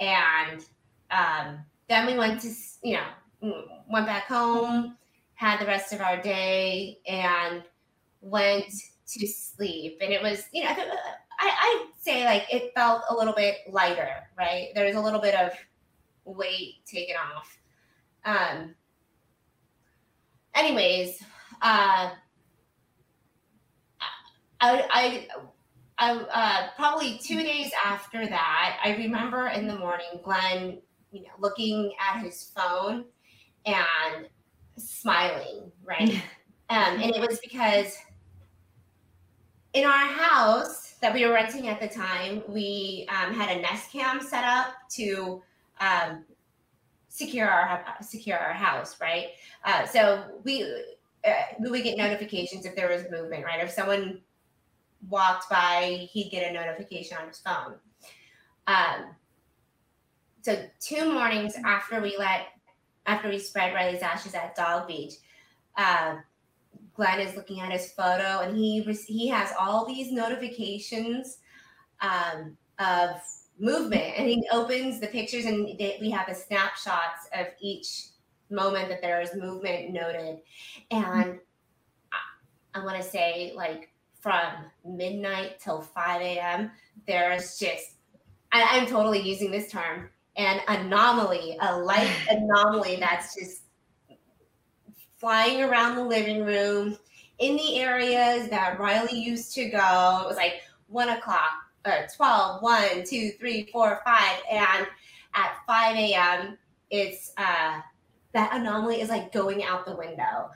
and 0.01 0.64
um, 1.11 1.61
then 1.89 2.07
we 2.07 2.18
went 2.18 2.41
to 2.43 2.51
you 2.82 2.99
know 2.99 3.64
went 3.89 4.07
back 4.07 4.26
home, 4.26 4.97
had 5.34 5.61
the 5.61 5.66
rest 5.66 5.93
of 5.93 6.01
our 6.01 6.20
day, 6.20 6.99
and 7.07 7.62
went 8.20 8.72
to 9.09 9.26
sleep. 9.26 9.98
And 10.00 10.12
it 10.12 10.22
was 10.22 10.44
you 10.52 10.64
know 10.64 10.70
I 10.70 10.76
I 11.38 11.86
say 12.00 12.24
like 12.24 12.46
it 12.52 12.72
felt 12.74 13.02
a 13.11 13.14
little 13.14 13.34
bit 13.34 13.56
lighter, 13.70 14.28
right? 14.36 14.68
There 14.74 14.86
was 14.86 14.96
a 14.96 15.00
little 15.00 15.20
bit 15.20 15.34
of 15.34 15.52
weight 16.24 16.84
taken 16.86 17.16
off. 17.16 17.59
Um. 18.24 18.74
Anyways, 20.54 21.22
uh, 21.62 22.11
I 24.61 24.88
I 24.90 25.28
I, 25.98 26.12
uh, 26.12 26.68
probably 26.76 27.18
two 27.18 27.42
days 27.42 27.72
after 27.84 28.26
that, 28.26 28.78
I 28.84 28.94
remember 28.96 29.48
in 29.48 29.66
the 29.66 29.76
morning, 29.76 30.20
Glenn, 30.22 30.78
you 31.11 31.22
know, 31.22 31.30
looking 31.40 31.92
at 32.00 32.22
his 32.22 32.52
phone 32.54 33.04
and 33.66 34.28
smiling, 34.76 35.72
right? 35.84 36.14
um, 36.70 37.00
and 37.00 37.14
it 37.14 37.20
was 37.20 37.40
because 37.40 37.96
in 39.78 39.84
our 39.84 40.06
house 40.06 40.94
that 41.00 41.14
we 41.14 41.24
were 41.24 41.32
renting 41.32 41.68
at 41.68 41.80
the 41.80 41.86
time, 41.86 42.42
we 42.48 43.06
um, 43.10 43.32
had 43.32 43.56
a 43.56 43.60
Nest 43.60 43.92
Cam 43.92 44.20
set 44.20 44.42
up 44.42 44.74
to 44.90 45.40
um, 45.80 46.24
secure 47.08 47.48
our 47.48 47.84
secure 48.02 48.36
our 48.36 48.52
house, 48.52 49.00
right? 49.00 49.28
Uh, 49.64 49.86
so 49.86 50.24
we 50.42 50.64
uh, 51.24 51.30
we 51.60 51.70
would 51.70 51.84
get 51.84 51.96
notifications 51.96 52.66
if 52.66 52.74
there 52.74 52.88
was 52.88 53.04
movement, 53.08 53.44
right? 53.44 53.62
If 53.62 53.70
someone 53.70 54.20
walked 55.08 55.48
by, 55.48 56.08
he'd 56.10 56.30
get 56.30 56.50
a 56.50 56.52
notification 56.52 57.16
on 57.20 57.28
his 57.28 57.38
phone. 57.38 57.74
Um, 58.66 59.14
so 60.42 60.60
two 60.80 61.12
mornings 61.12 61.54
after 61.64 62.00
we 62.00 62.16
let, 62.18 62.48
after 63.06 63.28
we 63.28 63.38
spread 63.38 63.74
Riley's 63.74 64.02
ashes 64.02 64.34
at 64.34 64.56
Dog 64.56 64.88
Beach, 64.88 65.14
uh, 65.76 66.16
Glenn 66.99 67.20
is 67.20 67.36
looking 67.36 67.61
at 67.61 67.70
his 67.70 67.92
photo, 67.92 68.40
and 68.40 68.57
he 68.57 68.82
he 69.07 69.28
has 69.28 69.53
all 69.57 69.86
these 69.86 70.11
notifications 70.11 71.38
um, 72.01 72.59
of 72.80 73.11
movement, 73.57 74.14
and 74.16 74.28
he 74.28 74.42
opens 74.51 74.99
the 74.99 75.07
pictures, 75.07 75.44
and 75.44 75.78
they, 75.78 75.96
we 76.01 76.11
have 76.11 76.26
the 76.26 76.34
snapshots 76.34 77.28
of 77.32 77.46
each 77.62 78.09
moment 78.51 78.88
that 78.88 79.01
there 79.01 79.20
is 79.20 79.30
movement 79.36 79.92
noted, 79.92 80.38
and 80.90 81.38
I, 82.12 82.18
I 82.74 82.84
want 82.84 82.96
to 82.96 83.09
say 83.09 83.53
like 83.55 83.90
from 84.20 84.51
midnight 84.84 85.61
till 85.61 85.80
5 85.80 86.20
a.m., 86.20 86.72
there's 87.07 87.61
just, 87.61 87.94
I, 88.51 88.76
am 88.76 88.86
totally 88.88 89.20
using 89.20 89.53
this 89.53 89.70
term, 89.70 90.11
an 90.36 90.61
anomaly, 90.66 91.59
a 91.61 91.78
light 91.78 92.11
anomaly 92.28 92.96
that's 92.96 93.36
just 93.36 93.62
flying 95.18 95.62
around 95.62 95.96
the 95.96 96.04
living 96.04 96.44
room 96.44 96.96
in 97.38 97.56
the 97.56 97.78
areas 97.78 98.48
that 98.48 98.78
Riley 98.78 99.18
used 99.18 99.54
to 99.54 99.68
go. 99.68 100.22
It 100.24 100.28
was 100.28 100.36
like 100.36 100.62
one 100.88 101.10
o'clock, 101.10 101.50
or 101.84 102.06
12, 102.16 102.62
1, 102.62 103.04
2, 103.04 103.30
3, 103.38 103.68
4, 103.70 104.00
5. 104.04 104.40
And 104.50 104.86
at 105.34 105.56
5 105.66 105.96
a.m., 105.96 106.58
it's 106.90 107.32
uh, 107.36 107.80
that 108.32 108.50
anomaly 108.52 109.00
is 109.00 109.10
like 109.10 109.32
going 109.32 109.62
out 109.64 109.84
the 109.84 109.94
window 109.94 110.50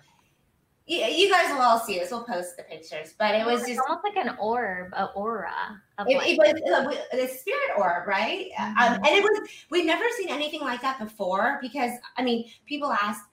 you, 0.87 0.99
you 0.99 1.31
guys 1.31 1.53
will 1.53 1.61
all 1.61 1.79
see 1.79 1.99
this. 1.99 2.11
We'll 2.11 2.25
post 2.25 2.57
the 2.57 2.65
pictures, 2.65 3.15
but 3.19 3.35
it 3.35 3.47
was 3.47 3.61
it's 3.61 3.71
just 3.71 3.81
almost 3.89 4.05
like 4.05 4.17
an 4.17 4.37
orb, 4.41 4.93
an 4.97 5.09
aura. 5.15 5.81
It, 6.01 6.17
it, 6.17 6.39
was 6.39 6.97
the 7.13 7.29
spirit 7.29 7.71
orb, 7.79 8.09
right? 8.09 8.49
Um, 8.59 8.75
mm-hmm. 8.75 8.95
Um, 8.95 9.01
and 9.05 9.07
it 9.07 9.23
was 9.23 9.49
we've 9.71 9.87
never 9.87 10.05
seen 10.17 10.29
anything 10.29 10.61
like 10.61 10.83
that 10.83 10.99
before 10.99 11.59
because 11.63 11.93
I 12.17 12.23
mean, 12.23 12.51
people 12.67 12.91
ask, 12.91 13.25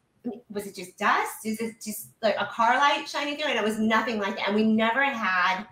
was 0.49 0.67
it 0.67 0.75
just 0.75 0.97
dust? 0.97 1.45
Is 1.45 1.59
it 1.59 1.81
just 1.81 2.09
like 2.21 2.35
a 2.37 2.45
car 2.47 2.77
light 2.77 3.07
shining 3.07 3.37
through? 3.37 3.49
And 3.49 3.59
it 3.59 3.63
was 3.63 3.79
nothing 3.79 4.19
like 4.19 4.35
that. 4.37 4.47
And 4.47 4.55
we 4.55 4.63
never 4.63 5.03
had. 5.03 5.65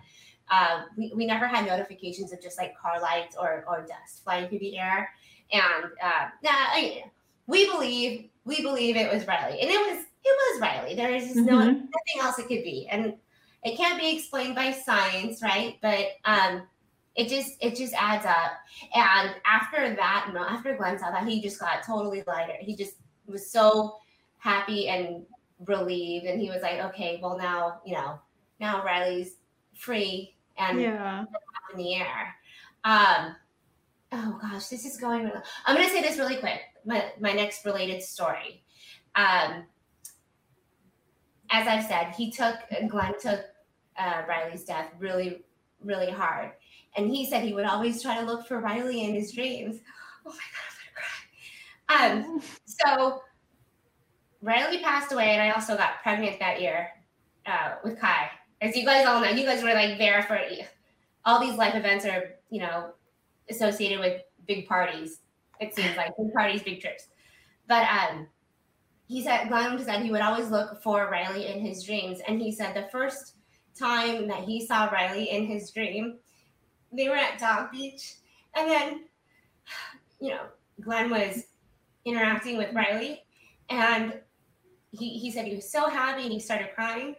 Uh, 0.50 0.84
we, 0.96 1.12
we 1.14 1.26
never 1.26 1.46
had 1.46 1.66
notifications 1.66 2.32
of 2.32 2.40
just 2.40 2.56
like 2.56 2.74
car 2.78 3.02
lights 3.02 3.36
or, 3.38 3.66
or 3.68 3.80
dust 3.80 4.24
flying 4.24 4.48
through 4.48 4.60
the 4.60 4.78
air. 4.78 5.10
And 5.52 5.84
uh, 6.02 6.28
nah, 6.42 7.02
we 7.46 7.70
believe 7.70 8.30
we 8.44 8.62
believe 8.62 8.96
it 8.96 9.12
was 9.12 9.26
Riley, 9.26 9.60
and 9.60 9.70
it 9.70 9.78
was 9.78 10.04
it 10.24 10.52
was 10.52 10.60
Riley. 10.60 10.94
There 10.94 11.14
is 11.14 11.28
mm-hmm. 11.30 11.44
no 11.44 11.58
nothing 11.58 12.20
else 12.20 12.38
it 12.38 12.48
could 12.48 12.64
be, 12.64 12.88
and 12.90 13.14
it 13.62 13.76
can't 13.76 13.98
be 13.98 14.16
explained 14.16 14.54
by 14.54 14.72
science, 14.72 15.42
right? 15.42 15.76
But 15.82 16.12
um, 16.24 16.62
it 17.14 17.28
just 17.28 17.52
it 17.60 17.76
just 17.76 17.94
adds 17.94 18.24
up. 18.24 18.52
And 18.94 19.34
after 19.44 19.94
that, 19.96 20.30
no, 20.32 20.44
after 20.44 20.76
Glenn 20.76 20.98
saw 20.98 21.10
that, 21.10 21.26
he 21.26 21.42
just 21.42 21.58
got 21.58 21.82
totally 21.84 22.22
lighter. 22.26 22.54
He 22.60 22.76
just 22.76 22.94
was 23.26 23.50
so 23.50 23.96
happy 24.38 24.88
and 24.88 25.24
relieved, 25.66 26.26
and 26.26 26.40
he 26.40 26.50
was 26.50 26.62
like, 26.62 26.80
okay, 26.80 27.18
well 27.22 27.36
now 27.36 27.80
you 27.84 27.94
know 27.94 28.18
now 28.60 28.84
Riley's 28.84 29.36
free 29.74 30.34
and 30.56 30.80
yeah. 30.80 31.24
in 31.72 31.78
the 31.78 31.94
air. 31.94 32.34
Um, 32.84 33.36
oh 34.12 34.38
gosh, 34.40 34.66
this 34.68 34.84
is 34.84 34.96
going. 34.96 35.24
Really, 35.24 35.40
I'm 35.66 35.76
going 35.76 35.86
to 35.86 35.92
say 35.92 36.02
this 36.02 36.18
really 36.18 36.36
quick. 36.36 36.60
My 36.84 37.12
my 37.20 37.32
next 37.32 37.64
related 37.64 38.02
story. 38.02 38.62
Um, 39.14 39.64
as 41.50 41.66
I've 41.66 41.84
said, 41.84 42.14
he 42.16 42.30
took 42.30 42.56
Glenn 42.88 43.14
took 43.20 43.40
uh, 43.98 44.22
Riley's 44.28 44.64
death 44.64 44.92
really, 44.98 45.44
really 45.82 46.10
hard, 46.10 46.52
and 46.96 47.10
he 47.10 47.26
said 47.26 47.42
he 47.42 47.54
would 47.54 47.64
always 47.64 48.02
try 48.02 48.18
to 48.20 48.26
look 48.26 48.46
for 48.46 48.60
Riley 48.60 49.04
in 49.04 49.14
his 49.14 49.32
dreams. 49.32 49.80
Oh 50.26 50.30
my 50.30 50.36
god, 50.54 50.68
I'm 51.88 52.08
gonna 52.08 52.22
cry. 52.24 52.36
Um, 52.36 52.42
so 52.64 53.22
Riley 54.42 54.78
passed 54.78 55.12
away, 55.12 55.30
and 55.30 55.42
I 55.42 55.50
also 55.50 55.76
got 55.76 56.02
pregnant 56.02 56.38
that 56.38 56.60
year 56.60 56.90
uh, 57.46 57.74
with 57.82 57.98
Kai. 57.98 58.30
As 58.60 58.76
you 58.76 58.84
guys 58.84 59.06
all 59.06 59.20
know, 59.20 59.28
you 59.30 59.44
guys 59.44 59.62
were 59.62 59.74
like 59.74 59.98
there 59.98 60.22
for 60.22 60.38
all 61.24 61.40
these 61.40 61.56
life 61.56 61.74
events 61.74 62.04
are 62.04 62.36
you 62.50 62.60
know 62.60 62.92
associated 63.50 64.00
with 64.00 64.22
big 64.46 64.66
parties. 64.66 65.20
It 65.60 65.74
seems 65.74 65.96
like 65.96 66.16
big 66.16 66.32
parties, 66.32 66.62
big 66.62 66.80
trips. 66.80 67.08
But 67.66 67.86
um, 67.88 68.28
he 69.06 69.22
said 69.22 69.48
Glenn 69.48 69.78
said 69.82 70.02
he 70.02 70.10
would 70.10 70.20
always 70.20 70.50
look 70.50 70.82
for 70.82 71.08
Riley 71.10 71.48
in 71.48 71.60
his 71.60 71.82
dreams, 71.84 72.20
and 72.26 72.40
he 72.40 72.52
said 72.52 72.74
the 72.74 72.88
first 72.90 73.34
time 73.78 74.28
that 74.28 74.44
he 74.44 74.66
saw 74.66 74.86
Riley 74.86 75.30
in 75.30 75.46
his 75.46 75.70
dream, 75.70 76.18
they 76.92 77.08
were 77.08 77.16
at 77.16 77.38
Dog 77.38 77.70
Beach, 77.72 78.14
and 78.56 78.70
then 78.70 79.04
you 80.20 80.30
know 80.30 80.42
Glenn 80.80 81.10
was 81.10 81.44
interacting 82.04 82.56
with 82.56 82.74
Riley, 82.74 83.24
and 83.68 84.14
he 84.92 85.18
he 85.18 85.30
said 85.30 85.46
he 85.46 85.54
was 85.54 85.70
so 85.70 85.88
happy 85.88 86.22
and 86.22 86.32
he 86.32 86.40
started 86.40 86.68
crying, 86.74 87.16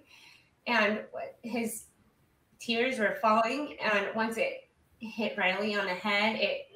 and 0.67 1.01
his 1.43 1.85
tears 2.59 2.99
were 2.99 3.17
falling, 3.21 3.77
and 3.81 4.07
once 4.15 4.37
it 4.37 4.69
hit 4.99 5.37
Riley 5.37 5.75
on 5.75 5.85
the 5.85 5.93
head, 5.93 6.35
it 6.39 6.67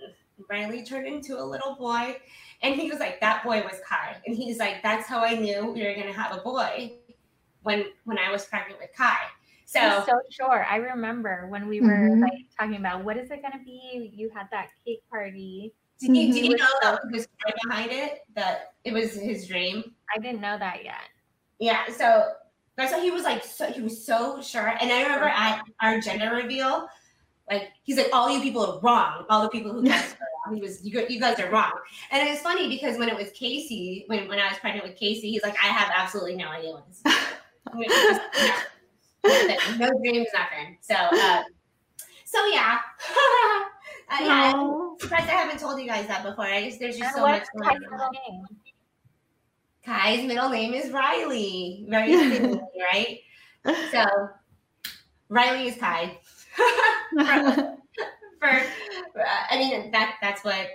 Riley 0.49 0.83
turned 0.83 1.07
into 1.07 1.39
a 1.39 1.43
little 1.43 1.75
boy. 1.75 2.17
And 2.61 2.75
he 2.75 2.89
was 2.89 2.99
like, 2.99 3.19
that 3.19 3.43
boy 3.43 3.61
was 3.61 3.79
Kai. 3.87 4.15
And 4.25 4.35
he's 4.35 4.57
like, 4.57 4.81
that's 4.81 5.07
how 5.07 5.19
I 5.23 5.35
knew 5.35 5.71
we 5.71 5.85
were 5.85 5.93
gonna 5.93 6.13
have 6.13 6.37
a 6.37 6.41
boy 6.41 6.93
when 7.63 7.85
when 8.05 8.17
I 8.17 8.31
was 8.31 8.45
pregnant 8.45 8.79
with 8.79 8.89
Kai. 8.95 9.17
So 9.65 10.03
so 10.05 10.19
sure. 10.29 10.65
I 10.69 10.77
remember 10.77 11.47
when 11.49 11.67
we 11.67 11.81
were 11.81 11.87
mm-hmm. 11.87 12.21
like 12.21 12.45
talking 12.57 12.77
about 12.77 13.03
what 13.03 13.17
is 13.17 13.31
it 13.31 13.41
gonna 13.41 13.63
be? 13.63 14.11
You 14.13 14.29
had 14.29 14.47
that 14.51 14.69
cake 14.85 15.01
party. 15.09 15.73
Did 16.05 16.17
you, 16.17 16.33
did 16.33 16.45
you 16.45 16.57
know 16.57 16.65
that 16.81 16.99
the 17.09 17.19
story 17.19 17.53
behind 17.63 17.91
it? 17.91 18.19
That 18.35 18.73
it 18.83 18.91
was 18.91 19.13
his 19.13 19.47
dream? 19.47 19.95
I 20.13 20.19
didn't 20.19 20.41
know 20.41 20.57
that 20.57 20.83
yet. 20.83 20.95
Yeah, 21.59 21.87
so 21.95 22.33
that's 22.75 22.91
why 22.91 23.01
he 23.01 23.09
was 23.09 23.23
like 23.23 23.43
so 23.43 23.71
he 23.71 23.81
was 23.81 24.05
so 24.05 24.41
sure. 24.41 24.67
And 24.81 24.91
I 24.91 25.03
remember 25.03 25.27
at 25.27 25.61
our 25.81 26.01
gender 26.01 26.35
reveal, 26.35 26.89
like 27.49 27.69
he's 27.83 27.95
like, 27.97 28.09
all 28.11 28.29
you 28.29 28.41
people 28.41 28.65
are 28.65 28.79
wrong. 28.81 29.25
All 29.29 29.43
the 29.43 29.49
people 29.49 29.71
who 29.71 29.81
he 30.53 30.59
was, 30.59 30.85
you, 30.85 31.05
you 31.07 31.21
guys 31.21 31.39
are 31.39 31.49
wrong. 31.49 31.71
And 32.11 32.27
it 32.27 32.31
was 32.31 32.39
funny 32.39 32.67
because 32.67 32.97
when 32.97 33.07
it 33.07 33.15
was 33.15 33.29
Casey, 33.31 34.03
when 34.07 34.27
when 34.27 34.39
I 34.39 34.49
was 34.49 34.57
pregnant 34.57 34.85
with 34.85 34.97
Casey, 34.97 35.31
he's 35.31 35.43
like, 35.43 35.55
I 35.63 35.67
have 35.67 35.89
absolutely 35.95 36.35
no 36.35 36.49
idea 36.49 36.71
what 36.71 36.85
this 36.87 36.97
is. 36.97 38.19
no, 39.79 39.87
no 39.87 39.99
dreams, 39.99 40.27
nothing. 40.33 40.77
So, 40.81 40.95
uh, 40.95 41.43
so 42.25 42.45
yeah. 42.47 42.79
uh, 44.13 44.23
yeah, 44.23 44.53
I'm 44.55 44.99
surprised 44.99 45.29
I 45.29 45.33
haven't 45.33 45.59
told 45.59 45.79
you 45.79 45.87
guys 45.87 46.07
that 46.07 46.23
before. 46.23 46.45
I 46.45 46.63
just 46.65 46.79
there's 46.79 46.97
just 46.97 47.15
so 47.15 47.21
much 47.21 47.45
going 47.55 47.83
on. 47.83 48.47
Kai's 49.85 50.25
middle 50.25 50.49
name 50.49 50.73
is 50.73 50.91
Riley. 50.91 51.85
Very 51.89 52.15
right? 52.79 53.19
So 53.91 54.05
Riley 55.29 55.69
is 55.69 55.77
Kai. 55.77 56.17
for, 57.09 57.75
for 58.41 58.49
uh, 59.19 59.43
I 59.49 59.57
mean 59.57 59.91
that 59.91 60.15
that's 60.21 60.43
what 60.43 60.67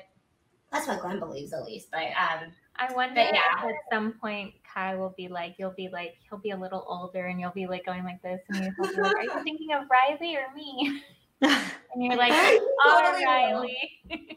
that's 0.70 0.86
what 0.86 1.00
Glenn 1.00 1.20
believes 1.20 1.52
at 1.52 1.64
least. 1.64 1.88
But 1.90 2.08
um 2.08 2.52
I 2.76 2.92
wonder 2.92 3.14
But 3.14 3.34
yeah. 3.34 3.40
if 3.58 3.64
at 3.64 3.74
some 3.92 4.12
point 4.20 4.54
Kai 4.72 4.94
will 4.94 5.14
be 5.16 5.28
like, 5.28 5.56
you'll 5.58 5.72
be 5.72 5.88
like, 5.88 6.14
he'll 6.28 6.38
be 6.38 6.50
a 6.50 6.56
little 6.56 6.84
older 6.86 7.26
and 7.26 7.40
you'll 7.40 7.50
be 7.50 7.66
like 7.66 7.84
going 7.84 8.04
like 8.04 8.22
this, 8.22 8.40
and 8.50 8.72
he'll 8.76 8.94
be 8.94 9.00
like, 9.00 9.16
Are 9.16 9.22
you 9.22 9.42
thinking 9.42 9.72
of 9.72 9.84
Riley 9.90 10.36
or 10.36 10.54
me? 10.54 11.02
And 11.94 12.04
you're 12.04 12.16
like, 12.16 12.32
Oh, 12.84 13.00
Totally 13.02 13.24
will. 13.24 13.32
Riley. 13.62 13.78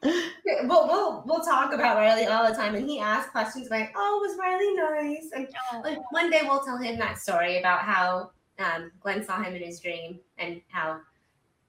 we'll, 0.64 0.88
we'll 0.88 1.24
we'll 1.28 1.42
talk 1.44 1.74
about 1.74 1.98
Riley 1.98 2.26
all 2.26 2.48
the 2.50 2.56
time 2.56 2.76
and 2.76 2.90
he 2.90 3.00
asks 3.00 3.30
questions 3.32 3.70
like, 3.70 3.92
Oh, 3.96 4.20
was 4.26 4.38
Riley 4.40 4.74
nice? 5.14 5.30
And 5.36 5.48
Oh, 5.74 5.82
like 5.84 6.00
one 6.12 6.30
day 6.32 6.42
we'll 6.44 6.64
tell 6.64 6.78
him 6.78 6.98
that 7.00 7.20
story 7.20 7.60
about 7.60 7.82
how 7.82 8.32
um, 8.58 8.92
Glenn 9.02 9.24
saw 9.24 9.44
him 9.44 9.54
in 9.54 9.62
his 9.64 9.80
dream 9.82 10.20
and 10.38 10.62
how 10.70 11.02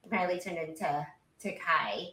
Riley 0.09 0.39
turned 0.39 0.57
into 0.57 1.05
to 1.41 1.51
Kai. 1.57 2.05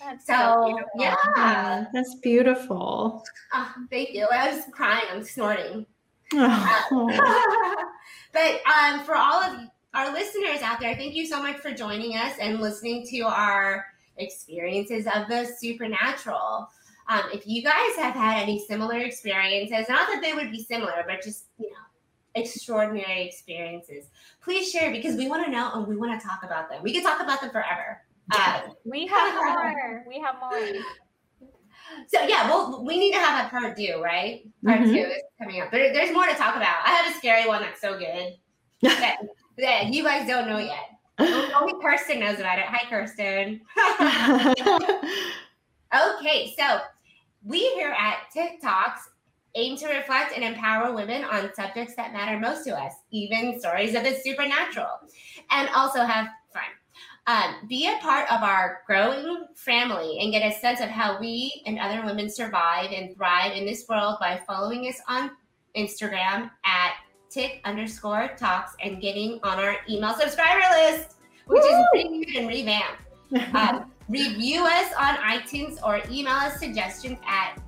that's 0.00 0.24
So 0.26 0.64
beautiful. 0.66 0.90
yeah, 0.96 1.14
Yeah, 1.36 1.84
that's 1.92 2.14
beautiful. 2.22 3.24
oh, 3.54 3.74
thank 3.90 4.10
you. 4.14 4.26
I 4.32 4.54
was 4.54 4.64
crying. 4.72 5.04
I'm 5.10 5.24
snorting. 5.24 5.84
Oh. 6.32 7.10
but 8.32 8.60
um, 8.66 9.04
for 9.04 9.14
all 9.16 9.42
of 9.42 9.58
our 9.96 10.12
listeners 10.12 10.60
out 10.62 10.78
there, 10.78 10.94
thank 10.94 11.14
you 11.14 11.26
so 11.26 11.42
much 11.42 11.56
for 11.56 11.72
joining 11.72 12.16
us 12.16 12.34
and 12.40 12.60
listening 12.60 13.06
to 13.08 13.20
our 13.22 13.86
experiences 14.18 15.06
of 15.06 15.26
the 15.28 15.46
supernatural. 15.58 16.68
Um, 17.08 17.22
if 17.32 17.46
you 17.46 17.62
guys 17.62 17.96
have 17.96 18.14
had 18.14 18.42
any 18.42 18.58
similar 18.66 18.98
experiences, 18.98 19.88
not 19.88 20.06
that 20.08 20.20
they 20.22 20.34
would 20.34 20.50
be 20.50 20.62
similar, 20.62 21.04
but 21.06 21.22
just 21.22 21.46
you 21.58 21.70
know, 21.70 21.76
extraordinary 22.34 23.22
experiences, 23.26 24.06
please 24.42 24.70
share 24.70 24.90
because 24.90 25.16
we 25.16 25.28
want 25.28 25.44
to 25.46 25.50
know 25.50 25.70
and 25.74 25.86
we 25.86 25.96
want 25.96 26.20
to 26.20 26.26
talk 26.26 26.40
about 26.42 26.68
them. 26.68 26.82
We 26.82 26.92
can 26.92 27.02
talk 27.02 27.20
about 27.22 27.40
them 27.40 27.50
forever. 27.50 28.02
Um, 28.34 28.74
We 28.84 29.06
have 29.14 29.34
more. 29.34 30.04
We 30.08 30.20
have 30.20 30.34
more. 30.40 30.82
so 32.08 32.22
yeah, 32.26 32.48
well, 32.48 32.84
we 32.84 32.98
need 32.98 33.12
to 33.12 33.18
have 33.18 33.46
a 33.46 33.48
part 33.48 33.76
two, 33.76 34.00
right? 34.02 34.42
Part 34.64 34.80
Mhm. 34.80 34.92
two 34.92 34.98
is 35.10 35.22
coming 35.40 35.62
up. 35.62 35.70
There, 35.70 35.92
there's 35.92 36.12
more 36.12 36.26
to 36.26 36.34
talk 36.34 36.56
about. 36.56 36.84
I 36.84 36.90
have 36.90 37.14
a 37.14 37.18
scary 37.18 37.46
one 37.48 37.62
that's 37.62 37.80
so 37.80 37.96
good 37.98 38.34
that, 38.82 39.16
that 39.58 39.92
you 39.92 40.02
guys 40.02 40.28
don't 40.28 40.48
know 40.48 40.58
yet. 40.58 40.90
Only 41.18 41.72
Kirsten 41.82 42.20
knows 42.20 42.38
about 42.38 42.58
it. 42.58 42.66
Hi, 42.68 42.88
Kirsten. 42.90 43.62
okay, 46.18 46.54
so 46.58 46.80
we 47.42 47.60
here 47.74 47.94
at 47.96 48.26
TikToks 48.34 48.98
aim 49.54 49.78
to 49.78 49.88
reflect 49.88 50.32
and 50.34 50.44
empower 50.44 50.94
women 50.94 51.24
on 51.24 51.50
subjects 51.54 51.94
that 51.96 52.12
matter 52.12 52.38
most 52.38 52.64
to 52.64 52.76
us, 52.76 52.92
even 53.10 53.58
stories 53.58 53.94
of 53.94 54.04
the 54.04 54.14
supernatural, 54.22 54.90
and 55.50 55.70
also 55.74 56.00
have 56.00 56.28
fun. 56.52 56.62
Um, 57.28 57.66
be 57.66 57.88
a 57.88 57.98
part 58.02 58.30
of 58.30 58.42
our 58.42 58.82
growing 58.86 59.46
family 59.56 60.18
and 60.20 60.30
get 60.30 60.46
a 60.46 60.56
sense 60.58 60.80
of 60.80 60.88
how 60.88 61.18
we 61.18 61.62
and 61.66 61.78
other 61.78 62.04
women 62.04 62.30
survive 62.30 62.92
and 62.92 63.16
thrive 63.16 63.52
in 63.52 63.64
this 63.64 63.86
world 63.88 64.18
by 64.20 64.40
following 64.46 64.86
us 64.86 65.00
on 65.08 65.30
Instagram 65.76 66.50
at 66.64 66.92
tick 67.36 67.60
underscore 67.66 68.30
talks 68.38 68.74
and 68.82 69.00
getting 69.00 69.38
on 69.42 69.58
our 69.58 69.76
email 69.90 70.14
subscriber 70.14 70.64
list, 70.80 71.16
which 71.46 71.62
is 71.62 71.84
renewed 71.92 72.34
and 72.34 72.48
revamped. 72.48 73.02
Um, 73.54 73.92
review 74.08 74.64
us 74.64 74.90
on 74.98 75.16
iTunes 75.16 75.78
or 75.84 76.00
email 76.10 76.32
us 76.32 76.58
suggestions 76.58 77.18
at 77.28 77.58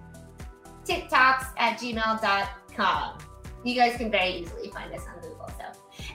tiktoks 0.86 1.48
at 1.58 1.78
gmail.com. 1.78 3.18
You 3.62 3.74
guys 3.74 3.98
can 3.98 4.10
very 4.10 4.30
easily 4.30 4.70
find 4.70 4.90
us 4.94 5.02
on 5.06 5.20
Google. 5.20 5.50
So, 5.58 5.64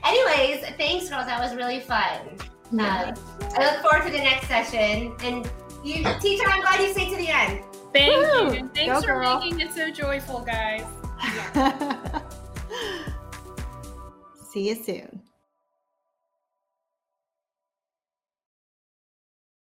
anyways, 0.02 0.64
thanks, 0.76 1.08
girls. 1.08 1.26
That 1.26 1.38
was 1.40 1.54
really 1.54 1.78
fun. 1.78 2.36
Yeah. 2.72 3.14
Um, 3.16 3.50
I 3.56 3.70
look 3.70 3.82
forward 3.82 4.04
to 4.06 4.10
the 4.10 4.18
next 4.18 4.48
session. 4.48 5.14
And 5.22 5.48
you, 5.84 6.02
Tisha, 6.02 6.42
I'm 6.48 6.62
glad 6.62 6.80
you 6.80 6.92
stayed 6.92 7.10
to 7.10 7.16
the 7.16 7.28
end. 7.28 7.62
Thank 7.92 8.16
Woo! 8.16 8.54
you. 8.56 8.70
Thanks 8.74 8.94
Go, 8.94 9.00
for 9.02 9.20
girl. 9.20 9.38
making 9.38 9.60
it 9.60 9.72
so 9.72 9.92
joyful, 9.92 10.40
guys. 10.40 10.82
See 14.54 14.68
you 14.68 14.76
soon. 14.76 15.23